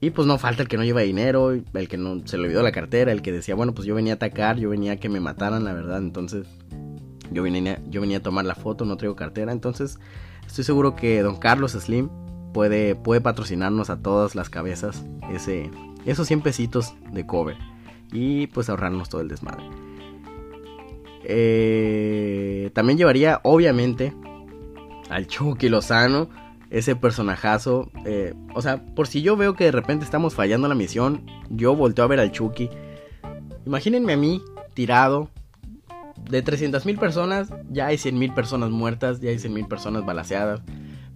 Y 0.00 0.10
pues 0.10 0.26
no 0.26 0.38
falta 0.38 0.62
el 0.62 0.68
que 0.68 0.78
no 0.78 0.84
lleva 0.84 1.02
dinero, 1.02 1.50
el 1.50 1.88
que 1.88 1.98
no 1.98 2.26
se 2.26 2.38
le 2.38 2.44
olvidó 2.44 2.62
la 2.62 2.72
cartera, 2.72 3.12
el 3.12 3.20
que 3.20 3.32
decía, 3.32 3.54
bueno, 3.54 3.74
pues 3.74 3.86
yo 3.86 3.94
venía 3.94 4.14
a 4.14 4.16
atacar, 4.16 4.58
yo 4.58 4.70
venía 4.70 4.92
a 4.92 4.96
que 4.96 5.10
me 5.10 5.20
mataran, 5.20 5.64
la 5.64 5.74
verdad, 5.74 5.98
entonces 5.98 6.46
yo 7.30 7.42
venía, 7.42 7.82
yo 7.88 8.00
venía 8.00 8.18
a 8.18 8.22
tomar 8.22 8.46
la 8.46 8.54
foto, 8.54 8.86
no 8.86 8.96
traigo 8.96 9.14
cartera, 9.14 9.52
entonces 9.52 9.98
estoy 10.46 10.64
seguro 10.64 10.96
que 10.96 11.20
don 11.20 11.36
Carlos 11.36 11.72
Slim 11.72 12.08
puede, 12.54 12.94
puede 12.94 13.20
patrocinarnos 13.20 13.90
a 13.90 14.00
todas 14.00 14.34
las 14.34 14.48
cabezas 14.48 15.04
ese, 15.32 15.70
esos 16.06 16.26
100 16.26 16.40
pesitos 16.42 16.94
de 17.12 17.26
cover. 17.26 17.56
Y 18.12 18.48
pues 18.48 18.68
ahorrarnos 18.68 19.08
todo 19.08 19.20
el 19.20 19.28
desmadre. 19.28 19.64
Eh, 21.22 22.70
también 22.72 22.98
llevaría 22.98 23.40
obviamente 23.44 24.12
al 25.10 25.26
Chucky 25.26 25.68
Lozano, 25.68 26.28
ese 26.70 26.96
personajazo. 26.96 27.90
Eh, 28.04 28.34
o 28.54 28.62
sea, 28.62 28.84
por 28.94 29.06
si 29.06 29.22
yo 29.22 29.36
veo 29.36 29.54
que 29.54 29.64
de 29.64 29.72
repente 29.72 30.04
estamos 30.04 30.34
fallando 30.34 30.68
la 30.68 30.74
misión, 30.74 31.26
yo 31.50 31.74
volteo 31.74 32.04
a 32.04 32.08
ver 32.08 32.20
al 32.20 32.32
Chucky. 32.32 32.70
Imagínense 33.66 34.12
a 34.12 34.16
mí 34.16 34.42
tirado. 34.74 35.28
De 36.30 36.42
300 36.42 36.84
mil 36.84 36.98
personas, 36.98 37.48
ya 37.70 37.86
hay 37.86 37.98
100 37.98 38.18
mil 38.18 38.32
personas 38.34 38.70
muertas, 38.70 39.20
ya 39.20 39.30
hay 39.30 39.38
100 39.38 39.54
mil 39.54 39.66
personas 39.66 40.04
balaseadas. 40.04 40.60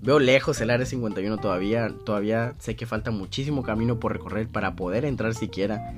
Veo 0.01 0.19
lejos 0.19 0.61
el 0.61 0.71
área 0.71 0.87
51 0.87 1.37
todavía, 1.39 1.95
todavía 2.05 2.55
sé 2.59 2.75
que 2.75 2.85
falta 2.85 3.11
muchísimo 3.11 3.63
camino 3.63 4.01
por 4.01 4.13
recorrer 4.13 4.49
para 4.49 4.77
poder 4.77 5.05
entrar 5.05 5.35
siquiera. 5.35 5.95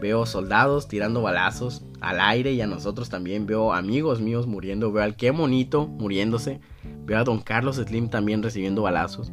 Veo 0.00 0.26
soldados 0.26 0.88
tirando 0.88 1.22
balazos 1.22 1.84
al 2.06 2.20
aire 2.20 2.52
y 2.52 2.60
a 2.60 2.68
nosotros 2.68 3.08
también. 3.08 3.46
Veo 3.46 3.72
amigos 3.72 4.20
míos 4.20 4.46
muriendo. 4.46 4.92
Veo 4.92 5.02
al 5.02 5.16
qué 5.16 5.32
monito 5.32 5.88
muriéndose. 5.88 6.60
Veo 7.04 7.18
a 7.18 7.24
Don 7.24 7.40
Carlos 7.40 7.76
Slim 7.76 8.08
también 8.08 8.44
recibiendo 8.44 8.82
balazos. 8.82 9.32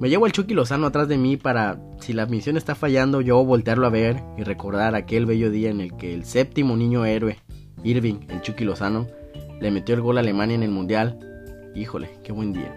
Me 0.00 0.08
llevo 0.08 0.24
al 0.24 0.32
Chucky 0.32 0.54
Lozano 0.54 0.86
atrás 0.86 1.08
de 1.08 1.18
mí 1.18 1.36
para, 1.36 1.78
si 2.00 2.14
la 2.14 2.24
misión 2.24 2.56
está 2.56 2.74
fallando, 2.74 3.20
yo 3.20 3.44
voltearlo 3.44 3.86
a 3.86 3.90
ver 3.90 4.22
y 4.38 4.42
recordar 4.44 4.94
aquel 4.94 5.26
bello 5.26 5.50
día 5.50 5.68
en 5.68 5.82
el 5.82 5.94
que 5.94 6.14
el 6.14 6.24
séptimo 6.24 6.74
niño 6.74 7.04
héroe, 7.04 7.36
Irving, 7.84 8.20
el 8.30 8.40
Chucky 8.40 8.64
Lozano, 8.64 9.06
le 9.60 9.70
metió 9.70 9.94
el 9.94 10.00
gol 10.00 10.16
a 10.16 10.20
Alemania 10.20 10.54
en 10.54 10.62
el 10.62 10.70
Mundial. 10.70 11.18
Híjole, 11.74 12.08
qué 12.24 12.32
buen 12.32 12.54
día. 12.54 12.74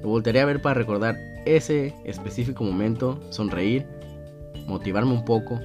Lo 0.00 0.08
volveré 0.10 0.40
a 0.40 0.46
ver 0.46 0.62
para 0.62 0.74
recordar 0.74 1.16
ese 1.44 1.92
específico 2.04 2.62
momento, 2.62 3.20
sonreír, 3.30 3.84
motivarme 4.68 5.12
un 5.12 5.24
poco 5.24 5.60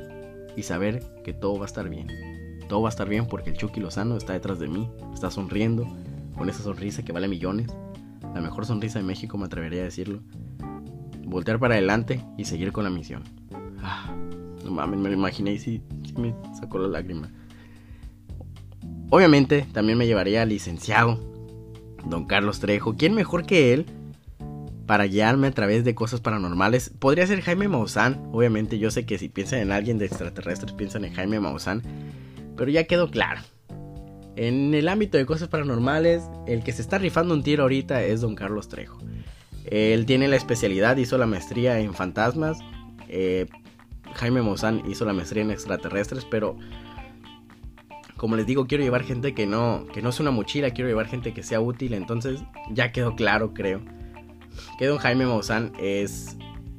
y 0.55 0.63
saber 0.63 1.03
que 1.23 1.33
todo 1.33 1.55
va 1.57 1.65
a 1.65 1.67
estar 1.67 1.87
bien. 1.87 2.07
Todo 2.69 2.83
va 2.83 2.89
a 2.89 2.91
estar 2.91 3.09
bien 3.09 3.25
porque 3.25 3.49
el 3.49 3.57
Chucky 3.57 3.79
Lozano 3.79 4.15
está 4.15 4.33
detrás 4.33 4.59
de 4.59 4.67
mí, 4.67 4.87
está 5.11 5.31
sonriendo, 5.31 5.87
con 6.37 6.49
esa 6.49 6.61
sonrisa 6.61 7.03
que 7.03 7.11
vale 7.11 7.27
millones. 7.27 7.67
La 8.35 8.41
mejor 8.41 8.65
sonrisa 8.67 8.99
de 8.99 9.05
México, 9.05 9.39
me 9.39 9.47
atrevería 9.47 9.81
a 9.81 9.85
decirlo. 9.85 10.19
Voltear 11.25 11.59
para 11.59 11.73
adelante 11.73 12.23
y 12.37 12.45
seguir 12.45 12.71
con 12.71 12.83
la 12.83 12.91
misión. 12.91 13.23
Ah, 13.81 14.15
no 14.63 14.69
mames, 14.69 14.99
me 14.99 15.09
lo 15.09 15.15
imaginé 15.15 15.53
y 15.53 15.57
sí, 15.57 15.81
sí 16.05 16.13
me 16.15 16.35
sacó 16.57 16.77
la 16.77 16.87
lágrima. 16.87 17.31
Obviamente 19.09 19.65
también 19.73 19.97
me 19.97 20.05
llevaría 20.05 20.43
al 20.43 20.49
licenciado, 20.49 21.19
don 22.05 22.25
Carlos 22.25 22.59
Trejo. 22.59 22.95
¿Quién 22.95 23.15
mejor 23.15 23.47
que 23.47 23.73
él 23.73 23.87
para 24.85 25.05
guiarme 25.05 25.45
a 25.45 25.51
través 25.51 25.83
de 25.83 25.93
cosas 25.93 26.19
paranormales. 26.19 26.89
Podría 26.89 27.27
ser 27.27 27.41
Jaime 27.41 27.67
Maussan, 27.67 28.27
obviamente 28.31 28.79
yo 28.79 28.89
sé 28.89 29.05
que 29.05 29.19
si 29.19 29.29
piensan 29.29 29.59
en 29.59 29.71
alguien 29.71 29.99
de 29.99 30.07
extraterrestres 30.07 30.73
piensan 30.73 31.05
en 31.05 31.13
Jaime 31.13 31.39
Maussan, 31.39 31.83
pero 32.59 32.69
ya 32.71 32.83
quedó 32.83 33.09
claro. 33.09 33.39
En 34.35 34.73
el 34.73 34.89
ámbito 34.89 35.17
de 35.17 35.25
cosas 35.25 35.47
paranormales, 35.47 36.23
el 36.45 36.61
que 36.61 36.73
se 36.73 36.81
está 36.81 36.97
rifando 36.97 37.33
un 37.33 37.41
tiro 37.41 37.63
ahorita 37.63 38.03
es 38.03 38.19
don 38.19 38.35
Carlos 38.35 38.67
Trejo. 38.67 38.99
Él 39.63 40.05
tiene 40.05 40.27
la 40.27 40.35
especialidad, 40.35 40.97
hizo 40.97 41.17
la 41.17 41.25
maestría 41.25 41.79
en 41.79 41.93
fantasmas. 41.93 42.59
Eh, 43.07 43.47
Jaime 44.13 44.41
Maussan 44.41 44.83
hizo 44.89 45.05
la 45.05 45.13
maestría 45.13 45.41
en 45.41 45.51
extraterrestres, 45.51 46.25
pero 46.25 46.57
como 48.17 48.35
les 48.35 48.45
digo, 48.45 48.67
quiero 48.67 48.83
llevar 48.83 49.03
gente 49.03 49.33
que 49.33 49.47
no, 49.47 49.87
que 49.93 50.01
no 50.01 50.09
es 50.09 50.19
una 50.19 50.31
mochila, 50.31 50.71
quiero 50.71 50.89
llevar 50.89 51.07
gente 51.07 51.33
que 51.33 51.43
sea 51.43 51.61
útil, 51.61 51.93
entonces 51.93 52.41
ya 52.71 52.91
quedó 52.91 53.15
claro, 53.15 53.53
creo 53.53 53.81
que 54.77 54.87
don 54.87 54.97
Jaime 54.97 55.25
Maussan 55.25 55.71
es, 55.79 56.35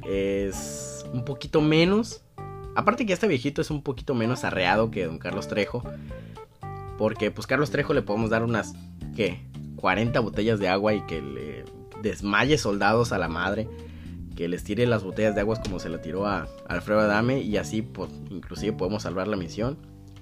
es 0.07 1.07
un 1.15 1.25
poquito 1.25 1.63
menos 1.63 2.23
Aparte 2.75 3.07
que 3.07 3.13
este 3.13 3.27
viejito 3.27 3.61
es 3.61 3.71
un 3.71 3.83
poquito 3.83 4.15
menos 4.15 4.45
arreado 4.45 4.91
que 4.91 5.07
don 5.07 5.19
Carlos 5.19 5.49
Trejo. 5.49 5.83
Porque 6.99 7.31
pues 7.31 7.47
Carlos 7.47 7.71
Trejo 7.71 7.95
le 7.95 8.03
podemos 8.03 8.31
dar 8.31 8.43
unas, 8.43 8.75
¿qué? 9.17 9.41
40 9.77 10.21
botellas 10.21 10.59
de 10.59 10.69
agua 10.69 10.95
y 10.95 11.01
que 11.07 11.23
le 11.23 11.65
desmaye 12.03 12.59
soldados 12.59 13.13
a 13.13 13.19
la 13.19 13.29
madre. 13.29 13.69
Que 14.37 14.49
les 14.49 14.65
tire 14.65 14.87
las 14.87 15.03
botellas 15.03 15.35
de 15.35 15.41
agua 15.41 15.61
como 15.63 15.79
se 15.81 15.89
la 15.89 16.01
tiró 16.01 16.27
a 16.27 16.49
Alfredo 16.69 17.01
Adame. 17.01 17.41
Y 17.41 17.57
así 17.57 17.83
pues 17.83 18.11
inclusive 18.31 18.73
podemos 18.73 19.03
salvar 19.03 19.29
la 19.29 19.37
misión. 19.37 19.79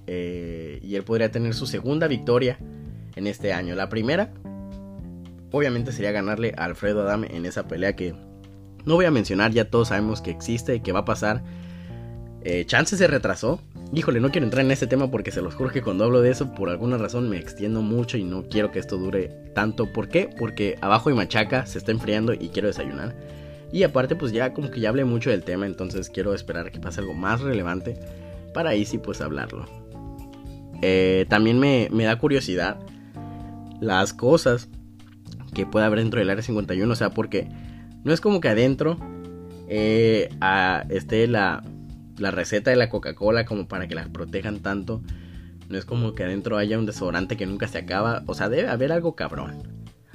Eh, 0.06 0.80
y 0.82 0.94
él 0.96 1.04
podría 1.04 1.30
tener 1.30 1.54
su 1.54 1.66
segunda 1.66 2.08
victoria 2.08 2.58
en 3.14 3.26
este 3.26 3.52
año. 3.52 3.74
La 3.74 3.88
primera, 3.90 4.32
obviamente, 5.52 5.92
sería 5.92 6.12
ganarle 6.12 6.54
a 6.56 6.64
Alfredo 6.64 7.02
Adame 7.02 7.28
en 7.30 7.44
esa 7.44 7.68
pelea 7.68 7.94
que 7.94 8.14
no 8.86 8.94
voy 8.94 9.04
a 9.04 9.10
mencionar, 9.10 9.52
ya 9.52 9.68
todos 9.68 9.88
sabemos 9.88 10.22
que 10.22 10.30
existe 10.30 10.76
y 10.76 10.80
que 10.80 10.92
va 10.92 11.00
a 11.00 11.04
pasar. 11.04 11.44
Eh, 12.50 12.64
Chance 12.64 12.96
se 12.96 13.06
retrasó. 13.06 13.60
Híjole, 13.92 14.20
no 14.20 14.30
quiero 14.30 14.46
entrar 14.46 14.64
en 14.64 14.70
este 14.70 14.86
tema 14.86 15.10
porque 15.10 15.30
se 15.30 15.42
los 15.42 15.54
juro 15.54 15.68
que 15.68 15.82
cuando 15.82 16.04
hablo 16.04 16.22
de 16.22 16.30
eso, 16.30 16.54
por 16.54 16.70
alguna 16.70 16.96
razón 16.96 17.28
me 17.28 17.36
extiendo 17.36 17.82
mucho 17.82 18.16
y 18.16 18.24
no 18.24 18.44
quiero 18.48 18.72
que 18.72 18.78
esto 18.78 18.96
dure 18.96 19.28
tanto. 19.54 19.92
¿Por 19.92 20.08
qué? 20.08 20.30
Porque 20.38 20.78
abajo 20.80 21.10
de 21.10 21.14
machaca 21.16 21.66
se 21.66 21.76
está 21.76 21.92
enfriando 21.92 22.32
y 22.32 22.48
quiero 22.48 22.68
desayunar. 22.68 23.14
Y 23.70 23.82
aparte, 23.82 24.16
pues 24.16 24.32
ya 24.32 24.54
como 24.54 24.70
que 24.70 24.80
ya 24.80 24.88
hablé 24.88 25.04
mucho 25.04 25.28
del 25.28 25.42
tema, 25.42 25.66
entonces 25.66 26.08
quiero 26.08 26.32
esperar 26.32 26.68
a 26.68 26.70
que 26.70 26.80
pase 26.80 27.00
algo 27.00 27.12
más 27.12 27.42
relevante 27.42 28.00
para 28.54 28.70
ahí 28.70 28.86
sí 28.86 28.96
pues 28.96 29.20
hablarlo. 29.20 29.66
Eh, 30.80 31.26
también 31.28 31.58
me, 31.58 31.88
me 31.92 32.04
da 32.04 32.18
curiosidad 32.18 32.78
las 33.78 34.14
cosas 34.14 34.70
que 35.52 35.66
puede 35.66 35.84
haber 35.84 35.98
dentro 35.98 36.18
del 36.18 36.30
área 36.30 36.42
51, 36.42 36.90
o 36.90 36.96
sea, 36.96 37.10
porque 37.10 37.46
no 38.04 38.12
es 38.14 38.22
como 38.22 38.40
que 38.40 38.48
adentro 38.48 38.96
eh, 39.68 40.30
esté 40.88 41.26
la, 41.26 41.62
la 42.18 42.30
receta 42.30 42.70
de 42.70 42.76
la 42.76 42.88
Coca-Cola 42.88 43.44
como 43.44 43.68
para 43.68 43.88
que 43.88 43.94
la 43.94 44.06
protejan 44.08 44.60
tanto. 44.60 45.02
No 45.68 45.76
es 45.76 45.84
como 45.84 46.14
que 46.14 46.24
adentro 46.24 46.56
haya 46.56 46.78
un 46.78 46.86
desodorante 46.86 47.36
que 47.36 47.46
nunca 47.46 47.68
se 47.68 47.78
acaba. 47.78 48.22
O 48.26 48.34
sea, 48.34 48.48
debe 48.48 48.68
haber 48.68 48.92
algo 48.92 49.14
cabrón. 49.14 49.62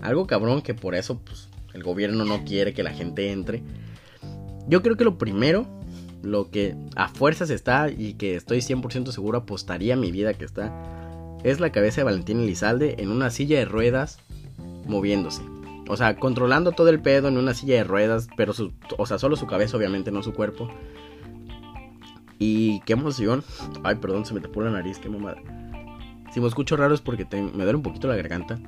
Algo 0.01 0.27
cabrón 0.27 0.61
que 0.61 0.73
por 0.73 0.95
eso 0.95 1.19
pues, 1.19 1.49
el 1.73 1.83
gobierno 1.83 2.25
no 2.25 2.43
quiere 2.43 2.73
que 2.73 2.83
la 2.83 2.91
gente 2.91 3.31
entre. 3.31 3.63
Yo 4.67 4.81
creo 4.81 4.97
que 4.97 5.03
lo 5.03 5.17
primero, 5.17 5.67
lo 6.21 6.49
que 6.49 6.75
a 6.95 7.09
fuerzas 7.09 7.49
está 7.49 7.89
y 7.89 8.13
que 8.13 8.35
estoy 8.35 8.59
100% 8.59 9.11
seguro 9.11 9.39
apostaría 9.39 9.95
mi 9.95 10.11
vida 10.11 10.33
que 10.33 10.45
está, 10.45 10.71
es 11.43 11.59
la 11.59 11.71
cabeza 11.71 12.01
de 12.01 12.05
Valentín 12.05 12.39
Elizalde 12.39 12.95
en 12.99 13.11
una 13.11 13.29
silla 13.29 13.59
de 13.59 13.65
ruedas 13.65 14.19
moviéndose. 14.85 15.41
O 15.89 15.97
sea, 15.97 16.15
controlando 16.15 16.71
todo 16.71 16.89
el 16.89 17.01
pedo 17.01 17.27
en 17.27 17.37
una 17.37 17.53
silla 17.53 17.75
de 17.75 17.83
ruedas, 17.83 18.27
pero 18.37 18.53
su, 18.53 18.71
o 18.97 19.05
sea, 19.05 19.19
solo 19.19 19.35
su 19.35 19.47
cabeza, 19.47 19.75
obviamente, 19.75 20.11
no 20.11 20.23
su 20.23 20.33
cuerpo. 20.33 20.69
Y 22.45 22.81
qué 22.81 22.91
emoción. 22.91 23.41
Ay, 23.83 23.95
perdón, 23.95 24.25
se 24.25 24.33
me 24.33 24.41
tapó 24.41 24.61
la 24.61 24.69
nariz, 24.69 24.99
qué 24.99 25.07
mamada. 25.07 25.37
Si 26.33 26.41
me 26.41 26.47
escucho 26.47 26.75
raro 26.75 26.93
es 26.93 26.99
porque 26.99 27.25
me 27.31 27.63
duele 27.63 27.75
un 27.75 27.83
poquito 27.83 28.09
la 28.09 28.17
garganta. 28.17 28.59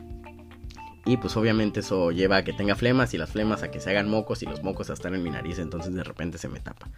Y 1.05 1.17
pues 1.17 1.35
obviamente 1.35 1.81
eso 1.81 2.11
lleva 2.11 2.37
a 2.37 2.43
que 2.45 2.53
tenga 2.53 2.75
flemas 2.75 3.13
y 3.13 3.17
las 3.17 3.31
flemas 3.31 3.63
a 3.63 3.71
que 3.71 3.81
se 3.81 3.89
hagan 3.89 4.09
mocos 4.09 4.41
y 4.43 4.45
los 4.45 4.63
mocos 4.63 4.89
a 4.89 4.93
estar 4.93 5.13
en 5.13 5.21
mi 5.21 5.29
nariz, 5.29 5.59
entonces 5.59 5.93
de 5.93 6.03
repente 6.05 6.37
se 6.37 6.47
me 6.47 6.61
tapa. 6.61 6.89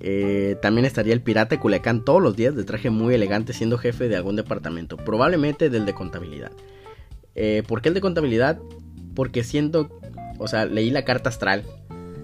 Eh, 0.00 0.56
también 0.60 0.84
estaría 0.84 1.14
el 1.14 1.22
pirata 1.22 1.60
Culiacán 1.60 2.04
todos 2.04 2.20
los 2.20 2.34
días 2.34 2.56
de 2.56 2.64
traje 2.64 2.90
muy 2.90 3.14
elegante 3.14 3.52
siendo 3.52 3.78
jefe 3.78 4.08
de 4.08 4.16
algún 4.16 4.34
departamento, 4.34 4.96
probablemente 4.96 5.70
del 5.70 5.86
de 5.86 5.94
contabilidad. 5.94 6.50
Eh, 7.36 7.62
¿Por 7.68 7.82
qué 7.82 7.88
el 7.88 7.94
de 7.94 8.00
contabilidad? 8.00 8.58
Porque 9.14 9.44
siento, 9.44 10.00
o 10.38 10.48
sea, 10.48 10.66
leí 10.66 10.90
la 10.90 11.04
carta 11.04 11.28
astral 11.28 11.64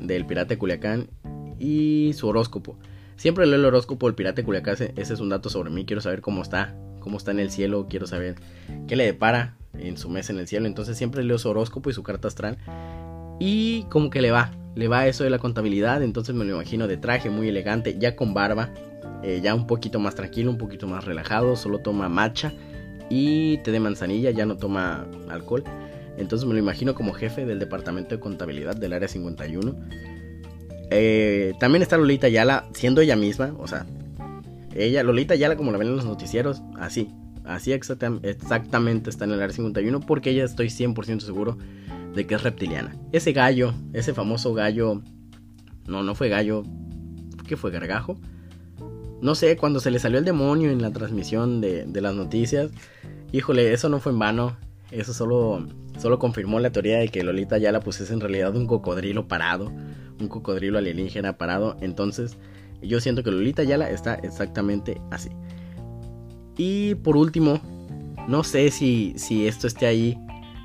del 0.01 0.27
pirata 0.27 0.59
Culiacán 0.59 1.09
y 1.61 2.13
su 2.15 2.27
horóscopo. 2.27 2.77
Siempre 3.17 3.47
leo 3.47 3.57
el 3.57 3.65
horóscopo 3.65 4.07
del 4.07 4.15
pirata 4.15 4.37
de 4.37 4.45
Culiacán, 4.45 4.75
ese 4.75 5.15
es 5.15 5.21
un 5.21 5.29
dato 5.29 5.49
sobre 5.49 5.71
mí, 5.71 5.85
quiero 5.87 6.01
saber 6.01 6.21
cómo 6.21 6.43
está, 6.43 6.75
cómo 7.01 7.17
está 7.17 7.31
en 7.31 7.41
el 7.41 7.51
cielo, 7.51 7.87
quiero 7.89 8.07
saber 8.07 8.37
qué 8.89 8.97
le 8.97 9.05
depara 9.05 9.57
en 9.79 9.97
su 9.97 10.09
mes 10.09 10.31
en 10.31 10.39
el 10.39 10.49
cielo. 10.49 10.67
Entonces 10.67 10.97
siempre 10.97 11.23
leo 11.23 11.39
su 11.39 11.49
horóscopo 11.49 11.91
y 11.91 11.93
su 11.93 12.03
carta 12.03 12.29
astral. 12.29 12.59
Y 13.39 13.85
como 13.85 14.11
que 14.11 14.23
le 14.23 14.31
va, 14.31 14.53
le 14.75 14.89
va 14.89 15.07
eso 15.07 15.25
de 15.25 15.31
la 15.31 15.39
contabilidad, 15.39 16.03
entonces 16.03 16.35
me 16.35 16.45
lo 16.45 16.55
imagino 16.55 16.87
de 16.87 16.97
traje 16.97 17.31
muy 17.31 17.49
elegante, 17.49 17.97
ya 17.99 18.17
con 18.17 18.35
barba, 18.35 18.71
eh, 19.23 19.41
ya 19.43 19.55
un 19.55 19.67
poquito 19.67 19.99
más 19.99 20.15
tranquilo, 20.15 20.51
un 20.51 20.59
poquito 20.59 20.87
más 20.87 21.05
relajado, 21.05 21.57
solo 21.57 21.81
toma 21.81 22.09
matcha 22.09 22.53
y 23.11 23.59
té 23.59 23.73
de 23.73 23.81
manzanilla, 23.81 24.31
ya 24.31 24.47
no 24.47 24.57
toma 24.57 25.07
alcohol. 25.29 25.65
Entonces 26.17 26.47
me 26.47 26.55
lo 26.55 26.61
imagino 26.61 26.95
como 26.95 27.13
jefe 27.13 27.45
del 27.45 27.59
departamento 27.59 28.15
de 28.15 28.21
contabilidad 28.21 28.77
del 28.77 28.93
área 28.93 29.09
51. 29.09 29.75
Eh, 30.91 31.55
también 31.59 31.83
está 31.83 31.97
Lolita 31.97 32.29
Yala 32.29 32.67
siendo 32.75 33.01
ella 33.01 33.17
misma, 33.17 33.55
o 33.59 33.67
sea, 33.67 33.87
ella, 34.75 35.03
Lolita 35.03 35.35
Yala 35.35 35.57
como 35.57 35.73
la 35.73 35.79
ven 35.79 35.89
en 35.89 35.97
los 35.97 36.05
noticieros, 36.05 36.63
así, 36.79 37.11
así 37.45 37.73
exactamente 37.73 39.11
está 39.11 39.25
en 39.25 39.33
el 39.33 39.43
área 39.43 39.55
51 39.55 40.01
porque 40.01 40.31
ella 40.31 40.45
estoy 40.45 40.67
100% 40.67 41.21
seguro 41.21 41.57
de 42.15 42.27
que 42.27 42.35
es 42.35 42.43
reptiliana. 42.43 42.97
Ese 43.13 43.33
gallo, 43.33 43.75
ese 43.93 44.15
famoso 44.15 44.55
gallo, 44.55 45.03
no, 45.87 46.03
no 46.03 46.15
fue 46.15 46.29
gallo, 46.29 46.63
¿qué 47.47 47.57
fue? 47.57 47.71
Gargajo. 47.71 48.19
No 49.21 49.35
sé, 49.35 49.57
cuando 49.57 49.81
se 49.81 49.91
le 49.91 49.99
salió 49.99 50.19
el 50.19 50.25
demonio 50.25 50.71
en 50.71 50.83
la 50.83 50.91
transmisión 50.91 51.61
de, 51.61 51.87
de 51.87 52.01
las 52.01 52.15
noticias, 52.15 52.71
híjole, 53.33 53.73
eso 53.73 53.89
no 53.89 54.01
fue 54.01 54.13
en 54.13 54.19
vano, 54.19 54.57
eso 54.91 55.15
solo 55.15 55.67
Solo 55.99 56.19
confirmó 56.19 56.61
la 56.61 56.71
teoría 56.71 56.99
de 56.99 57.09
que 57.09 57.23
Lolita 57.23 57.59
ya 57.59 57.73
la 57.73 57.79
es 57.79 58.11
en 58.11 58.21
realidad 58.21 58.55
un 58.57 58.67
cocodrilo 58.67 59.29
parado, 59.29 59.73
un 60.21 60.29
cocodrilo 60.29 60.79
alienígena 60.79 61.39
parado. 61.39 61.77
Entonces, 61.81 62.37
yo 62.83 63.01
siento 63.01 63.23
que 63.23 63.31
Lolita 63.31 63.63
Yala 63.63 63.91
está 63.91 64.15
exactamente 64.15 65.01
así. 65.11 65.31
Y 66.57 66.95
por 66.97 67.17
último, 67.17 67.61
no 68.29 68.45
sé 68.45 68.71
si, 68.71 69.15
si 69.17 69.47
esto 69.47 69.67
esté 69.67 69.87
ahí, 69.87 70.19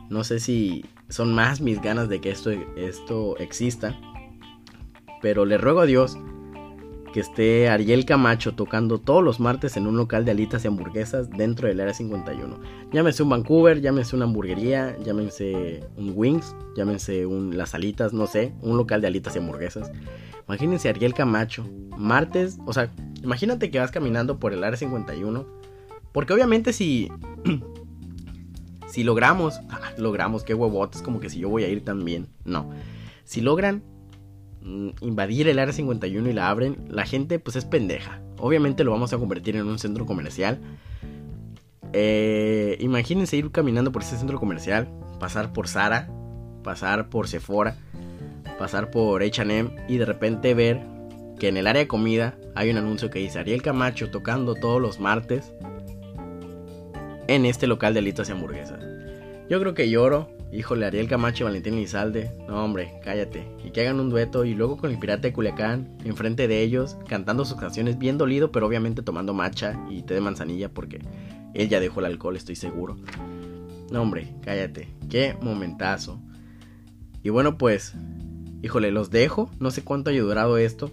no 0.09 0.23
sé 0.23 0.39
si 0.39 0.85
son 1.09 1.33
más 1.33 1.61
mis 1.61 1.81
ganas 1.81 2.09
de 2.09 2.21
que 2.21 2.29
esto, 2.29 2.51
esto 2.75 3.37
exista, 3.37 3.97
pero 5.21 5.45
le 5.45 5.57
ruego 5.57 5.81
a 5.81 5.85
Dios 5.85 6.17
que 7.11 7.19
esté 7.19 7.69
Ariel 7.69 8.05
Camacho 8.05 8.53
tocando 8.53 8.99
todos 8.99 9.23
los 9.23 9.39
martes 9.39 9.77
en 9.77 9.87
un 9.87 9.97
local 9.97 10.25
de 10.25 10.31
alitas 10.31 10.63
y 10.63 10.67
hamburguesas 10.67 11.29
dentro 11.29 11.67
del 11.67 11.79
área 11.79 11.93
51. 11.93 12.59
Llámense 12.91 13.23
un 13.23 13.29
Vancouver, 13.29 13.81
llámense 13.81 14.15
una 14.15 14.25
hamburguería, 14.25 14.97
llámense 15.03 15.83
un 15.97 16.13
Wings, 16.15 16.55
llámense 16.75 17.25
un 17.25 17.57
Las 17.57 17.73
Alitas, 17.73 18.13
no 18.13 18.27
sé, 18.27 18.53
un 18.61 18.77
local 18.77 19.01
de 19.01 19.07
alitas 19.07 19.35
y 19.35 19.39
hamburguesas. 19.39 19.91
Imagínense 20.47 20.89
Ariel 20.89 21.13
Camacho, 21.13 21.65
martes, 21.97 22.57
o 22.65 22.73
sea, 22.73 22.91
imagínate 23.23 23.71
que 23.71 23.79
vas 23.79 23.91
caminando 23.91 24.39
por 24.39 24.53
el 24.53 24.63
área 24.63 24.77
51, 24.77 25.45
porque 26.11 26.33
obviamente 26.33 26.73
si 26.73 27.11
si 28.87 29.03
logramos, 29.03 29.59
logramos, 29.97 30.43
qué 30.43 30.53
huevotes, 30.53 31.01
como 31.01 31.19
que 31.19 31.29
si 31.29 31.39
yo 31.39 31.49
voy 31.49 31.63
a 31.63 31.69
ir 31.69 31.83
también, 31.83 32.27
no. 32.45 32.69
Si 33.23 33.41
logran 33.41 33.83
invadir 34.61 35.47
el 35.47 35.59
área 35.59 35.73
51 35.73 36.29
y 36.29 36.33
la 36.33 36.49
abren, 36.49 36.77
la 36.89 37.05
gente 37.05 37.39
pues 37.39 37.55
es 37.55 37.65
pendeja. 37.65 38.21
Obviamente 38.37 38.83
lo 38.83 38.91
vamos 38.91 39.13
a 39.13 39.17
convertir 39.17 39.55
en 39.55 39.67
un 39.67 39.79
centro 39.79 40.05
comercial. 40.05 40.59
Eh, 41.93 42.77
imagínense 42.79 43.37
ir 43.37 43.51
caminando 43.51 43.91
por 43.91 44.03
ese 44.03 44.17
centro 44.17 44.39
comercial, 44.39 44.87
pasar 45.19 45.53
por 45.53 45.67
Zara, 45.67 46.09
pasar 46.63 47.09
por 47.09 47.27
Sephora, 47.27 47.77
pasar 48.57 48.91
por 48.91 49.23
HM 49.23 49.75
y 49.87 49.97
de 49.97 50.05
repente 50.05 50.53
ver 50.53 50.81
que 51.39 51.47
en 51.47 51.57
el 51.57 51.67
área 51.67 51.81
de 51.81 51.87
comida 51.87 52.37
hay 52.55 52.69
un 52.69 52.77
anuncio 52.77 53.09
que 53.09 53.19
dice 53.19 53.39
Ariel 53.39 53.61
Camacho 53.61 54.11
tocando 54.11 54.53
todos 54.55 54.81
los 54.81 54.99
martes 54.99 55.53
en 57.27 57.45
este 57.45 57.67
local 57.67 57.93
de 57.93 57.99
alitas 57.99 58.29
y 58.29 58.33
hamburguesas. 58.33 58.83
Yo 59.49 59.59
creo 59.59 59.73
que 59.73 59.89
lloro, 59.89 60.29
Híjole, 60.51 60.87
Ariel 60.87 61.07
Camacho 61.07 61.43
y 61.43 61.45
Valentín 61.45 61.75
Lizalde. 61.75 62.31
No, 62.47 62.63
hombre, 62.63 62.99
cállate. 63.03 63.47
Y 63.63 63.69
que 63.69 63.81
hagan 63.81 63.99
un 63.99 64.09
dueto 64.09 64.45
y 64.45 64.55
luego 64.55 64.77
con 64.77 64.89
el 64.89 64.97
pirata 64.97 65.23
de 65.23 65.33
Culiacán, 65.33 65.95
enfrente 66.03 66.47
de 66.47 66.61
ellos, 66.63 66.97
cantando 67.07 67.45
sus 67.45 67.59
canciones 67.59 67.99
bien 67.99 68.17
dolido, 68.17 68.51
pero 68.51 68.65
obviamente 68.65 69.03
tomando 69.03 69.33
macha 69.33 69.79
y 69.89 70.01
té 70.01 70.15
de 70.15 70.21
manzanilla 70.21 70.69
porque 70.69 71.01
él 71.53 71.69
ya 71.69 71.79
dejó 71.79 71.99
el 71.99 72.07
alcohol, 72.07 72.35
estoy 72.35 72.55
seguro. 72.55 72.97
No, 73.91 74.01
hombre, 74.01 74.33
cállate. 74.41 74.87
Qué 75.07 75.37
momentazo. 75.39 76.19
Y 77.21 77.29
bueno, 77.29 77.57
pues, 77.57 77.93
híjole, 78.63 78.91
los 78.91 79.11
dejo. 79.11 79.51
No 79.59 79.69
sé 79.69 79.83
cuánto 79.83 80.09
haya 80.09 80.21
durado 80.21 80.57
esto. 80.57 80.91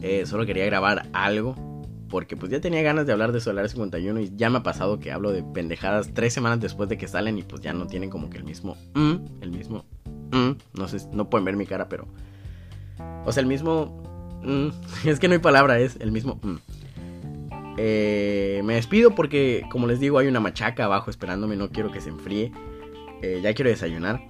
Eh, 0.00 0.26
solo 0.26 0.46
quería 0.46 0.66
grabar 0.66 1.08
algo 1.12 1.73
porque 2.14 2.36
pues 2.36 2.52
ya 2.52 2.60
tenía 2.60 2.80
ganas 2.80 3.06
de 3.06 3.12
hablar 3.12 3.32
de 3.32 3.40
Solar 3.40 3.68
51 3.68 4.20
y 4.20 4.30
ya 4.36 4.48
me 4.48 4.58
ha 4.58 4.62
pasado 4.62 5.00
que 5.00 5.10
hablo 5.10 5.32
de 5.32 5.42
pendejadas 5.42 6.14
tres 6.14 6.32
semanas 6.32 6.60
después 6.60 6.88
de 6.88 6.96
que 6.96 7.08
salen 7.08 7.38
y 7.38 7.42
pues 7.42 7.60
ya 7.60 7.72
no 7.72 7.88
tienen 7.88 8.08
como 8.08 8.30
que 8.30 8.38
el 8.38 8.44
mismo 8.44 8.76
mm, 8.94 9.14
el 9.40 9.50
mismo 9.50 9.84
mm, 10.30 10.50
no 10.78 10.86
sé, 10.86 10.98
no 11.12 11.28
pueden 11.28 11.44
ver 11.44 11.56
mi 11.56 11.66
cara, 11.66 11.88
pero 11.88 12.06
o 13.24 13.32
sea, 13.32 13.40
el 13.40 13.48
mismo 13.48 14.40
mm, 14.44 14.68
es 15.08 15.18
que 15.18 15.26
no 15.26 15.34
hay 15.34 15.40
palabra, 15.40 15.80
es 15.80 15.96
el 15.98 16.12
mismo 16.12 16.38
eh, 17.78 18.62
me 18.62 18.74
despido 18.74 19.16
porque 19.16 19.64
como 19.68 19.88
les 19.88 19.98
digo 19.98 20.18
hay 20.18 20.28
una 20.28 20.38
machaca 20.38 20.84
abajo 20.84 21.10
esperándome, 21.10 21.56
no 21.56 21.70
quiero 21.70 21.90
que 21.90 22.00
se 22.00 22.10
enfríe, 22.10 22.52
eh, 23.22 23.40
ya 23.42 23.52
quiero 23.54 23.70
desayunar. 23.70 24.22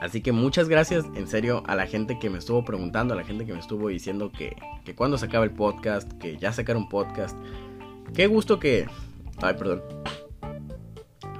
Así 0.00 0.20
que 0.20 0.32
muchas 0.32 0.68
gracias, 0.68 1.04
en 1.14 1.26
serio, 1.28 1.62
a 1.66 1.76
la 1.76 1.86
gente 1.86 2.18
que 2.18 2.28
me 2.28 2.38
estuvo 2.38 2.64
preguntando, 2.64 3.14
a 3.14 3.16
la 3.16 3.24
gente 3.24 3.46
que 3.46 3.52
me 3.52 3.60
estuvo 3.60 3.88
diciendo 3.88 4.32
que, 4.32 4.56
que 4.84 4.94
cuando 4.94 5.18
se 5.18 5.26
acaba 5.26 5.44
el 5.44 5.52
podcast, 5.52 6.12
que 6.14 6.36
ya 6.36 6.52
sacaron 6.52 6.88
podcast. 6.88 7.36
Qué 8.12 8.26
gusto 8.26 8.58
que... 8.58 8.86
Ay, 9.40 9.54
perdón. 9.54 9.82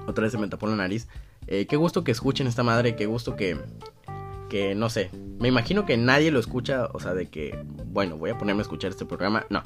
Otra 0.06 0.22
vez 0.22 0.32
se 0.32 0.38
me 0.38 0.48
tapó 0.48 0.66
la 0.66 0.76
nariz. 0.76 1.08
Eh, 1.46 1.66
qué 1.66 1.76
gusto 1.76 2.04
que 2.04 2.12
escuchen 2.12 2.46
esta 2.46 2.62
madre, 2.62 2.96
qué 2.96 3.06
gusto 3.06 3.36
que... 3.36 3.58
Que 4.48 4.74
no 4.74 4.88
sé. 4.88 5.10
Me 5.40 5.48
imagino 5.48 5.84
que 5.84 5.96
nadie 5.96 6.30
lo 6.30 6.38
escucha, 6.38 6.86
o 6.92 7.00
sea, 7.00 7.14
de 7.14 7.26
que... 7.26 7.58
Bueno, 7.86 8.16
voy 8.16 8.30
a 8.30 8.38
ponerme 8.38 8.60
a 8.60 8.62
escuchar 8.62 8.90
este 8.90 9.04
programa. 9.04 9.46
No. 9.50 9.62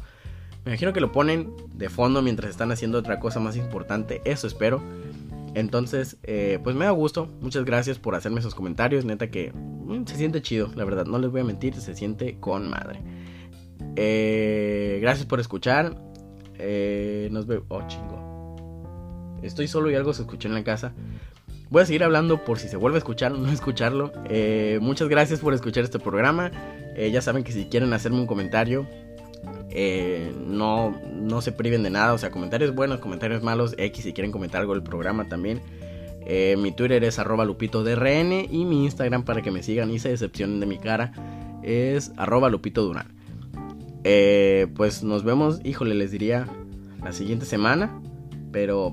Me 0.64 0.72
imagino 0.72 0.92
que 0.92 1.00
lo 1.00 1.12
ponen 1.12 1.52
de 1.74 1.88
fondo 1.88 2.20
mientras 2.20 2.50
están 2.50 2.72
haciendo 2.72 2.98
otra 2.98 3.20
cosa 3.20 3.38
más 3.38 3.56
importante. 3.56 4.22
Eso 4.24 4.46
espero. 4.46 4.82
Entonces, 5.54 6.18
eh, 6.22 6.58
pues 6.62 6.76
me 6.76 6.84
da 6.84 6.90
gusto. 6.90 7.28
Muchas 7.40 7.64
gracias 7.64 7.98
por 7.98 8.14
hacerme 8.14 8.40
esos 8.40 8.54
comentarios. 8.54 9.04
Neta 9.04 9.30
que 9.30 9.52
mm, 9.52 10.04
se 10.06 10.16
siente 10.16 10.42
chido, 10.42 10.70
la 10.74 10.84
verdad. 10.84 11.06
No 11.06 11.18
les 11.18 11.30
voy 11.30 11.40
a 11.40 11.44
mentir, 11.44 11.74
se 11.74 11.94
siente 11.94 12.38
con 12.38 12.68
madre. 12.68 13.00
Eh, 13.96 14.98
gracias 15.00 15.26
por 15.26 15.40
escuchar. 15.40 15.96
Eh, 16.58 17.28
nos 17.30 17.46
veo. 17.46 17.64
Oh, 17.68 17.82
chingo. 17.86 19.36
Estoy 19.42 19.68
solo 19.68 19.90
y 19.90 19.94
algo 19.94 20.12
se 20.12 20.22
escuchó 20.22 20.48
en 20.48 20.54
la 20.54 20.64
casa. 20.64 20.92
Voy 21.70 21.82
a 21.82 21.86
seguir 21.86 22.02
hablando 22.02 22.44
por 22.44 22.58
si 22.58 22.68
se 22.68 22.76
vuelve 22.76 22.96
a 22.96 22.98
escuchar 22.98 23.32
o 23.32 23.36
no 23.36 23.48
escucharlo. 23.52 24.12
muchas 24.80 25.08
gracias 25.08 25.40
por 25.40 25.54
escuchar 25.54 25.84
este 25.84 25.98
programa. 25.98 26.50
ya 26.96 27.22
saben 27.22 27.44
que 27.44 27.52
si 27.52 27.66
quieren 27.66 27.92
hacerme 27.92 28.20
un 28.20 28.26
comentario, 28.26 28.86
eh, 29.70 30.32
no, 30.46 30.98
no 31.14 31.40
se 31.40 31.52
priven 31.52 31.82
de 31.82 31.90
nada, 31.90 32.12
o 32.14 32.18
sea, 32.18 32.30
comentarios 32.30 32.74
buenos, 32.74 33.00
comentarios 33.00 33.42
malos, 33.42 33.74
X 33.78 34.04
si 34.04 34.12
quieren 34.12 34.32
comentar 34.32 34.60
algo 34.60 34.74
del 34.74 34.82
programa 34.82 35.28
también. 35.28 35.60
Eh, 36.26 36.56
mi 36.58 36.72
Twitter 36.72 37.02
es 37.04 37.18
arroba 37.18 37.44
lupitodrn 37.44 38.32
y 38.50 38.64
mi 38.64 38.84
Instagram 38.84 39.24
para 39.24 39.40
que 39.40 39.50
me 39.50 39.62
sigan 39.62 39.90
y 39.90 39.98
se 39.98 40.10
decepcionen 40.10 40.60
de 40.60 40.66
mi 40.66 40.76
cara 40.78 41.12
es 41.62 42.12
arroba 42.16 42.48
lupito 42.48 42.92
eh, 44.04 44.68
pues 44.76 45.02
nos 45.02 45.24
vemos, 45.24 45.60
híjole, 45.64 45.94
les 45.94 46.10
diría 46.10 46.46
la 47.02 47.12
siguiente 47.12 47.44
semana, 47.44 48.00
pero 48.52 48.92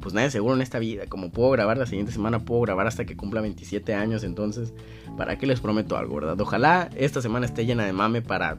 pues 0.00 0.14
nada 0.14 0.30
seguro 0.30 0.54
en 0.54 0.62
esta 0.62 0.78
vida. 0.78 1.06
Como 1.06 1.30
puedo 1.30 1.50
grabar 1.50 1.76
la 1.76 1.86
siguiente 1.86 2.10
semana, 2.10 2.40
puedo 2.40 2.62
grabar 2.62 2.86
hasta 2.86 3.04
que 3.04 3.16
cumpla 3.16 3.42
27 3.42 3.94
años. 3.94 4.24
Entonces, 4.24 4.72
¿para 5.16 5.38
qué 5.38 5.46
les 5.46 5.60
prometo 5.60 5.96
algo, 5.96 6.16
verdad? 6.16 6.40
Ojalá 6.40 6.88
esta 6.96 7.20
semana 7.20 7.46
esté 7.46 7.66
llena 7.66 7.84
de 7.84 7.92
mame 7.92 8.22
para 8.22 8.58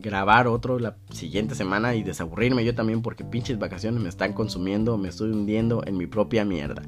grabar 0.00 0.48
otro 0.48 0.78
la 0.78 0.96
siguiente 1.10 1.54
semana 1.54 1.94
y 1.94 2.02
desaburrirme 2.02 2.64
yo 2.64 2.74
también 2.74 3.02
porque 3.02 3.24
pinches 3.24 3.58
vacaciones 3.58 4.02
me 4.02 4.08
están 4.08 4.32
consumiendo, 4.32 4.96
me 4.96 5.08
estoy 5.08 5.30
hundiendo 5.30 5.82
en 5.86 5.96
mi 5.96 6.06
propia 6.06 6.44
mierda. 6.44 6.82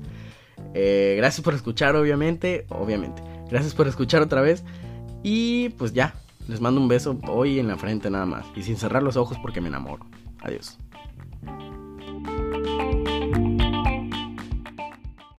Eh, 0.74 1.14
gracias 1.16 1.42
por 1.44 1.54
escuchar, 1.54 1.96
obviamente, 1.96 2.66
obviamente. 2.68 3.22
Gracias 3.50 3.74
por 3.74 3.88
escuchar 3.88 4.22
otra 4.22 4.40
vez. 4.40 4.64
Y 5.22 5.70
pues 5.70 5.92
ya, 5.92 6.14
les 6.48 6.60
mando 6.60 6.80
un 6.80 6.88
beso 6.88 7.18
hoy 7.28 7.58
en 7.58 7.68
la 7.68 7.76
frente 7.76 8.10
nada 8.10 8.26
más. 8.26 8.46
Y 8.56 8.62
sin 8.62 8.76
cerrar 8.76 9.02
los 9.02 9.16
ojos 9.16 9.38
porque 9.42 9.60
me 9.60 9.68
enamoro. 9.68 10.06
Adiós. 10.40 10.78